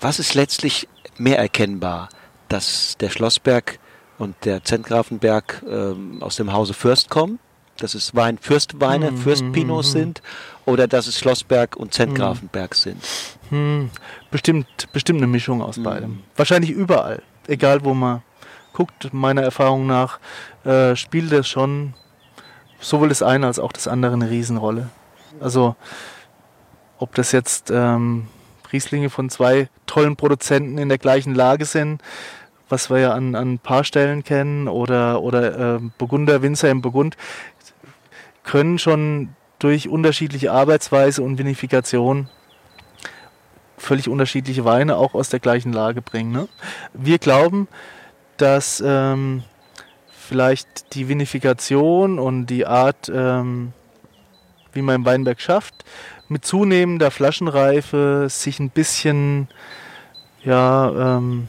was 0.00 0.18
ist 0.18 0.34
letztlich 0.34 0.88
mehr 1.16 1.38
erkennbar, 1.38 2.08
dass 2.48 2.96
der 3.00 3.08
Schlossberg 3.08 3.78
und 4.18 4.36
der 4.44 4.62
Zentgrafenberg 4.62 5.62
ähm, 5.68 6.22
aus 6.22 6.36
dem 6.36 6.52
Hause 6.52 6.74
Fürst 6.74 7.08
kommen 7.10 7.38
dass 7.76 7.94
es 7.94 8.14
Wein 8.14 8.38
Fürstweine, 8.38 9.08
hm, 9.08 9.16
Fürstpinos 9.18 9.86
hm, 9.86 9.92
sind 9.92 10.22
oder 10.64 10.88
dass 10.88 11.06
es 11.06 11.18
Schlossberg 11.18 11.76
und 11.76 11.94
Zentgrafenberg 11.94 12.74
hm. 12.74 12.80
sind? 12.80 13.04
Hm, 13.50 13.90
bestimmt, 14.30 14.66
bestimmt 14.92 15.18
eine 15.18 15.26
Mischung 15.26 15.62
aus 15.62 15.76
hm. 15.76 15.82
beidem. 15.82 16.22
Wahrscheinlich 16.36 16.70
überall, 16.70 17.22
egal 17.46 17.84
wo 17.84 17.94
man 17.94 18.22
guckt. 18.72 19.12
Meiner 19.12 19.42
Erfahrung 19.42 19.86
nach 19.86 20.18
äh, 20.64 20.94
spielt 20.96 21.32
das 21.32 21.48
schon 21.48 21.94
sowohl 22.78 23.08
das 23.08 23.22
eine 23.22 23.46
als 23.46 23.58
auch 23.58 23.72
das 23.72 23.88
andere 23.88 24.12
eine 24.12 24.28
Riesenrolle. 24.28 24.90
Also 25.40 25.76
ob 26.98 27.14
das 27.14 27.32
jetzt 27.32 27.70
ähm, 27.70 28.28
Rieslinge 28.72 29.10
von 29.10 29.30
zwei 29.30 29.68
tollen 29.86 30.16
Produzenten 30.16 30.78
in 30.78 30.88
der 30.88 30.98
gleichen 30.98 31.34
Lage 31.34 31.64
sind, 31.64 32.02
was 32.68 32.90
wir 32.90 32.98
ja 32.98 33.12
an, 33.12 33.34
an 33.34 33.54
ein 33.54 33.58
paar 33.58 33.84
Stellen 33.84 34.24
kennen, 34.24 34.68
oder, 34.68 35.22
oder 35.22 35.76
äh, 35.76 35.80
Burgunder, 35.98 36.42
Winzer 36.42 36.70
im 36.70 36.82
Burgund, 36.82 37.16
können 38.46 38.78
schon 38.78 39.34
durch 39.58 39.88
unterschiedliche 39.88 40.52
Arbeitsweise 40.52 41.22
und 41.22 41.36
Vinifikation 41.36 42.28
völlig 43.76 44.08
unterschiedliche 44.08 44.64
Weine 44.64 44.96
auch 44.96 45.14
aus 45.14 45.28
der 45.28 45.40
gleichen 45.40 45.72
Lage 45.72 46.00
bringen. 46.00 46.32
Ne? 46.32 46.48
Wir 46.94 47.18
glauben, 47.18 47.68
dass 48.38 48.82
ähm, 48.84 49.42
vielleicht 50.08 50.94
die 50.94 51.08
Vinifikation 51.08 52.18
und 52.18 52.46
die 52.46 52.66
Art, 52.66 53.10
ähm, 53.12 53.72
wie 54.72 54.82
man 54.82 54.96
im 54.96 55.04
Weinberg 55.04 55.40
schafft, 55.40 55.84
mit 56.28 56.44
zunehmender 56.44 57.10
Flaschenreife 57.10 58.26
sich 58.28 58.58
ein 58.58 58.70
bisschen 58.70 59.48
ja, 60.42 61.18
ähm, 61.18 61.48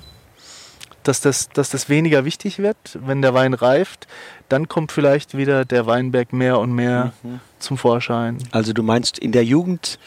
dass 1.07 1.21
das, 1.21 1.49
dass 1.49 1.69
das 1.69 1.89
weniger 1.89 2.25
wichtig 2.25 2.59
wird, 2.59 2.77
wenn 2.93 3.21
der 3.21 3.33
Wein 3.33 3.53
reift. 3.53 4.07
Dann 4.49 4.67
kommt 4.67 4.91
vielleicht 4.91 5.37
wieder 5.37 5.65
der 5.65 5.85
Weinberg 5.85 6.33
mehr 6.33 6.59
und 6.59 6.73
mehr 6.73 7.13
mhm. 7.23 7.39
zum 7.59 7.77
Vorschein. 7.77 8.37
Also 8.51 8.73
du 8.73 8.83
meinst, 8.83 9.19
in 9.19 9.31
der 9.31 9.43
Jugend, 9.43 9.99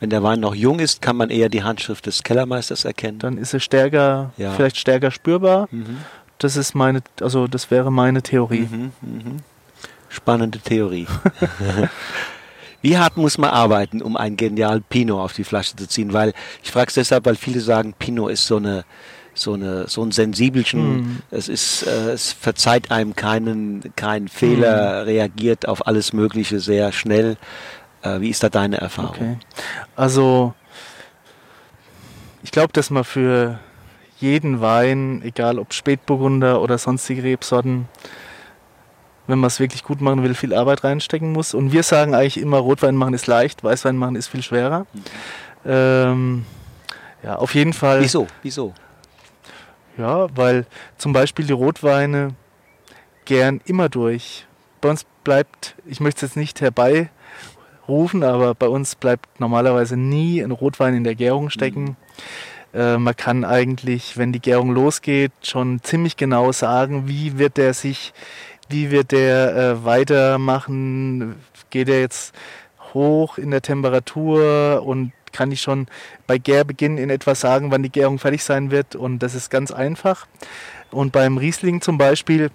wenn 0.00 0.10
der 0.10 0.22
Wein 0.22 0.40
noch 0.40 0.54
jung 0.54 0.78
ist, 0.78 1.02
kann 1.02 1.16
man 1.16 1.30
eher 1.30 1.48
die 1.48 1.62
Handschrift 1.62 2.06
des 2.06 2.22
Kellermeisters 2.22 2.84
erkennen? 2.84 3.18
Dann 3.18 3.38
ist 3.38 3.54
es 3.54 3.62
stärker, 3.62 4.32
ja. 4.36 4.52
vielleicht 4.52 4.76
stärker 4.76 5.10
spürbar. 5.10 5.68
Mhm. 5.70 5.98
Das 6.38 6.56
ist 6.56 6.74
meine, 6.74 7.02
also 7.20 7.46
das 7.46 7.70
wäre 7.70 7.90
meine 7.92 8.22
Theorie. 8.22 8.68
Mhm, 8.70 8.92
mhm. 9.00 9.36
Spannende 10.08 10.58
Theorie. 10.58 11.06
Wie 12.82 12.98
hart 12.98 13.16
muss 13.16 13.38
man 13.38 13.50
arbeiten, 13.50 14.02
um 14.02 14.16
einen 14.16 14.36
genialen 14.36 14.82
Pinot 14.82 15.18
auf 15.18 15.32
die 15.32 15.44
Flasche 15.44 15.74
zu 15.74 15.88
ziehen? 15.88 16.12
Weil 16.12 16.34
ich 16.62 16.70
frage 16.70 16.88
es 16.88 16.94
deshalb, 16.94 17.24
weil 17.24 17.34
viele 17.34 17.60
sagen, 17.60 17.94
Pinot 17.98 18.30
ist 18.30 18.46
so 18.46 18.56
eine 18.58 18.84
so 19.34 19.54
eine 19.54 19.88
so 19.88 20.02
ein 20.02 20.12
sensibelchen, 20.12 20.96
mhm. 20.96 21.22
es 21.30 21.48
ist, 21.48 21.86
äh, 21.86 22.12
es 22.12 22.32
verzeiht 22.32 22.90
einem 22.90 23.14
keinen 23.14 23.92
keinen 23.96 24.28
Fehler, 24.28 25.02
mhm. 25.02 25.08
reagiert 25.08 25.68
auf 25.68 25.86
alles 25.86 26.12
Mögliche 26.12 26.60
sehr 26.60 26.92
schnell. 26.92 27.36
Äh, 28.02 28.20
wie 28.20 28.30
ist 28.30 28.42
da 28.42 28.48
deine 28.48 28.78
Erfahrung? 28.78 29.10
Okay. 29.10 29.36
Also 29.96 30.54
ich 32.42 32.50
glaube, 32.50 32.72
dass 32.72 32.90
man 32.90 33.04
für 33.04 33.58
jeden 34.18 34.60
Wein, 34.60 35.22
egal 35.24 35.58
ob 35.58 35.74
Spätburgunder 35.74 36.62
oder 36.62 36.78
sonstige 36.78 37.22
Rebsorten, 37.22 37.88
wenn 39.26 39.38
man 39.38 39.48
es 39.48 39.58
wirklich 39.58 39.82
gut 39.82 40.00
machen 40.00 40.22
will, 40.22 40.34
viel 40.34 40.54
Arbeit 40.54 40.84
reinstecken 40.84 41.32
muss. 41.32 41.54
Und 41.54 41.72
wir 41.72 41.82
sagen 41.82 42.14
eigentlich 42.14 42.38
immer, 42.38 42.58
Rotwein 42.58 42.94
machen 42.94 43.14
ist 43.14 43.26
leicht, 43.26 43.64
Weißwein 43.64 43.96
machen 43.96 44.16
ist 44.16 44.28
viel 44.28 44.42
schwerer. 44.42 44.86
Mhm. 44.92 45.02
Ähm, 45.66 46.46
ja, 47.22 47.36
auf 47.36 47.54
jeden 47.54 47.72
Fall. 47.72 48.02
Wieso? 48.02 48.26
Wieso? 48.42 48.74
Ja, 49.96 50.26
weil 50.36 50.66
zum 50.98 51.12
Beispiel 51.12 51.46
die 51.46 51.52
Rotweine 51.52 52.34
gern 53.24 53.60
immer 53.64 53.88
durch. 53.88 54.46
Bei 54.80 54.90
uns 54.90 55.06
bleibt, 55.22 55.76
ich 55.86 56.00
möchte 56.00 56.24
es 56.24 56.32
jetzt 56.32 56.36
nicht 56.36 56.60
herbeirufen, 56.60 58.22
aber 58.22 58.54
bei 58.54 58.68
uns 58.68 58.96
bleibt 58.96 59.40
normalerweise 59.40 59.96
nie 59.96 60.40
ein 60.42 60.50
Rotwein 60.50 60.94
in 60.94 61.04
der 61.04 61.14
Gärung 61.14 61.50
stecken. 61.50 61.84
Mhm. 61.84 61.96
Äh, 62.74 62.98
man 62.98 63.16
kann 63.16 63.44
eigentlich, 63.44 64.18
wenn 64.18 64.32
die 64.32 64.40
Gärung 64.40 64.72
losgeht, 64.72 65.32
schon 65.42 65.80
ziemlich 65.82 66.16
genau 66.16 66.52
sagen, 66.52 67.06
wie 67.06 67.38
wird 67.38 67.56
der 67.56 67.72
sich, 67.72 68.12
wie 68.68 68.90
wird 68.90 69.12
der 69.12 69.56
äh, 69.56 69.84
weitermachen, 69.84 71.36
geht 71.70 71.88
er 71.88 72.00
jetzt 72.00 72.34
hoch 72.92 73.38
in 73.38 73.50
der 73.50 73.62
Temperatur 73.62 74.82
und 74.84 75.12
kann 75.34 75.52
ich 75.52 75.60
schon 75.60 75.86
bei 76.26 76.38
Gärbeginn 76.38 76.96
in 76.96 77.10
etwa 77.10 77.34
sagen, 77.34 77.70
wann 77.70 77.82
die 77.82 77.92
Gärung 77.92 78.18
fertig 78.18 78.42
sein 78.42 78.70
wird 78.70 78.96
und 78.96 79.18
das 79.18 79.34
ist 79.34 79.50
ganz 79.50 79.70
einfach. 79.70 80.26
Und 80.90 81.12
beim 81.12 81.36
Riesling 81.36 81.82
zum 81.82 81.98
Beispiel, 81.98 82.50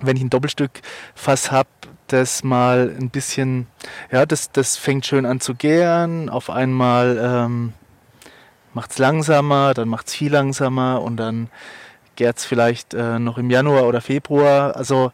wenn 0.00 0.16
ich 0.16 0.22
ein 0.22 0.30
Doppelstück 0.30 0.82
Fass 1.14 1.50
habe, 1.50 1.68
das 2.06 2.44
mal 2.44 2.94
ein 2.98 3.10
bisschen, 3.10 3.66
ja, 4.10 4.26
das, 4.26 4.52
das 4.52 4.76
fängt 4.76 5.06
schön 5.06 5.26
an 5.26 5.40
zu 5.40 5.54
gären. 5.54 6.28
Auf 6.28 6.50
einmal 6.50 7.18
ähm, 7.22 7.72
macht 8.74 8.90
es 8.92 8.98
langsamer, 8.98 9.74
dann 9.74 9.88
macht 9.88 10.08
es 10.08 10.14
viel 10.14 10.32
langsamer 10.32 11.02
und 11.02 11.16
dann 11.16 11.48
gärt 12.16 12.38
es 12.38 12.44
vielleicht 12.44 12.94
äh, 12.94 13.18
noch 13.18 13.38
im 13.38 13.50
Januar 13.50 13.86
oder 13.86 14.00
Februar. 14.00 14.76
Also 14.76 15.12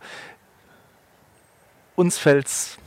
uns 1.95 2.19
fällt 2.19 2.47
es 2.47 2.79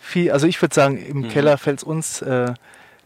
viel, 0.00 0.30
also 0.30 0.46
ich 0.46 0.60
würde 0.60 0.74
sagen, 0.74 0.98
im 0.98 1.22
mhm. 1.22 1.28
Keller 1.28 1.58
fällt 1.58 1.78
es 1.78 1.84
uns 1.84 2.22
äh, 2.22 2.52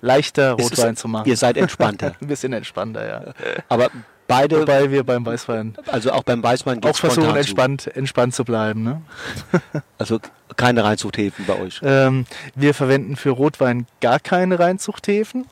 leichter, 0.01 0.53
Rotwein 0.53 0.95
ist, 0.95 1.01
zu 1.01 1.09
machen. 1.09 1.29
Ihr 1.29 1.37
seid 1.37 1.57
entspannter. 1.57 2.15
ein 2.21 2.29
bisschen 2.29 2.53
entspannter, 2.53 3.07
ja. 3.07 3.33
Aber 3.69 3.91
beide. 4.29 4.61
Wobei 4.61 4.91
wir 4.93 5.03
beim 5.03 5.27
Weißwein. 5.27 5.75
Also 5.87 6.13
auch 6.13 6.23
beim 6.23 6.41
Weißwein 6.43 6.83
auch 6.85 6.97
versuchen, 6.97 7.35
entspannt, 7.35 7.83
zu. 7.83 7.97
entspannt 7.97 8.35
zu 8.35 8.45
bleiben. 8.45 8.85
Ne? 8.85 9.03
also 9.99 10.21
keine 10.57 10.85
Reinzuchthäfen 10.85 11.47
bei 11.47 11.59
euch? 11.59 11.81
Ähm, 11.83 12.27
wir 12.55 12.75
verwenden 12.75 13.17
für 13.17 13.31
Rotwein 13.31 13.87
gar 14.01 14.21
keine 14.21 14.61
Reinzuchthäfen 14.61 15.47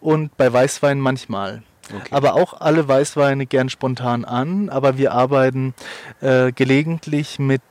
und 0.00 0.36
bei 0.36 0.52
Weißwein 0.52 0.98
manchmal. 0.98 1.62
Okay. 1.94 2.08
Aber 2.10 2.34
auch 2.34 2.60
alle 2.60 2.86
Weißweine 2.86 3.46
gern 3.46 3.70
spontan 3.70 4.24
an, 4.26 4.68
aber 4.68 4.98
wir 4.98 5.12
arbeiten 5.12 5.74
äh, 6.20 6.52
gelegentlich 6.52 7.38
mit 7.38 7.62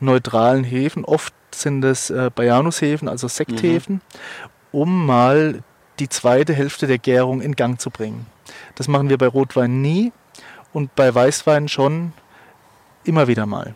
neutralen 0.00 0.64
Hefen. 0.64 1.04
Oft 1.04 1.34
sind 1.54 1.84
es 1.84 2.08
äh, 2.08 2.30
Bajanushäfen, 2.34 3.08
also 3.08 3.28
Sekthäfen. 3.28 3.96
Mhm 3.96 4.51
um 4.72 5.06
mal 5.06 5.62
die 5.98 6.08
zweite 6.08 6.54
Hälfte 6.54 6.86
der 6.86 6.98
Gärung 6.98 7.40
in 7.40 7.54
Gang 7.54 7.80
zu 7.80 7.90
bringen. 7.90 8.26
Das 8.74 8.88
machen 8.88 9.08
wir 9.08 9.18
bei 9.18 9.26
Rotwein 9.26 9.80
nie 9.80 10.12
und 10.72 10.94
bei 10.94 11.14
Weißwein 11.14 11.68
schon 11.68 12.12
immer 13.04 13.28
wieder 13.28 13.46
mal. 13.46 13.74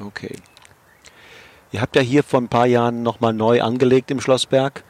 Okay. 0.00 0.36
Ihr 1.72 1.80
habt 1.80 1.96
ja 1.96 2.02
hier 2.02 2.22
vor 2.22 2.40
ein 2.40 2.48
paar 2.48 2.66
Jahren 2.66 3.02
nochmal 3.02 3.32
neu 3.32 3.62
angelegt 3.62 4.10
im 4.10 4.20
Schlossberg. 4.20 4.84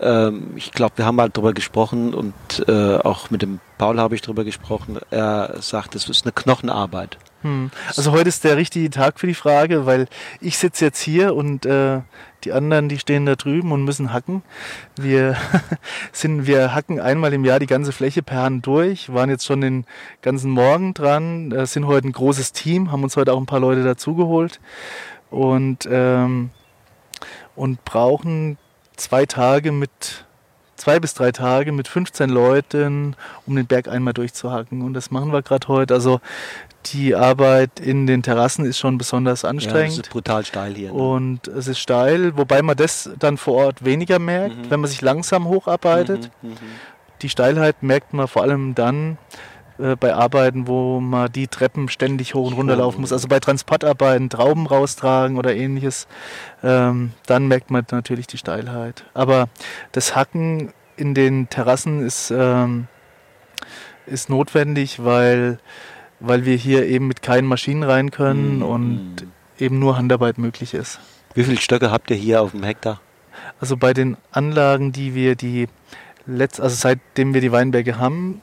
Ähm, 0.00 0.52
ich 0.56 0.72
glaube, 0.72 0.98
wir 0.98 1.06
haben 1.06 1.16
mal 1.16 1.30
drüber 1.30 1.52
gesprochen 1.52 2.14
und 2.14 2.34
äh, 2.68 2.96
auch 2.96 3.30
mit 3.30 3.42
dem 3.42 3.60
Paul 3.78 3.98
habe 3.98 4.14
ich 4.14 4.22
drüber 4.22 4.44
gesprochen. 4.44 4.98
Er 5.10 5.56
sagt, 5.60 5.94
es 5.94 6.08
ist 6.08 6.24
eine 6.24 6.32
Knochenarbeit. 6.32 7.18
Hm. 7.42 7.70
Also 7.96 8.12
heute 8.12 8.28
ist 8.28 8.44
der 8.44 8.56
richtige 8.56 8.90
Tag 8.90 9.18
für 9.18 9.26
die 9.26 9.34
Frage, 9.34 9.86
weil 9.86 10.08
ich 10.40 10.58
sitze 10.58 10.84
jetzt 10.84 11.00
hier 11.00 11.34
und 11.34 11.64
äh, 11.64 12.00
die 12.44 12.52
anderen, 12.52 12.88
die 12.88 12.98
stehen 12.98 13.24
da 13.24 13.34
drüben 13.34 13.72
und 13.72 13.84
müssen 13.84 14.12
hacken. 14.12 14.42
Wir 14.96 15.36
sind, 16.12 16.46
wir 16.46 16.74
hacken 16.74 17.00
einmal 17.00 17.32
im 17.32 17.44
Jahr 17.44 17.58
die 17.58 17.66
ganze 17.66 17.92
Fläche 17.92 18.22
per 18.22 18.42
Hand 18.42 18.66
durch, 18.66 19.12
waren 19.12 19.30
jetzt 19.30 19.46
schon 19.46 19.62
den 19.62 19.86
ganzen 20.20 20.50
Morgen 20.50 20.92
dran, 20.92 21.50
äh, 21.52 21.66
sind 21.66 21.86
heute 21.86 22.08
ein 22.08 22.12
großes 22.12 22.52
Team, 22.52 22.92
haben 22.92 23.04
uns 23.04 23.16
heute 23.16 23.32
auch 23.32 23.40
ein 23.40 23.46
paar 23.46 23.60
Leute 23.60 23.84
dazugeholt 23.84 24.60
und, 25.30 25.88
ähm, 25.90 26.50
und 27.56 27.84
brauchen 27.86 28.58
zwei 28.96 29.24
Tage 29.24 29.72
mit 29.72 30.26
zwei 30.80 30.98
bis 30.98 31.12
drei 31.12 31.30
Tage 31.30 31.72
mit 31.72 31.88
15 31.88 32.30
Leuten, 32.30 33.14
um 33.46 33.54
den 33.54 33.66
Berg 33.66 33.86
einmal 33.86 34.14
durchzuhacken. 34.14 34.80
Und 34.80 34.94
das 34.94 35.10
machen 35.10 35.30
wir 35.30 35.42
gerade 35.42 35.68
heute. 35.68 35.92
Also 35.92 36.20
die 36.86 37.14
Arbeit 37.14 37.78
in 37.80 38.06
den 38.06 38.22
Terrassen 38.22 38.64
ist 38.64 38.78
schon 38.78 38.98
besonders 38.98 39.44
anstrengend. 39.44 39.96
Ja, 39.96 40.00
es 40.00 40.06
ist 40.06 40.10
brutal 40.10 40.44
steil 40.44 40.74
hier. 40.74 40.92
Ne? 40.92 40.98
Und 40.98 41.46
es 41.48 41.68
ist 41.68 41.78
steil, 41.78 42.36
wobei 42.36 42.62
man 42.62 42.76
das 42.76 43.10
dann 43.18 43.36
vor 43.36 43.54
Ort 43.66 43.84
weniger 43.84 44.18
merkt, 44.18 44.56
mhm. 44.56 44.70
wenn 44.70 44.80
man 44.80 44.90
sich 44.90 45.02
langsam 45.02 45.46
hocharbeitet. 45.46 46.30
Mhm, 46.42 46.50
mhm. 46.50 46.56
Die 47.22 47.28
Steilheit 47.28 47.82
merkt 47.82 48.14
man 48.14 48.28
vor 48.28 48.42
allem 48.42 48.74
dann 48.74 49.18
äh, 49.78 49.96
bei 49.96 50.14
Arbeiten, 50.14 50.66
wo 50.66 51.00
man 51.00 51.30
die 51.30 51.48
Treppen 51.48 51.88
ständig 51.88 52.34
hoch 52.34 52.46
und 52.48 52.54
runter 52.54 52.76
laufen 52.76 53.00
muss. 53.00 53.12
Also 53.12 53.28
bei 53.28 53.40
Transportarbeiten, 53.40 54.30
Trauben 54.30 54.66
raustragen 54.66 55.36
oder 55.36 55.54
ähnliches, 55.54 56.06
ähm, 56.62 57.12
dann 57.26 57.46
merkt 57.46 57.70
man 57.70 57.84
natürlich 57.90 58.26
die 58.26 58.38
Steilheit. 58.38 59.04
Aber 59.14 59.48
das 59.92 60.16
Hacken 60.16 60.72
in 60.96 61.14
den 61.14 61.48
Terrassen 61.48 62.04
ist, 62.04 62.30
ähm, 62.30 62.88
ist 64.06 64.28
notwendig, 64.28 65.04
weil 65.04 65.58
weil 66.20 66.44
wir 66.44 66.56
hier 66.56 66.86
eben 66.86 67.08
mit 67.08 67.22
keinen 67.22 67.46
Maschinen 67.46 67.82
rein 67.82 68.10
können 68.10 68.56
mhm. 68.56 68.62
und 68.62 69.26
eben 69.58 69.78
nur 69.78 69.96
Handarbeit 69.96 70.38
möglich 70.38 70.74
ist. 70.74 71.00
Wie 71.34 71.44
viele 71.44 71.60
Stöcke 71.60 71.90
habt 71.90 72.10
ihr 72.10 72.16
hier 72.16 72.42
auf 72.42 72.52
dem 72.52 72.62
Hektar? 72.62 73.00
Also 73.60 73.76
bei 73.76 73.92
den 73.92 74.16
Anlagen, 74.32 74.92
die 74.92 75.14
wir 75.14 75.36
die 75.36 75.68
letzt, 76.26 76.60
also 76.60 76.76
seitdem 76.76 77.34
wir 77.34 77.40
die 77.40 77.52
Weinberge 77.52 77.98
haben, 77.98 78.42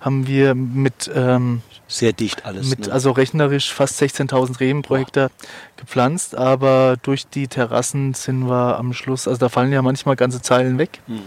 haben 0.00 0.26
wir 0.26 0.54
mit 0.54 1.10
ähm, 1.14 1.62
sehr 1.86 2.12
dicht 2.12 2.46
alles. 2.46 2.70
Mit, 2.70 2.86
ne? 2.86 2.92
Also 2.92 3.10
rechnerisch 3.10 3.72
fast 3.72 4.00
16.000 4.00 4.60
Reben 4.60 4.82
pro 4.82 4.96
Hektar 4.96 5.30
gepflanzt, 5.76 6.36
aber 6.36 6.96
durch 7.02 7.26
die 7.26 7.48
Terrassen 7.48 8.14
sind 8.14 8.48
wir 8.48 8.78
am 8.78 8.92
Schluss, 8.92 9.28
also 9.28 9.38
da 9.38 9.48
fallen 9.48 9.72
ja 9.72 9.82
manchmal 9.82 10.16
ganze 10.16 10.40
Zeilen 10.40 10.78
weg, 10.78 11.00
mhm. 11.06 11.20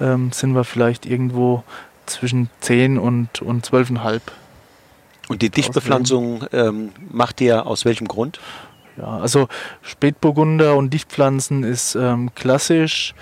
ähm, 0.00 0.32
sind 0.32 0.54
wir 0.54 0.64
vielleicht 0.64 1.06
irgendwo 1.06 1.64
zwischen 2.06 2.50
10 2.60 2.98
und, 2.98 3.42
und 3.42 3.66
12,5 3.66 4.20
und 5.28 5.42
die 5.42 5.50
Dichtbepflanzung 5.50 6.46
ähm, 6.52 6.92
macht 7.10 7.40
ihr 7.40 7.66
aus 7.66 7.84
welchem 7.84 8.08
Grund? 8.08 8.40
Ja, 8.96 9.18
also 9.18 9.48
Spätburgunder 9.82 10.76
und 10.76 10.90
Dichtpflanzen 10.90 11.64
ist 11.64 11.94
ähm, 11.94 12.34
klassisch. 12.34 13.14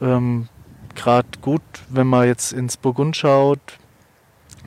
Ähm, 0.00 0.48
Gerade 0.94 1.28
gut, 1.42 1.62
wenn 1.88 2.06
man 2.06 2.26
jetzt 2.26 2.52
ins 2.52 2.76
Burgund 2.76 3.16
schaut, 3.16 3.60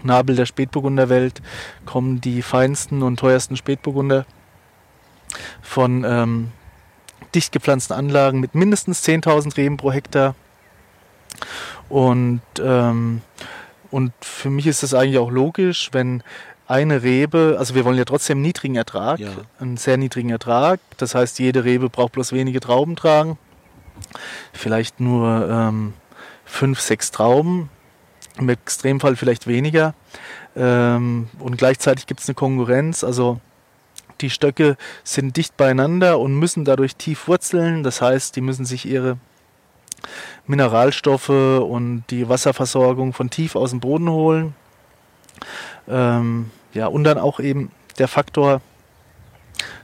Nabel 0.03 0.35
der 0.35 0.45
Spätburgunderwelt, 0.45 1.41
kommen 1.85 2.21
die 2.21 2.41
feinsten 2.41 3.03
und 3.03 3.19
teuersten 3.19 3.57
Spätburgunder 3.57 4.25
von 5.61 6.05
ähm, 6.05 6.51
dicht 7.35 7.51
gepflanzten 7.51 7.95
Anlagen 7.95 8.39
mit 8.39 8.55
mindestens 8.55 9.05
10.000 9.05 9.57
Reben 9.57 9.77
pro 9.77 9.91
Hektar. 9.91 10.35
Und, 11.89 12.41
ähm, 12.61 13.21
und 13.89 14.13
für 14.21 14.49
mich 14.49 14.67
ist 14.67 14.83
das 14.83 14.93
eigentlich 14.93 15.17
auch 15.17 15.31
logisch, 15.31 15.89
wenn 15.91 16.23
eine 16.72 17.03
Rebe, 17.03 17.57
also 17.59 17.76
wir 17.76 17.86
wollen 17.86 17.97
ja 17.97 18.05
trotzdem 18.05 18.41
niedrigen 18.41 18.76
Ertrag, 18.76 19.19
ja. 19.19 19.30
einen 19.59 19.78
sehr 19.78 19.97
niedrigen 19.97 20.30
Ertrag. 20.30 20.80
Das 20.97 21.13
heißt, 21.13 21.38
jede 21.39 21.65
Rebe 21.65 21.89
braucht 21.89 22.13
bloß 22.13 22.32
wenige 22.32 22.61
Trauben 22.61 22.95
tragen. 22.95 23.38
Vielleicht 24.53 24.99
nur 24.99 25.49
ähm, 25.49 25.93
fünf, 26.45 26.80
sechs 26.80 27.11
Trauben. 27.11 27.69
Im 28.39 28.47
Extremfall 28.47 29.17
vielleicht 29.17 29.45
weniger. 29.45 29.93
Ähm, 30.55 31.28
und 31.39 31.57
gleichzeitig 31.57 32.07
gibt 32.07 32.22
es 32.22 32.30
eine 32.30 32.36
Konkurrenz. 32.36 33.03
Also 33.03 33.41
die 34.22 34.30
Stöcke 34.30 34.78
sind 35.03 35.36
dicht 35.36 35.57
beieinander 35.57 36.19
und 36.19 36.36
müssen 36.36 36.63
dadurch 36.63 36.95
tief 36.95 37.28
wurzeln. 37.28 37.84
Das 37.84 38.01
heißt, 38.01 38.36
die 38.36 38.41
müssen 38.41 38.65
sich 38.65 38.86
ihre 38.86 39.17
Mineralstoffe 40.47 41.30
und 41.30 42.05
die 42.09 42.30
Wasserversorgung 42.30 43.13
von 43.13 43.30
tief 43.30 43.55
aus 43.55 43.72
dem 43.72 43.82
Boden 43.82 44.09
holen. 44.09 44.55
Ähm, 45.88 46.49
ja, 46.74 46.88
und 46.88 47.03
dann 47.03 47.17
auch 47.17 47.39
eben 47.39 47.72
der 47.97 48.07
Faktor 48.07 48.61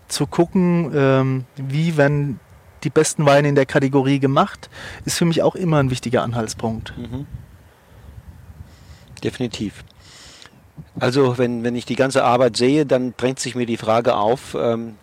zu 0.07 0.27
gucken, 0.27 0.91
ähm, 0.95 1.45
wie 1.55 1.97
werden 1.97 2.39
die 2.83 2.89
besten 2.89 3.25
Weine 3.25 3.49
in 3.49 3.55
der 3.55 3.65
Kategorie 3.65 4.19
gemacht, 4.19 4.69
ist 5.05 5.17
für 5.17 5.25
mich 5.25 5.41
auch 5.43 5.55
immer 5.55 5.79
ein 5.79 5.89
wichtiger 5.89 6.23
Anhaltspunkt. 6.23 6.93
Mhm. 6.97 7.25
Definitiv. 9.23 9.83
Also 10.99 11.37
wenn, 11.37 11.63
wenn 11.63 11.75
ich 11.75 11.85
die 11.85 11.95
ganze 11.95 12.23
Arbeit 12.23 12.55
sehe, 12.55 12.85
dann 12.85 13.13
drängt 13.17 13.39
sich 13.39 13.55
mir 13.55 13.65
die 13.65 13.77
Frage 13.77 14.15
auf, 14.15 14.55
ähm, 14.59 14.95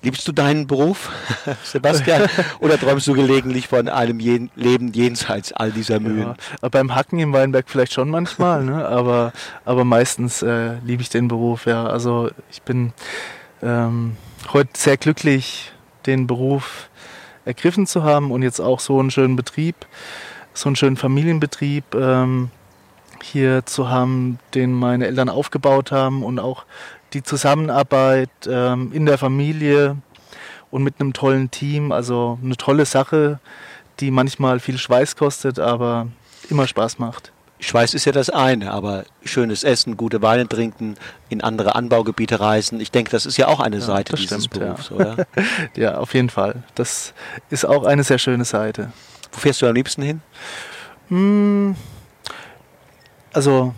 Liebst 0.00 0.28
du 0.28 0.32
deinen 0.32 0.68
Beruf, 0.68 1.10
Sebastian, 1.64 2.28
oder 2.60 2.78
träumst 2.78 3.08
du 3.08 3.14
gelegentlich 3.14 3.66
von 3.66 3.88
einem 3.88 4.20
jen 4.20 4.48
Leben 4.54 4.92
jenseits 4.92 5.52
all 5.52 5.72
dieser 5.72 5.98
Mühen? 5.98 6.36
Ja, 6.62 6.68
beim 6.68 6.94
Hacken 6.94 7.18
im 7.18 7.32
Weinberg 7.32 7.68
vielleicht 7.68 7.94
schon 7.94 8.08
manchmal, 8.08 8.64
ne? 8.64 8.86
aber, 8.86 9.32
aber 9.64 9.84
meistens 9.84 10.42
äh, 10.42 10.76
liebe 10.84 11.02
ich 11.02 11.08
den 11.08 11.26
Beruf. 11.26 11.66
Ja. 11.66 11.86
Also 11.86 12.30
ich 12.48 12.62
bin 12.62 12.92
ähm, 13.60 14.16
heute 14.52 14.70
sehr 14.76 14.96
glücklich, 14.96 15.72
den 16.06 16.28
Beruf 16.28 16.88
ergriffen 17.44 17.86
zu 17.86 18.04
haben 18.04 18.30
und 18.30 18.42
jetzt 18.42 18.60
auch 18.60 18.78
so 18.78 19.00
einen 19.00 19.10
schönen 19.10 19.34
Betrieb, 19.34 19.74
so 20.54 20.68
einen 20.68 20.76
schönen 20.76 20.96
Familienbetrieb 20.96 21.94
ähm, 21.96 22.50
hier 23.22 23.66
zu 23.66 23.88
haben, 23.88 24.38
den 24.54 24.72
meine 24.72 25.06
Eltern 25.06 25.28
aufgebaut 25.28 25.90
haben 25.90 26.22
und 26.22 26.38
auch 26.38 26.64
die 27.12 27.22
Zusammenarbeit 27.22 28.30
ähm, 28.46 28.92
in 28.92 29.06
der 29.06 29.18
Familie 29.18 29.96
und 30.70 30.82
mit 30.82 31.00
einem 31.00 31.12
tollen 31.12 31.50
Team. 31.50 31.92
Also 31.92 32.38
eine 32.42 32.56
tolle 32.56 32.84
Sache, 32.84 33.40
die 34.00 34.10
manchmal 34.10 34.60
viel 34.60 34.78
Schweiß 34.78 35.16
kostet, 35.16 35.58
aber 35.58 36.08
immer 36.50 36.66
Spaß 36.66 36.98
macht. 36.98 37.32
Schweiß 37.60 37.94
ist 37.94 38.04
ja 38.04 38.12
das 38.12 38.30
eine, 38.30 38.70
aber 38.72 39.04
schönes 39.24 39.64
Essen, 39.64 39.96
gute 39.96 40.22
Weine 40.22 40.48
trinken, 40.48 40.94
in 41.28 41.40
andere 41.40 41.74
Anbaugebiete 41.74 42.38
reisen, 42.38 42.80
ich 42.80 42.92
denke, 42.92 43.10
das 43.10 43.26
ist 43.26 43.36
ja 43.36 43.48
auch 43.48 43.58
eine 43.58 43.78
ja, 43.78 43.82
Seite 43.82 44.14
dieses 44.14 44.44
stimmt, 44.44 44.64
Berufs, 44.64 44.90
ja. 44.90 44.94
oder? 44.94 45.26
ja, 45.76 45.98
auf 45.98 46.14
jeden 46.14 46.30
Fall. 46.30 46.62
Das 46.76 47.14
ist 47.50 47.64
auch 47.64 47.84
eine 47.84 48.04
sehr 48.04 48.18
schöne 48.18 48.44
Seite. 48.44 48.92
Wo 49.32 49.40
fährst 49.40 49.60
du 49.60 49.66
am 49.66 49.74
liebsten 49.74 50.02
hin? 50.02 50.20
Hm, 51.08 51.74
also 53.32 53.74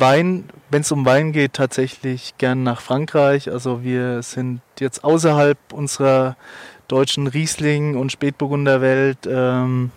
Wein, 0.00 0.48
wenn 0.70 0.82
es 0.82 0.92
um 0.92 1.04
Wein 1.04 1.32
geht, 1.32 1.52
tatsächlich 1.52 2.34
gern 2.38 2.62
nach 2.62 2.80
Frankreich. 2.80 3.50
Also 3.50 3.82
wir 3.82 4.22
sind 4.22 4.60
jetzt 4.80 5.04
außerhalb 5.04 5.58
unserer 5.72 6.36
deutschen 6.88 7.26
Riesling- 7.26 7.96
und 7.96 8.10
Spätburgunderwelt 8.10 9.18
ähm, 9.26 9.90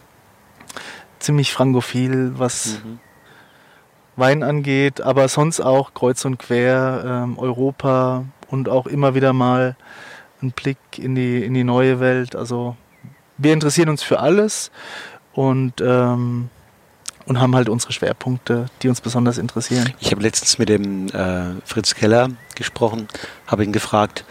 ziemlich 1.20 1.52
frankophil, 1.52 2.34
was 2.38 2.82
mhm. 2.84 3.00
Wein 4.16 4.44
angeht, 4.44 5.02
aber 5.02 5.28
sonst 5.28 5.62
auch 5.62 5.94
kreuz 5.94 6.26
und 6.26 6.38
quer 6.38 7.04
ähm, 7.06 7.38
Europa 7.38 8.26
und 8.50 8.70
auch 8.70 8.88
immer 8.88 9.16
wieder 9.16 9.34
mal 9.34 9.76
ein 10.42 10.52
Blick 10.52 10.78
in 10.98 11.16
die, 11.16 11.44
in 11.44 11.54
die 11.54 11.64
neue 11.64 12.00
Welt. 12.00 12.36
Also 12.36 12.76
wir 13.38 13.54
interessieren 13.54 13.90
uns 13.90 14.04
für 14.04 14.20
alles 14.20 14.72
und 15.34 15.82
ähm, 15.82 16.50
und 17.28 17.40
haben 17.40 17.56
halt 17.56 17.70
unsere 17.70 17.92
Schwerpunkte, 17.92 18.68
die 18.82 18.90
uns 18.90 19.02
besonders 19.02 19.38
interessieren. 19.38 19.94
Ich 20.00 20.12
habe 20.12 20.22
letztens 20.22 20.58
mit 20.58 20.70
dem 20.70 21.08
äh, 21.10 21.62
Fritz 21.66 21.94
Keller 21.94 22.30
gesprochen, 22.56 23.08
habe 23.46 23.64
ihn 23.64 23.74
gefragt, 23.74 24.26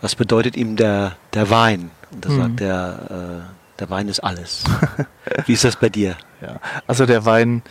was 0.00 0.14
bedeutet 0.14 0.56
ihm 0.56 0.76
der, 0.76 1.16
der 1.34 1.50
Wein? 1.50 1.90
Und 2.10 2.24
da 2.24 2.28
hm. 2.30 2.36
sagt 2.36 2.60
er, 2.62 3.44
äh, 3.44 3.78
der 3.78 3.90
Wein 3.90 4.08
ist 4.08 4.20
alles. 4.20 4.64
Wie 5.46 5.52
ist 5.52 5.64
das 5.64 5.76
bei 5.76 5.88
dir? 5.88 6.16
Ja, 6.40 6.60
also 6.86 7.04
der 7.04 7.24
Wein 7.26 7.62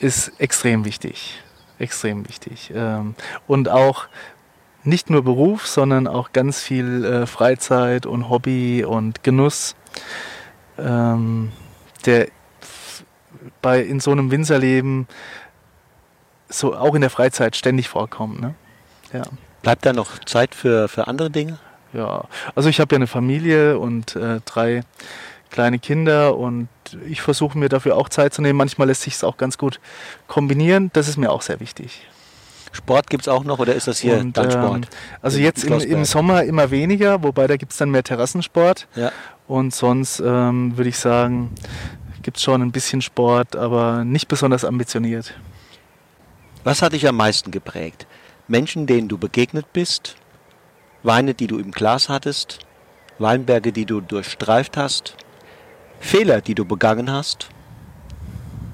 ist 0.00 0.32
extrem 0.38 0.84
wichtig. 0.84 1.40
Extrem 1.78 2.28
wichtig. 2.28 2.72
Ähm, 2.74 3.14
und 3.46 3.68
auch 3.68 4.08
nicht 4.82 5.10
nur 5.10 5.22
Beruf, 5.22 5.66
sondern 5.66 6.06
auch 6.06 6.32
ganz 6.32 6.60
viel 6.60 7.04
äh, 7.04 7.26
Freizeit 7.26 8.06
und 8.06 8.28
Hobby 8.28 8.84
und 8.84 9.22
Genuss. 9.22 9.76
Ähm, 10.78 11.52
der 12.06 12.28
bei 13.62 13.80
in 13.80 14.00
so 14.00 14.10
einem 14.10 14.30
Winzerleben 14.30 15.06
so 16.48 16.74
auch 16.74 16.94
in 16.94 17.00
der 17.00 17.10
Freizeit 17.10 17.56
ständig 17.56 17.88
vorkommen. 17.88 18.40
Ne? 18.40 18.54
Ja. 19.12 19.22
Bleibt 19.62 19.84
da 19.84 19.92
noch 19.92 20.18
Zeit 20.20 20.54
für, 20.54 20.88
für 20.88 21.08
andere 21.08 21.30
Dinge? 21.30 21.58
Ja, 21.92 22.24
also 22.54 22.68
ich 22.68 22.80
habe 22.80 22.94
ja 22.94 22.96
eine 22.96 23.06
Familie 23.06 23.78
und 23.78 24.14
äh, 24.16 24.40
drei 24.44 24.82
kleine 25.50 25.78
Kinder 25.78 26.36
und 26.36 26.68
ich 27.08 27.22
versuche 27.22 27.56
mir 27.56 27.68
dafür 27.68 27.96
auch 27.96 28.08
Zeit 28.08 28.34
zu 28.34 28.42
nehmen. 28.42 28.58
Manchmal 28.58 28.88
lässt 28.88 29.02
sich 29.02 29.14
es 29.14 29.24
auch 29.24 29.36
ganz 29.38 29.56
gut 29.56 29.80
kombinieren. 30.26 30.90
Das 30.92 31.08
ist 31.08 31.16
mir 31.16 31.30
auch 31.30 31.42
sehr 31.42 31.60
wichtig. 31.60 32.06
Sport 32.72 33.08
gibt 33.08 33.22
es 33.22 33.28
auch 33.28 33.44
noch 33.44 33.58
oder 33.58 33.74
ist 33.74 33.88
das 33.88 33.98
hier 33.98 34.18
und, 34.18 34.36
dann 34.36 34.50
Sport? 34.50 34.84
Ähm, 34.84 34.98
also 35.22 35.38
jetzt 35.38 35.64
im, 35.64 35.80
im, 35.80 36.04
Sommer 36.04 36.44
immer 36.44 36.70
weniger, 36.70 37.22
wobei 37.22 37.46
da 37.46 37.56
gibt 37.56 37.72
es 37.72 37.78
dann 37.78 37.90
mehr 37.90 38.04
Terrassensport. 38.04 38.86
Ja. 38.94 39.10
Und 39.46 39.74
sonst 39.74 40.20
ähm, 40.20 40.76
würde 40.76 40.90
ich 40.90 40.98
sagen, 40.98 41.54
gibt 42.22 42.36
es 42.36 42.42
schon 42.42 42.62
ein 42.62 42.72
bisschen 42.72 43.02
Sport, 43.02 43.56
aber 43.56 44.04
nicht 44.04 44.28
besonders 44.28 44.64
ambitioniert. 44.64 45.34
Was 46.64 46.82
hat 46.82 46.92
dich 46.92 47.06
am 47.08 47.16
meisten 47.16 47.50
geprägt? 47.50 48.06
Menschen, 48.46 48.86
denen 48.86 49.08
du 49.08 49.18
begegnet 49.18 49.72
bist, 49.72 50.16
Weine, 51.02 51.34
die 51.34 51.46
du 51.46 51.58
im 51.58 51.70
Glas 51.70 52.08
hattest, 52.08 52.58
Weinberge, 53.18 53.72
die 53.72 53.84
du 53.84 54.00
durchstreift 54.00 54.76
hast, 54.76 55.14
Fehler, 56.00 56.40
die 56.40 56.54
du 56.54 56.64
begangen 56.64 57.10
hast 57.10 57.48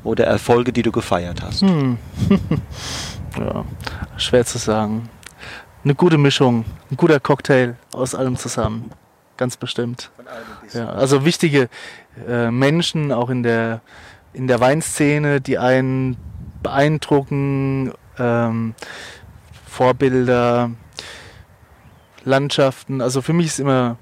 oder 0.03 0.24
Erfolge, 0.26 0.72
die 0.72 0.82
du 0.82 0.92
gefeiert 0.92 1.42
hast? 1.42 1.62
Hm. 1.62 1.99
ja, 3.38 3.64
schwer 4.16 4.45
zu 4.45 4.59
sagen. 4.59 5.09
Eine 5.82 5.95
gute 5.95 6.18
Mischung, 6.18 6.64
ein 6.90 6.97
guter 6.97 7.20
Cocktail 7.20 7.76
aus 7.92 8.14
allem 8.14 8.36
zusammen. 8.36 8.90
Ganz 9.37 9.57
bestimmt. 9.57 10.11
Ja, 10.72 10.91
also 10.91 11.24
wichtige 11.24 11.68
äh, 12.28 12.51
Menschen 12.51 13.11
auch 13.11 13.30
in 13.30 13.43
der, 13.43 13.80
in 14.32 14.47
der 14.47 14.61
Weinszene, 14.61 15.41
die 15.41 15.59
einen 15.59 16.16
beeindrucken, 16.62 17.93
ähm, 18.18 18.74
Vorbilder, 19.66 20.70
Landschaften. 22.24 23.01
Also 23.01 23.22
für 23.22 23.32
mich 23.32 23.47
ist 23.47 23.61
immer 23.61 23.97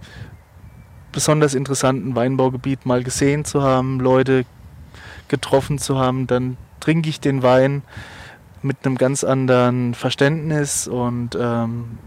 besonders 1.12 1.54
interessant, 1.54 2.06
ein 2.06 2.14
Weinbaugebiet 2.14 2.86
mal 2.86 3.02
gesehen 3.02 3.44
zu 3.44 3.62
haben, 3.62 4.00
Leute 4.00 4.44
getroffen 5.28 5.78
zu 5.78 5.98
haben. 5.98 6.26
Dann 6.26 6.56
trinke 6.80 7.08
ich 7.08 7.20
den 7.20 7.42
Wein 7.42 7.82
mit 8.62 8.84
einem 8.84 8.96
ganz 8.96 9.24
anderen 9.24 9.94
Verständnis 9.94 10.86
und 10.86 11.36
ähm, 11.40 11.98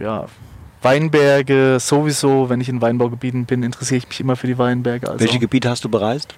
ja, 0.00 0.26
Weinberge 0.86 1.78
sowieso, 1.80 2.48
wenn 2.48 2.60
ich 2.60 2.68
in 2.68 2.80
Weinbaugebieten 2.80 3.44
bin, 3.44 3.64
interessiere 3.64 3.98
ich 3.98 4.08
mich 4.08 4.20
immer 4.20 4.36
für 4.36 4.46
die 4.46 4.56
Weinberge. 4.56 5.08
Also, 5.08 5.20
Welche 5.20 5.40
Gebiete 5.40 5.68
hast 5.68 5.84
du 5.84 5.88
bereist? 5.88 6.34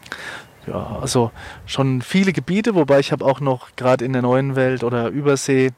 Ja, 0.67 0.99
also 1.01 1.31
schon 1.67 2.01
viele 2.01 2.33
Gebiete, 2.33 2.75
wobei 2.75 2.99
ich 2.99 3.13
habe 3.13 3.25
auch 3.25 3.41
noch 3.41 3.77
gerade 3.77 4.05
in 4.07 4.15
der 4.15 4.23
neuen 4.23 4.57
Welt 4.57 4.85
oder 4.85 5.09
Übersee 5.09 5.71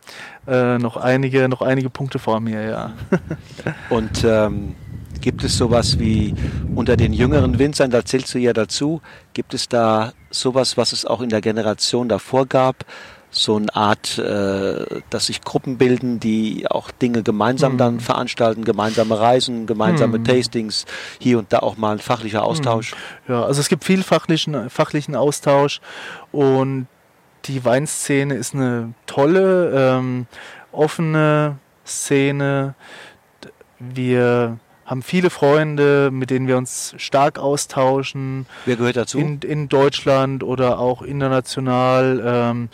äh, 0.46 0.78
noch 0.78 0.96
einige, 0.96 1.48
noch 1.48 1.62
einige 1.62 1.90
Punkte 1.90 2.20
vor 2.20 2.38
mir, 2.38 2.62
ja. 2.62 2.92
Und 3.90 4.24
ähm, 4.24 4.76
gibt 5.20 5.42
es 5.42 5.56
sowas 5.56 5.98
wie 5.98 6.34
unter 6.74 6.96
den 6.96 7.12
jüngeren 7.12 7.58
Winzern, 7.58 7.90
da 7.90 8.04
zählst 8.04 8.32
du 8.34 8.38
ja 8.38 8.52
dazu, 8.52 9.00
gibt 9.32 9.52
es 9.52 9.68
da 9.68 10.12
sowas, 10.30 10.76
was 10.76 10.92
es 10.92 11.04
auch 11.04 11.20
in 11.20 11.28
der 11.28 11.40
Generation 11.40 12.08
davor 12.08 12.46
gab? 12.46 12.84
So 13.30 13.56
eine 13.56 13.74
Art, 13.74 14.18
äh, 14.18 15.00
dass 15.08 15.26
sich 15.26 15.42
Gruppen 15.42 15.78
bilden, 15.78 16.20
die 16.20 16.66
auch 16.68 16.90
Dinge 16.90 17.22
gemeinsam 17.22 17.74
mhm. 17.74 17.78
dann 17.78 18.00
veranstalten, 18.00 18.64
gemeinsame 18.64 19.18
Reisen, 19.18 19.66
gemeinsame 19.66 20.18
mhm. 20.18 20.24
Tastings, 20.24 20.84
hier 21.18 21.38
und 21.38 21.52
da 21.52 21.60
auch 21.60 21.76
mal 21.76 21.92
ein 21.92 21.98
fachlicher 21.98 22.42
Austausch. 22.42 22.94
Mhm. 23.26 23.34
Ja, 23.34 23.44
also 23.44 23.60
es 23.60 23.68
gibt 23.68 23.84
viel 23.84 24.02
fachlichen, 24.02 24.68
fachlichen 24.68 25.14
Austausch 25.14 25.80
und 26.32 26.86
die 27.46 27.64
Weinszene 27.64 28.34
ist 28.34 28.54
eine 28.54 28.94
tolle, 29.06 29.72
ähm, 29.74 30.26
offene 30.72 31.58
Szene. 31.86 32.74
Wir 33.78 34.58
haben 34.84 35.02
viele 35.02 35.30
Freunde, 35.30 36.10
mit 36.12 36.30
denen 36.30 36.48
wir 36.48 36.56
uns 36.56 36.94
stark 36.98 37.38
austauschen. 37.38 38.46
Wer 38.66 38.76
gehört 38.76 38.96
dazu? 38.96 39.18
In, 39.18 39.40
in 39.40 39.68
Deutschland 39.68 40.42
oder 40.42 40.80
auch 40.80 41.02
international. 41.02 42.20
Ähm, 42.24 42.68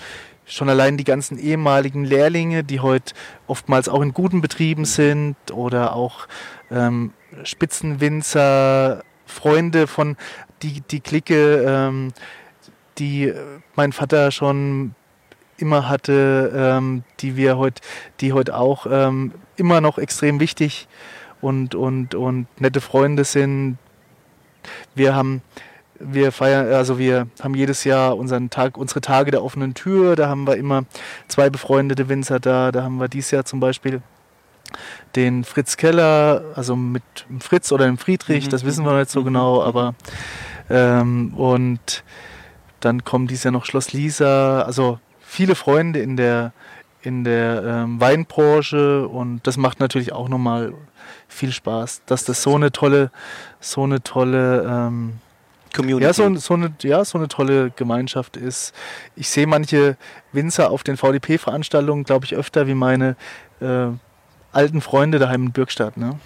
schon 0.46 0.68
allein 0.68 0.96
die 0.96 1.04
ganzen 1.04 1.38
ehemaligen 1.38 2.04
Lehrlinge, 2.04 2.64
die 2.64 2.80
heute 2.80 3.14
oftmals 3.46 3.88
auch 3.88 4.00
in 4.00 4.14
guten 4.14 4.40
Betrieben 4.40 4.84
sind 4.84 5.36
oder 5.52 5.94
auch 5.94 6.28
ähm, 6.70 7.12
Spitzenwinzer, 7.42 9.02
Freunde 9.26 9.86
von 9.88 10.16
die, 10.62 10.80
die 10.80 11.00
Clique, 11.00 11.64
ähm, 11.66 12.12
die 12.98 13.32
mein 13.74 13.92
Vater 13.92 14.30
schon 14.30 14.94
immer 15.58 15.88
hatte, 15.88 16.52
ähm, 16.54 17.02
die 17.20 17.36
wir 17.36 17.58
heute, 17.58 17.82
die 18.20 18.32
heute 18.32 18.56
auch 18.56 18.86
ähm, 18.88 19.32
immer 19.56 19.80
noch 19.80 19.98
extrem 19.98 20.38
wichtig 20.40 20.86
und, 21.40 21.74
und, 21.74 22.14
und 22.14 22.46
nette 22.60 22.80
Freunde 22.80 23.24
sind. 23.24 23.78
Wir 24.94 25.14
haben 25.14 25.42
wir 26.00 26.32
feiern, 26.32 26.72
also 26.72 26.98
wir 26.98 27.26
haben 27.42 27.54
jedes 27.54 27.84
Jahr 27.84 28.16
unseren 28.16 28.50
Tag, 28.50 28.76
unsere 28.76 29.00
Tage 29.00 29.30
der 29.30 29.42
offenen 29.42 29.74
Tür. 29.74 30.16
Da 30.16 30.28
haben 30.28 30.46
wir 30.46 30.56
immer 30.56 30.84
zwei 31.28 31.50
befreundete 31.50 32.08
Winzer 32.08 32.40
da. 32.40 32.72
Da 32.72 32.82
haben 32.82 32.98
wir 32.98 33.08
dieses 33.08 33.30
Jahr 33.30 33.44
zum 33.44 33.60
Beispiel 33.60 34.02
den 35.14 35.44
Fritz 35.44 35.76
Keller, 35.76 36.44
also 36.54 36.76
mit 36.76 37.02
dem 37.28 37.40
Fritz 37.40 37.72
oder 37.72 37.86
dem 37.86 37.98
Friedrich, 37.98 38.46
mhm. 38.46 38.50
das 38.50 38.64
wissen 38.64 38.84
wir 38.84 38.98
nicht 38.98 39.10
so 39.10 39.20
mhm. 39.20 39.26
genau, 39.26 39.62
aber 39.62 39.94
ähm, 40.68 41.34
und 41.34 42.04
dann 42.80 43.04
kommt 43.04 43.30
dieses 43.30 43.44
Jahr 43.44 43.52
noch 43.52 43.64
Schloss 43.64 43.92
Lisa, 43.92 44.62
also 44.62 44.98
viele 45.20 45.54
Freunde 45.54 46.00
in 46.00 46.16
der 46.16 46.52
in 47.02 47.22
der 47.22 47.62
ähm, 47.64 48.00
Weinbranche 48.00 49.06
und 49.06 49.46
das 49.46 49.56
macht 49.56 49.78
natürlich 49.78 50.12
auch 50.12 50.28
nochmal 50.28 50.74
viel 51.28 51.52
Spaß, 51.52 52.02
dass 52.06 52.24
das 52.24 52.42
so 52.42 52.56
eine 52.56 52.72
tolle, 52.72 53.12
so 53.60 53.84
eine 53.84 54.02
tolle 54.02 54.66
ähm, 54.68 55.12
Community. 55.76 56.04
ja, 56.04 56.12
so, 56.12 56.34
so, 56.36 56.54
eine, 56.54 56.74
ja, 56.82 57.04
so 57.04 57.18
eine 57.18 57.28
tolle 57.28 57.70
Gemeinschaft 57.70 58.36
ist. 58.36 58.74
Ich 59.14 59.28
sehe 59.28 59.46
manche 59.46 59.96
Winzer 60.32 60.70
auf 60.70 60.82
den 60.82 60.96
VDP-Veranstaltungen, 60.96 62.04
glaube 62.04 62.24
ich, 62.24 62.34
öfter 62.34 62.66
wie 62.66 62.74
meine 62.74 63.16
äh, 63.60 63.88
alten 64.52 64.80
Freunde 64.80 65.18
daheim 65.18 65.44
in 65.44 65.52
Bürgstadt. 65.52 65.96
Ne? 65.96 66.18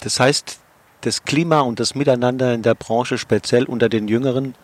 Das 0.00 0.20
heißt, 0.20 0.60
das 1.02 1.24
Klima 1.24 1.60
und 1.60 1.80
das 1.80 1.94
Miteinander 1.94 2.52
in 2.52 2.62
der 2.62 2.74
Branche, 2.74 3.18
speziell 3.18 3.64
unter 3.64 3.88
den 3.88 4.08
Jüngeren, 4.08 4.54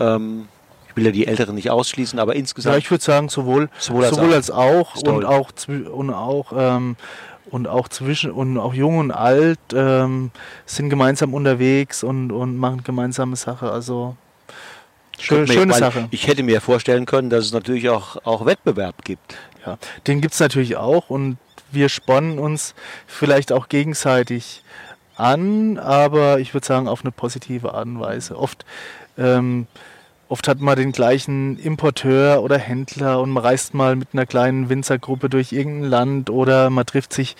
ähm, 0.00 0.48
will 0.94 1.06
ja 1.06 1.10
die 1.12 1.26
Älteren 1.26 1.54
nicht 1.54 1.70
ausschließen, 1.70 2.18
aber 2.18 2.34
Ja, 2.34 2.38
insgesamt 2.40 2.78
ich 2.78 2.90
würde 2.90 3.02
sagen, 3.04 3.28
sowohl, 3.28 3.68
Sowohl 3.78 4.04
als 4.04 4.14
sowohl 4.16 4.30
auch. 4.30 4.34
als 4.34 4.50
auch, 4.50 4.94
Ist 4.96 5.04
toll. 5.04 5.14
und 5.14 5.24
auch, 5.24 5.50
und 5.92 6.10
auch, 6.12 6.52
ähm, 6.56 6.96
und 7.50 7.68
auch 7.68 7.88
zwischen 7.88 8.30
und 8.30 8.58
auch 8.58 8.74
jung 8.74 8.98
und 8.98 9.10
alt 9.12 9.58
ähm, 9.74 10.30
sind 10.66 10.90
gemeinsam 10.90 11.34
unterwegs 11.34 12.02
und, 12.02 12.32
und 12.32 12.56
machen 12.56 12.82
gemeinsame 12.84 13.36
Sache. 13.36 13.70
Also 13.70 14.16
schön, 15.18 15.46
schöne 15.46 15.74
Sache. 15.74 16.08
Ich 16.10 16.26
hätte 16.26 16.42
mir 16.42 16.60
vorstellen 16.60 17.06
können, 17.06 17.30
dass 17.30 17.44
es 17.44 17.52
natürlich 17.52 17.88
auch, 17.90 18.16
auch 18.24 18.46
Wettbewerb 18.46 19.04
gibt. 19.04 19.36
Ja, 19.64 19.78
den 20.06 20.20
gibt 20.20 20.34
es 20.34 20.40
natürlich 20.40 20.76
auch 20.76 21.10
und 21.10 21.36
wir 21.70 21.88
sponnen 21.88 22.38
uns 22.38 22.74
vielleicht 23.06 23.52
auch 23.52 23.68
gegenseitig 23.68 24.62
an, 25.16 25.78
aber 25.78 26.40
ich 26.40 26.54
würde 26.54 26.66
sagen 26.66 26.88
auf 26.88 27.02
eine 27.02 27.12
positive 27.12 27.72
Art 27.74 27.86
und 27.86 28.00
Weise. 28.00 28.36
Oft, 28.36 28.64
ähm, 29.16 29.66
oft 30.28 30.48
hat 30.48 30.60
man 30.60 30.76
den 30.76 30.92
gleichen 30.92 31.58
Importeur 31.58 32.42
oder 32.42 32.58
Händler 32.58 33.20
und 33.20 33.30
man 33.30 33.44
reist 33.44 33.74
mal 33.74 33.96
mit 33.96 34.08
einer 34.12 34.26
kleinen 34.26 34.68
Winzergruppe 34.68 35.28
durch 35.28 35.52
irgendein 35.52 35.90
Land 35.90 36.30
oder 36.30 36.70
man 36.70 36.86
trifft 36.86 37.12
sich 37.12 37.36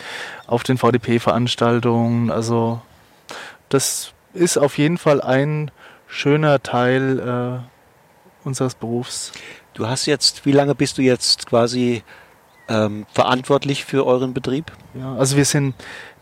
auf 0.47 0.63
den 0.63 0.79
VDP-Veranstaltungen. 0.79 2.31
Also 2.31 2.81
das 3.69 4.13
ist 4.33 4.59
auf 4.59 4.79
jeden 4.79 4.99
Fall 4.99 5.21
ein 5.21 5.71
schöner 6.07 6.63
Teil 6.63 7.63
äh, 7.65 8.47
unseres 8.47 8.75
Berufs. 8.75 9.33
Du 9.73 9.89
hast 9.89 10.07
jetzt, 10.07 10.47
wie 10.47 10.53
lange 10.53 10.75
bist 10.75 10.99
du 10.99 11.03
jetzt 11.03 11.47
quasi 11.47 12.03
ähm, 12.69 13.07
verantwortlich 13.13 13.85
für 13.85 14.07
euren 14.07 14.35
Betrieb? 14.35 14.73
Ja, 14.95 15.15
also 15.17 15.37
wir 15.37 15.45
sind 15.45 15.75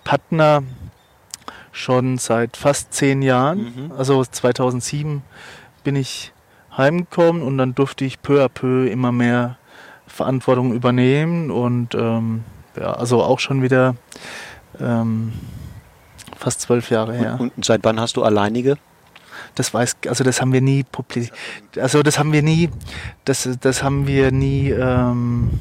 Partner 0.04 0.62
schon 1.72 2.18
seit 2.18 2.56
fast 2.56 2.92
zehn 2.92 3.22
Jahren. 3.22 3.88
Mhm. 3.88 3.92
Also 3.92 4.24
2007 4.24 5.22
bin 5.84 5.96
ich 5.96 6.32
heimgekommen 6.76 7.42
und 7.42 7.58
dann 7.58 7.74
durfte 7.74 8.04
ich 8.04 8.22
peu 8.22 8.42
à 8.44 8.48
peu 8.48 8.86
immer 8.86 9.12
mehr 9.12 9.58
Verantwortung 10.06 10.72
übernehmen 10.72 11.50
und 11.50 11.94
ähm, 11.94 12.44
ja, 12.76 12.92
also 12.92 13.22
auch 13.22 13.40
schon 13.40 13.62
wieder 13.62 13.94
ähm, 14.80 15.32
fast 16.36 16.60
zwölf 16.60 16.90
Jahre 16.90 17.14
her. 17.14 17.36
Und, 17.38 17.56
und 17.56 17.64
seit 17.64 17.84
wann 17.84 18.00
hast 18.00 18.16
du 18.16 18.22
alleinige? 18.22 18.76
Das 19.54 19.72
weiß, 19.74 19.96
also 20.08 20.24
das 20.24 20.40
haben 20.40 20.52
wir 20.52 20.60
nie 20.60 20.82
publiziert. 20.82 21.36
Also 21.78 22.02
das 22.02 22.18
haben 22.18 22.32
wir 22.32 22.42
nie, 22.42 22.70
das, 23.24 23.48
das 23.60 23.82
haben 23.82 24.06
wir 24.06 24.32
nie, 24.32 24.70
ähm, 24.70 25.60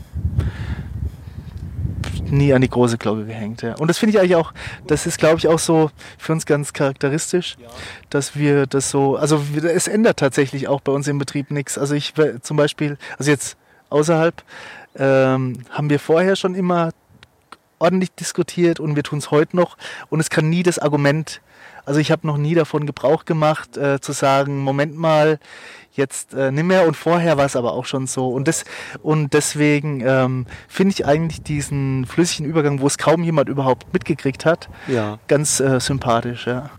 nie 2.32 2.54
an 2.54 2.62
die 2.62 2.70
große 2.70 2.98
Glocke 2.98 3.26
gehängt. 3.26 3.62
Ja. 3.62 3.76
Und 3.76 3.88
das 3.88 3.98
finde 3.98 4.16
ich 4.16 4.20
eigentlich 4.20 4.36
auch, 4.36 4.54
das 4.88 5.06
ist 5.06 5.18
glaube 5.18 5.38
ich 5.38 5.48
auch 5.48 5.60
so 5.60 5.92
für 6.18 6.32
uns 6.34 6.46
ganz 6.46 6.74
charakteristisch, 6.74 7.58
dass 8.10 8.36
wir 8.36 8.68
das 8.68 8.90
so, 8.90 9.16
also 9.16 9.42
es 9.64 9.88
ändert 9.88 10.18
tatsächlich 10.18 10.68
auch 10.68 10.82
bei 10.82 10.92
uns 10.92 11.08
im 11.08 11.18
Betrieb 11.18 11.52
nichts. 11.52 11.78
Also 11.78 11.96
ich 11.96 12.14
zum 12.42 12.58
Beispiel, 12.58 12.98
also 13.18 13.32
jetzt 13.32 13.58
außerhalb, 13.90 14.44
ähm, 14.98 15.64
haben 15.70 15.90
wir 15.90 16.00
vorher 16.00 16.36
schon 16.36 16.56
immer 16.56 16.92
ordentlich 17.80 18.12
diskutiert 18.14 18.80
und 18.80 18.96
wir 18.96 19.04
tun 19.04 19.20
es 19.20 19.32
heute 19.32 19.56
noch. 19.56 19.78
Und 20.10 20.20
es 20.20 20.30
kann 20.30 20.50
nie 20.50 20.64
das 20.64 20.80
Argument, 20.80 21.42
also 21.86 22.00
ich 22.00 22.12
habe 22.12 22.28
noch 22.28 22.38
nie 22.38 22.54
davon 22.54 22.86
Gebrauch 22.86 23.26
gemacht, 23.26 23.76
äh, 23.78 24.00
zu 24.00 24.12
sagen, 24.12 24.60
Moment 24.60 24.96
mal, 24.96 25.40
jetzt 25.94 26.34
äh, 26.34 26.52
nimm 26.52 26.68
mehr 26.68 26.88
und 26.88 26.96
vorher 26.96 27.38
war 27.38 27.46
es 27.46 27.56
aber 27.56 27.74
auch 27.74 27.86
schon 27.86 28.08
so. 28.08 28.30
Und, 28.30 28.48
das, 28.48 28.64
und 29.02 29.34
deswegen 29.34 30.02
ähm, 30.06 30.46
finde 30.68 30.94
ich 30.94 31.06
eigentlich 31.06 31.42
diesen 31.42 32.06
flüssigen 32.06 32.46
Übergang, 32.46 32.80
wo 32.80 32.88
es 32.88 32.98
kaum 32.98 33.24
jemand 33.24 33.50
überhaupt 33.50 33.92
mitgekriegt 33.94 34.46
hat, 34.46 34.70
Ja. 34.88 35.20
ganz 35.28 35.60
äh, 35.60 35.80
sympathisch. 35.80 36.48
Ja. 36.48 36.70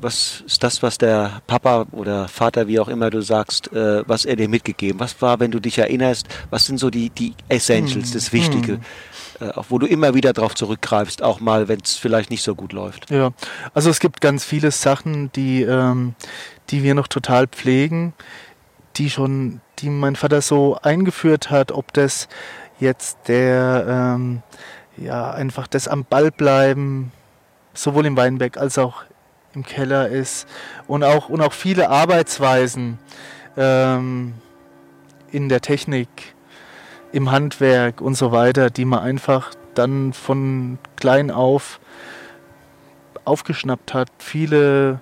Was 0.00 0.42
ist 0.46 0.62
das, 0.62 0.82
was 0.82 0.98
der 0.98 1.40
Papa 1.46 1.86
oder 1.92 2.28
Vater, 2.28 2.66
wie 2.68 2.78
auch 2.78 2.88
immer 2.88 3.08
du 3.08 3.22
sagst, 3.22 3.72
äh, 3.72 4.06
was 4.06 4.26
er 4.26 4.36
dir 4.36 4.48
mitgegeben? 4.50 5.00
Was 5.00 5.20
war, 5.22 5.40
wenn 5.40 5.50
du 5.50 5.60
dich 5.60 5.78
erinnerst, 5.78 6.26
was 6.50 6.66
sind 6.66 6.78
so 6.78 6.90
die, 6.90 7.08
die 7.08 7.32
Essentials, 7.48 8.10
das 8.12 8.30
Wichtige, 8.34 8.80
äh, 9.40 9.48
auch 9.54 9.66
wo 9.70 9.78
du 9.78 9.86
immer 9.86 10.12
wieder 10.14 10.34
drauf 10.34 10.54
zurückgreifst, 10.54 11.22
auch 11.22 11.40
mal, 11.40 11.68
wenn 11.68 11.80
es 11.80 11.96
vielleicht 11.96 12.30
nicht 12.30 12.42
so 12.42 12.54
gut 12.54 12.74
läuft? 12.74 13.10
Ja, 13.10 13.30
also 13.72 13.88
es 13.88 13.98
gibt 13.98 14.20
ganz 14.20 14.44
viele 14.44 14.72
Sachen, 14.72 15.32
die, 15.32 15.62
ähm, 15.62 16.14
die 16.70 16.82
wir 16.82 16.94
noch 16.94 17.08
total 17.08 17.46
pflegen, 17.46 18.14
die 18.96 19.10
schon, 19.10 19.60
die 19.78 19.90
mein 19.90 20.16
Vater 20.16 20.40
so 20.40 20.78
eingeführt 20.82 21.50
hat, 21.50 21.72
ob 21.72 21.92
das 21.92 22.28
jetzt 22.78 23.28
der, 23.28 23.86
ähm, 23.88 24.42
ja, 24.96 25.32
einfach 25.32 25.66
das 25.66 25.88
am 25.88 26.04
Ball 26.04 26.30
bleiben, 26.30 27.12
sowohl 27.72 28.06
im 28.06 28.16
Weinberg 28.16 28.56
als 28.56 28.78
auch 28.78 29.04
im 29.54 29.64
Keller 29.64 30.08
ist 30.08 30.48
und 30.86 31.04
auch, 31.04 31.28
und 31.28 31.40
auch 31.40 31.52
viele 31.52 31.88
Arbeitsweisen 31.88 32.98
ähm, 33.56 34.34
in 35.30 35.48
der 35.48 35.60
Technik, 35.60 36.34
im 37.12 37.30
Handwerk 37.30 38.00
und 38.00 38.16
so 38.16 38.32
weiter, 38.32 38.70
die 38.70 38.84
man 38.84 39.00
einfach 39.00 39.52
dann 39.74 40.12
von 40.12 40.78
klein 40.96 41.30
auf 41.30 41.80
aufgeschnappt 43.24 43.94
hat. 43.94 44.08
Viele 44.18 45.00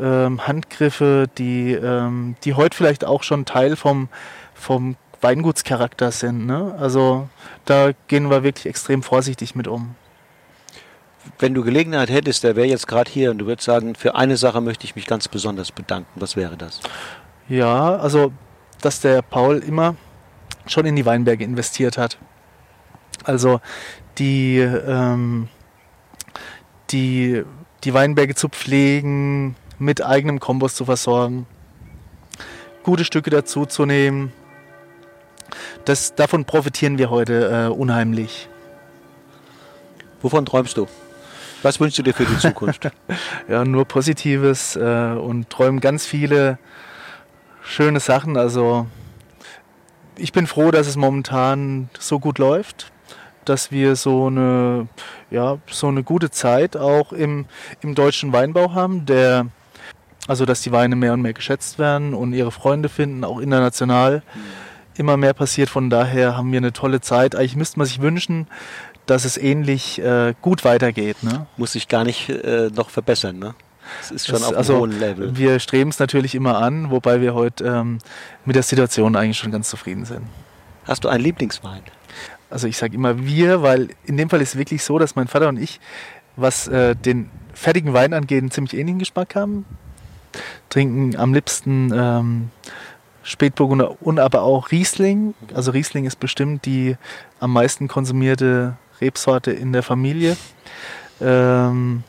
ähm, 0.00 0.46
Handgriffe, 0.46 1.28
die, 1.38 1.72
ähm, 1.72 2.36
die 2.44 2.54
heute 2.54 2.76
vielleicht 2.76 3.04
auch 3.04 3.22
schon 3.22 3.44
Teil 3.44 3.76
vom, 3.76 4.08
vom 4.54 4.96
Weingutscharakter 5.20 6.10
sind. 6.10 6.46
Ne? 6.46 6.74
Also 6.78 7.28
da 7.64 7.92
gehen 8.08 8.30
wir 8.30 8.42
wirklich 8.42 8.66
extrem 8.66 9.02
vorsichtig 9.02 9.54
mit 9.54 9.68
um. 9.68 9.94
Wenn 11.38 11.54
du 11.54 11.62
Gelegenheit 11.62 12.10
hättest, 12.10 12.42
der 12.42 12.56
wäre 12.56 12.66
jetzt 12.66 12.88
gerade 12.88 13.10
hier 13.10 13.30
und 13.30 13.38
du 13.38 13.46
würdest 13.46 13.66
sagen, 13.66 13.94
für 13.94 14.16
eine 14.16 14.36
Sache 14.36 14.60
möchte 14.60 14.84
ich 14.84 14.96
mich 14.96 15.06
ganz 15.06 15.28
besonders 15.28 15.70
bedanken. 15.70 16.10
Was 16.16 16.34
wäre 16.34 16.56
das? 16.56 16.80
Ja, 17.48 17.96
also 17.96 18.32
dass 18.80 19.00
der 19.00 19.22
Paul 19.22 19.58
immer 19.58 19.96
schon 20.66 20.86
in 20.86 20.96
die 20.96 21.06
Weinberge 21.06 21.44
investiert 21.44 21.96
hat. 21.96 22.18
Also 23.24 23.60
die, 24.18 24.58
ähm, 24.58 25.48
die, 26.90 27.44
die 27.84 27.94
Weinberge 27.94 28.34
zu 28.34 28.48
pflegen, 28.48 29.56
mit 29.82 30.04
eigenem 30.04 30.38
Kompost 30.38 30.76
zu 30.76 30.84
versorgen, 30.84 31.46
gute 32.84 33.04
Stücke 33.04 33.30
dazu 33.30 33.66
zu 33.66 33.84
nehmen. 33.84 34.32
Das, 35.84 36.14
davon 36.14 36.44
profitieren 36.44 36.98
wir 36.98 37.10
heute 37.10 37.68
äh, 37.68 37.72
unheimlich. 37.72 38.48
Wovon 40.22 40.46
träumst 40.46 40.76
du? 40.76 40.86
Was 41.62 41.80
wünschst 41.80 41.98
du 41.98 42.02
dir 42.04 42.14
für 42.14 42.24
die 42.24 42.38
Zukunft? 42.38 42.90
Ja, 43.48 43.64
nur 43.64 43.84
Positives 43.84 44.76
äh, 44.76 44.80
und 44.80 45.50
träumen 45.50 45.80
ganz 45.80 46.06
viele 46.06 46.58
schöne 47.62 47.98
Sachen. 47.98 48.36
Also 48.36 48.86
ich 50.16 50.32
bin 50.32 50.46
froh, 50.46 50.70
dass 50.70 50.86
es 50.86 50.96
momentan 50.96 51.90
so 51.98 52.20
gut 52.20 52.38
läuft, 52.38 52.92
dass 53.44 53.72
wir 53.72 53.96
so 53.96 54.28
eine, 54.28 54.86
ja, 55.30 55.58
so 55.66 55.88
eine 55.88 56.04
gute 56.04 56.30
Zeit 56.30 56.76
auch 56.76 57.12
im, 57.12 57.46
im 57.80 57.96
deutschen 57.96 58.32
Weinbau 58.32 58.74
haben, 58.74 59.06
der, 59.06 59.46
also 60.28 60.44
dass 60.46 60.60
die 60.62 60.72
Weine 60.72 60.96
mehr 60.96 61.12
und 61.12 61.22
mehr 61.22 61.32
geschätzt 61.32 61.78
werden 61.78 62.14
und 62.14 62.32
ihre 62.32 62.52
Freunde 62.52 62.88
finden, 62.88 63.24
auch 63.24 63.38
international 63.38 64.22
immer 64.96 65.16
mehr 65.16 65.34
passiert. 65.34 65.70
Von 65.70 65.90
daher 65.90 66.36
haben 66.36 66.52
wir 66.52 66.58
eine 66.58 66.72
tolle 66.72 67.00
Zeit. 67.00 67.34
Eigentlich 67.34 67.56
müsste 67.56 67.78
man 67.78 67.86
sich 67.86 68.00
wünschen, 68.00 68.46
dass 69.06 69.24
es 69.24 69.36
ähnlich 69.36 70.00
äh, 70.00 70.34
gut 70.42 70.64
weitergeht. 70.64 71.22
Ne? 71.22 71.46
Muss 71.56 71.72
sich 71.72 71.88
gar 71.88 72.04
nicht 72.04 72.28
äh, 72.28 72.70
noch 72.74 72.90
verbessern, 72.90 73.38
ne? 73.38 73.54
Es 74.00 74.12
ist 74.12 74.26
schon 74.28 74.36
Das- 74.38 74.44
auf 74.44 74.56
also, 74.56 74.78
hohen 74.78 74.98
Level. 74.98 75.36
Wir 75.36 75.58
streben 75.58 75.90
es 75.90 75.98
natürlich 75.98 76.34
immer 76.36 76.58
an, 76.58 76.90
wobei 76.90 77.20
wir 77.20 77.34
heute 77.34 77.64
ähm, 77.64 77.98
mit 78.44 78.54
der 78.54 78.62
Situation 78.62 79.16
eigentlich 79.16 79.38
schon 79.38 79.50
ganz 79.50 79.68
zufrieden 79.68 80.04
sind. 80.04 80.22
Hast 80.84 81.02
du 81.04 81.08
einen 81.08 81.24
Lieblingswein? 81.24 81.82
Also 82.48 82.68
ich 82.68 82.76
sage 82.76 82.94
immer 82.94 83.18
wir, 83.24 83.62
weil 83.62 83.88
in 84.04 84.16
dem 84.16 84.30
Fall 84.30 84.40
ist 84.40 84.50
es 84.50 84.58
wirklich 84.58 84.84
so, 84.84 84.98
dass 84.98 85.16
mein 85.16 85.26
Vater 85.26 85.48
und 85.48 85.58
ich, 85.58 85.80
was 86.36 86.68
äh, 86.68 86.94
den 86.94 87.28
fertigen 87.54 87.92
Wein 87.92 88.14
angeht, 88.14 88.40
einen 88.42 88.50
ziemlich 88.50 88.74
ähnlichen 88.74 88.98
Geschmack 89.00 89.34
haben. 89.34 89.64
Trinken 90.68 91.16
am 91.16 91.34
liebsten 91.34 91.92
ähm, 91.94 92.50
Spätburgunder 93.22 93.96
und 94.00 94.18
aber 94.18 94.42
auch 94.42 94.70
Riesling. 94.70 95.34
Also 95.54 95.70
Riesling 95.70 96.04
ist 96.04 96.20
bestimmt 96.20 96.66
die 96.66 96.96
am 97.40 97.52
meisten 97.52 97.88
konsumierte 97.88 98.76
Rebsorte 99.00 99.52
in 99.52 99.72
der 99.72 99.82
Familie. 99.82 100.36
Ähm, 101.20 102.04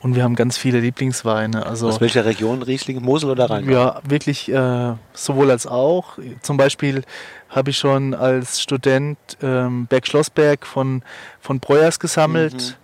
Und 0.00 0.14
wir 0.14 0.22
haben 0.22 0.36
ganz 0.36 0.56
viele 0.56 0.78
Lieblingsweine. 0.78 1.66
Also, 1.66 1.88
Aus 1.88 2.00
welcher 2.00 2.24
Region? 2.24 2.62
Riesling, 2.62 3.02
Mosel 3.02 3.30
oder 3.30 3.50
Rhein? 3.50 3.68
Ja, 3.68 4.00
wirklich 4.04 4.48
äh, 4.48 4.94
sowohl 5.12 5.50
als 5.50 5.66
auch. 5.66 6.18
Zum 6.40 6.56
Beispiel 6.56 7.02
habe 7.48 7.70
ich 7.70 7.78
schon 7.78 8.14
als 8.14 8.60
Student 8.60 9.18
ähm, 9.42 9.86
Berg 9.86 10.06
Schlossberg 10.06 10.64
von, 10.64 11.02
von 11.40 11.58
Breuers 11.58 11.98
gesammelt 11.98 12.76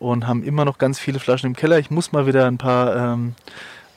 mhm. 0.00 0.06
und 0.06 0.26
haben 0.26 0.42
immer 0.42 0.64
noch 0.64 0.78
ganz 0.78 0.98
viele 0.98 1.18
Flaschen 1.18 1.48
im 1.48 1.56
Keller. 1.56 1.78
Ich 1.78 1.90
muss 1.90 2.12
mal 2.12 2.26
wieder 2.26 2.46
ein 2.46 2.56
paar, 2.56 2.96
ähm, 2.96 3.34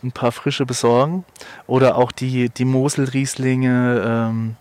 ein 0.03 0.11
paar 0.11 0.31
frische 0.31 0.65
besorgen. 0.65 1.25
Oder 1.67 1.97
auch 1.97 2.11
die, 2.11 2.49
die 2.49 2.65
Mosel-Rieslinge. 2.65 4.03
Ähm, 4.05 4.55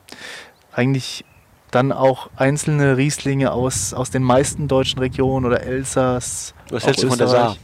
eigentlich 0.72 1.24
dann 1.70 1.91
auch 1.91 2.30
einzelne 2.37 2.97
Rieslinge 2.97 3.51
aus, 3.53 3.95
aus 3.95 4.11
den 4.11 4.22
meisten 4.22 4.68
deutschen 4.68 5.01
Regionen 5.01 5.45
oder 5.45 5.62
Elsass. 5.62 6.55
Was 6.70 6.87
hältst 6.87 7.03
du 7.03 7.09
von 7.09 7.18
der 7.18 7.28
Saar? 7.28 7.57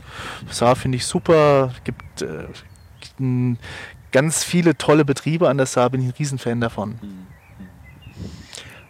Saar 0.50 0.74
finde 0.74 0.96
ich 0.96 1.06
super. 1.06 1.72
Es 1.76 1.84
gibt 1.84 2.22
äh, 2.22 3.56
ganz 4.10 4.42
viele 4.42 4.76
tolle 4.76 5.04
Betriebe 5.04 5.48
an 5.48 5.58
der 5.58 5.66
Saar, 5.66 5.90
bin 5.90 6.00
ich 6.00 6.08
ein 6.08 6.14
Riesenfan 6.18 6.60
davon. 6.60 6.98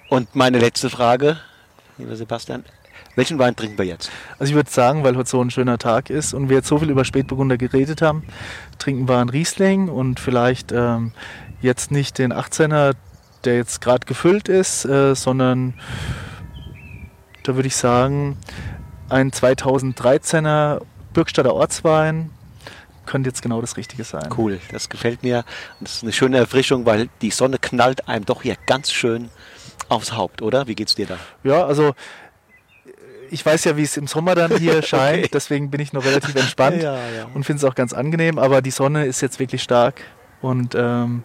Und 0.08 0.34
meine 0.34 0.58
letzte 0.58 0.88
Frage, 0.88 1.38
lieber 1.98 2.16
Sebastian, 2.16 2.64
welchen 3.16 3.38
Wein 3.38 3.56
trinken 3.56 3.78
wir 3.78 3.84
jetzt? 3.84 4.10
Also 4.38 4.50
ich 4.50 4.54
würde 4.54 4.70
sagen, 4.70 5.04
weil 5.04 5.16
heute 5.16 5.28
so 5.28 5.40
ein 5.42 5.50
schöner 5.50 5.78
Tag 5.78 6.10
ist 6.10 6.32
und 6.32 6.48
wir 6.48 6.58
jetzt 6.58 6.68
so 6.68 6.78
viel 6.78 6.90
über 6.90 7.04
Spätburgunder 7.04 7.56
geredet 7.56 8.02
haben, 8.02 8.24
trinken 8.78 9.08
wir 9.08 9.18
einen 9.18 9.30
Riesling 9.30 9.88
und 9.88 10.20
vielleicht 10.20 10.72
ähm, 10.72 11.12
jetzt 11.60 11.90
nicht 11.90 12.18
den 12.18 12.32
18er, 12.32 12.94
der 13.44 13.56
jetzt 13.56 13.80
gerade 13.80 14.06
gefüllt 14.06 14.48
ist, 14.48 14.84
äh, 14.84 15.14
sondern 15.14 15.74
da 17.42 17.54
würde 17.56 17.68
ich 17.68 17.76
sagen, 17.76 18.36
ein 19.08 19.30
2013er 19.32 20.82
Bürgstadter 21.12 21.54
Ortswein 21.54 22.30
könnte 23.06 23.28
jetzt 23.28 23.42
genau 23.42 23.60
das 23.60 23.76
Richtige 23.76 24.04
sein. 24.04 24.28
Cool, 24.36 24.60
das 24.70 24.88
gefällt 24.88 25.24
mir. 25.24 25.44
Das 25.80 25.96
ist 25.96 26.02
eine 26.04 26.12
schöne 26.12 26.38
Erfrischung, 26.38 26.86
weil 26.86 27.08
die 27.22 27.30
Sonne 27.30 27.58
knallt 27.58 28.06
einem 28.06 28.24
doch 28.24 28.42
hier 28.42 28.56
ganz 28.66 28.92
schön 28.92 29.30
aufs 29.88 30.12
Haupt, 30.12 30.42
oder? 30.42 30.68
Wie 30.68 30.76
geht's 30.76 30.94
dir 30.94 31.06
da? 31.06 31.16
Ja, 31.42 31.66
also 31.66 31.94
ich 33.30 33.44
weiß 33.44 33.64
ja, 33.64 33.76
wie 33.76 33.82
es 33.82 33.96
im 33.96 34.06
Sommer 34.06 34.34
dann 34.34 34.56
hier 34.56 34.82
scheint, 34.82 35.20
okay. 35.20 35.30
deswegen 35.32 35.70
bin 35.70 35.80
ich 35.80 35.92
noch 35.92 36.04
relativ 36.04 36.34
entspannt 36.34 36.82
ja, 36.82 36.94
ja. 36.94 37.26
und 37.34 37.44
finde 37.44 37.58
es 37.58 37.64
auch 37.64 37.74
ganz 37.74 37.92
angenehm, 37.92 38.38
aber 38.38 38.62
die 38.62 38.70
Sonne 38.70 39.06
ist 39.06 39.20
jetzt 39.20 39.38
wirklich 39.38 39.62
stark 39.62 40.02
und 40.40 40.74
ähm, 40.74 41.24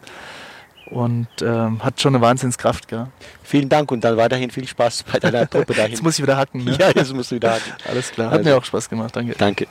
und 0.92 1.28
ähm, 1.42 1.84
hat 1.84 2.00
schon 2.00 2.16
eine 2.16 2.24
Wahnsinnskraft. 2.24 2.88
Gell? 2.88 3.08
Vielen 3.44 3.70
Dank 3.70 3.92
und 3.92 4.04
dann 4.04 4.18
weiterhin 4.18 4.52
viel 4.52 4.68
Spaß 4.68 5.04
bei 5.12 5.20
deiner 5.20 5.50
Truppe 5.50 5.74
dahin. 5.74 5.92
jetzt 5.92 6.04
muss 6.04 6.20
ich 6.20 6.24
wieder 6.24 6.38
hacken. 6.38 6.64
Ne? 6.64 6.78
Ja, 6.80 6.92
jetzt 6.94 7.12
musst 7.12 7.32
du 7.32 7.36
wieder 7.36 7.54
hacken. 7.54 7.74
Alles 7.88 8.12
klar. 8.12 8.28
Hat 8.28 8.40
also, 8.40 8.50
mir 8.50 8.56
auch 8.56 8.66
Spaß 8.66 8.90
gemacht. 8.90 9.16
Danke. 9.16 9.34
Danke. 9.36 9.68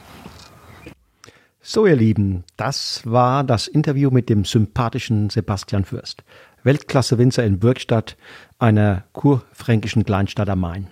So, 1.62 1.87
ihr 1.87 1.97
Lieben, 1.97 2.45
das 2.57 3.01
war 3.05 3.45
das 3.45 3.68
Interview 3.68 4.11
mit 4.11 4.28
dem 4.28 4.45
sympathischen 4.45 5.30
Sebastian 5.30 5.85
Fürst. 5.85 6.22
Weltklasse-Winzer 6.62 7.45
in 7.45 7.59
Bürgstadt, 7.59 8.16
einer 8.59 9.05
kurfränkischen 9.12 10.05
Kleinstadt 10.05 10.49
am 10.49 10.61
Main. 10.61 10.89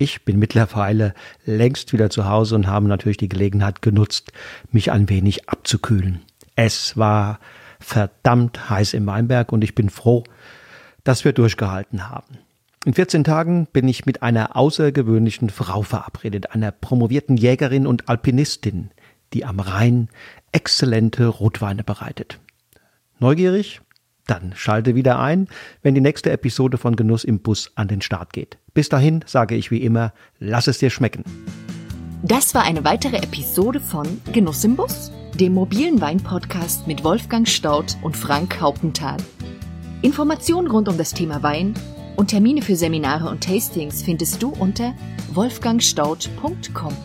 Ich 0.00 0.24
bin 0.24 0.38
mittlerweile 0.38 1.12
längst 1.44 1.92
wieder 1.92 2.08
zu 2.08 2.24
Hause 2.24 2.54
und 2.54 2.66
habe 2.66 2.88
natürlich 2.88 3.18
die 3.18 3.28
Gelegenheit 3.28 3.82
genutzt, 3.82 4.32
mich 4.72 4.90
ein 4.90 5.10
wenig 5.10 5.50
abzukühlen. 5.50 6.22
Es 6.56 6.96
war 6.96 7.38
verdammt 7.80 8.70
heiß 8.70 8.94
im 8.94 9.04
Weinberg 9.04 9.52
und 9.52 9.62
ich 9.62 9.74
bin 9.74 9.90
froh, 9.90 10.24
dass 11.04 11.26
wir 11.26 11.34
durchgehalten 11.34 12.08
haben. 12.08 12.38
In 12.86 12.94
14 12.94 13.24
Tagen 13.24 13.66
bin 13.74 13.86
ich 13.88 14.06
mit 14.06 14.22
einer 14.22 14.56
außergewöhnlichen 14.56 15.50
Frau 15.50 15.82
verabredet, 15.82 16.52
einer 16.52 16.70
promovierten 16.70 17.36
Jägerin 17.36 17.86
und 17.86 18.08
Alpinistin, 18.08 18.92
die 19.34 19.44
am 19.44 19.60
Rhein 19.60 20.08
exzellente 20.50 21.26
Rotweine 21.26 21.84
bereitet. 21.84 22.40
Neugierig? 23.18 23.82
Dann 24.26 24.52
schalte 24.54 24.94
wieder 24.94 25.18
ein, 25.18 25.48
wenn 25.82 25.94
die 25.94 26.00
nächste 26.00 26.30
Episode 26.30 26.78
von 26.78 26.96
Genuss 26.96 27.24
im 27.24 27.40
Bus 27.40 27.72
an 27.74 27.88
den 27.88 28.00
Start 28.00 28.32
geht. 28.32 28.58
Bis 28.74 28.88
dahin 28.88 29.24
sage 29.26 29.56
ich 29.56 29.70
wie 29.70 29.82
immer, 29.82 30.12
lass 30.38 30.66
es 30.66 30.78
dir 30.78 30.90
schmecken. 30.90 31.24
Das 32.22 32.54
war 32.54 32.64
eine 32.64 32.84
weitere 32.84 33.16
Episode 33.16 33.80
von 33.80 34.20
Genuss 34.32 34.64
im 34.64 34.76
Bus 34.76 35.10
dem 35.40 35.54
mobilen 35.54 36.00
Wein-Podcast 36.00 36.86
mit 36.86 37.02
Wolfgang 37.02 37.48
Staudt 37.48 37.96
und 38.02 38.16
Frank 38.16 38.60
Hauptenthal. 38.60 39.16
Informationen 40.02 40.68
rund 40.68 40.88
um 40.88 40.98
das 40.98 41.14
Thema 41.14 41.42
Wein 41.42 41.74
und 42.16 42.28
Termine 42.28 42.62
für 42.62 42.76
Seminare 42.76 43.28
und 43.30 43.42
Tastings 43.42 44.02
findest 44.02 44.42
du 44.42 44.50
unter 44.50 44.94
wolfgangstaudt.com. 45.32 46.96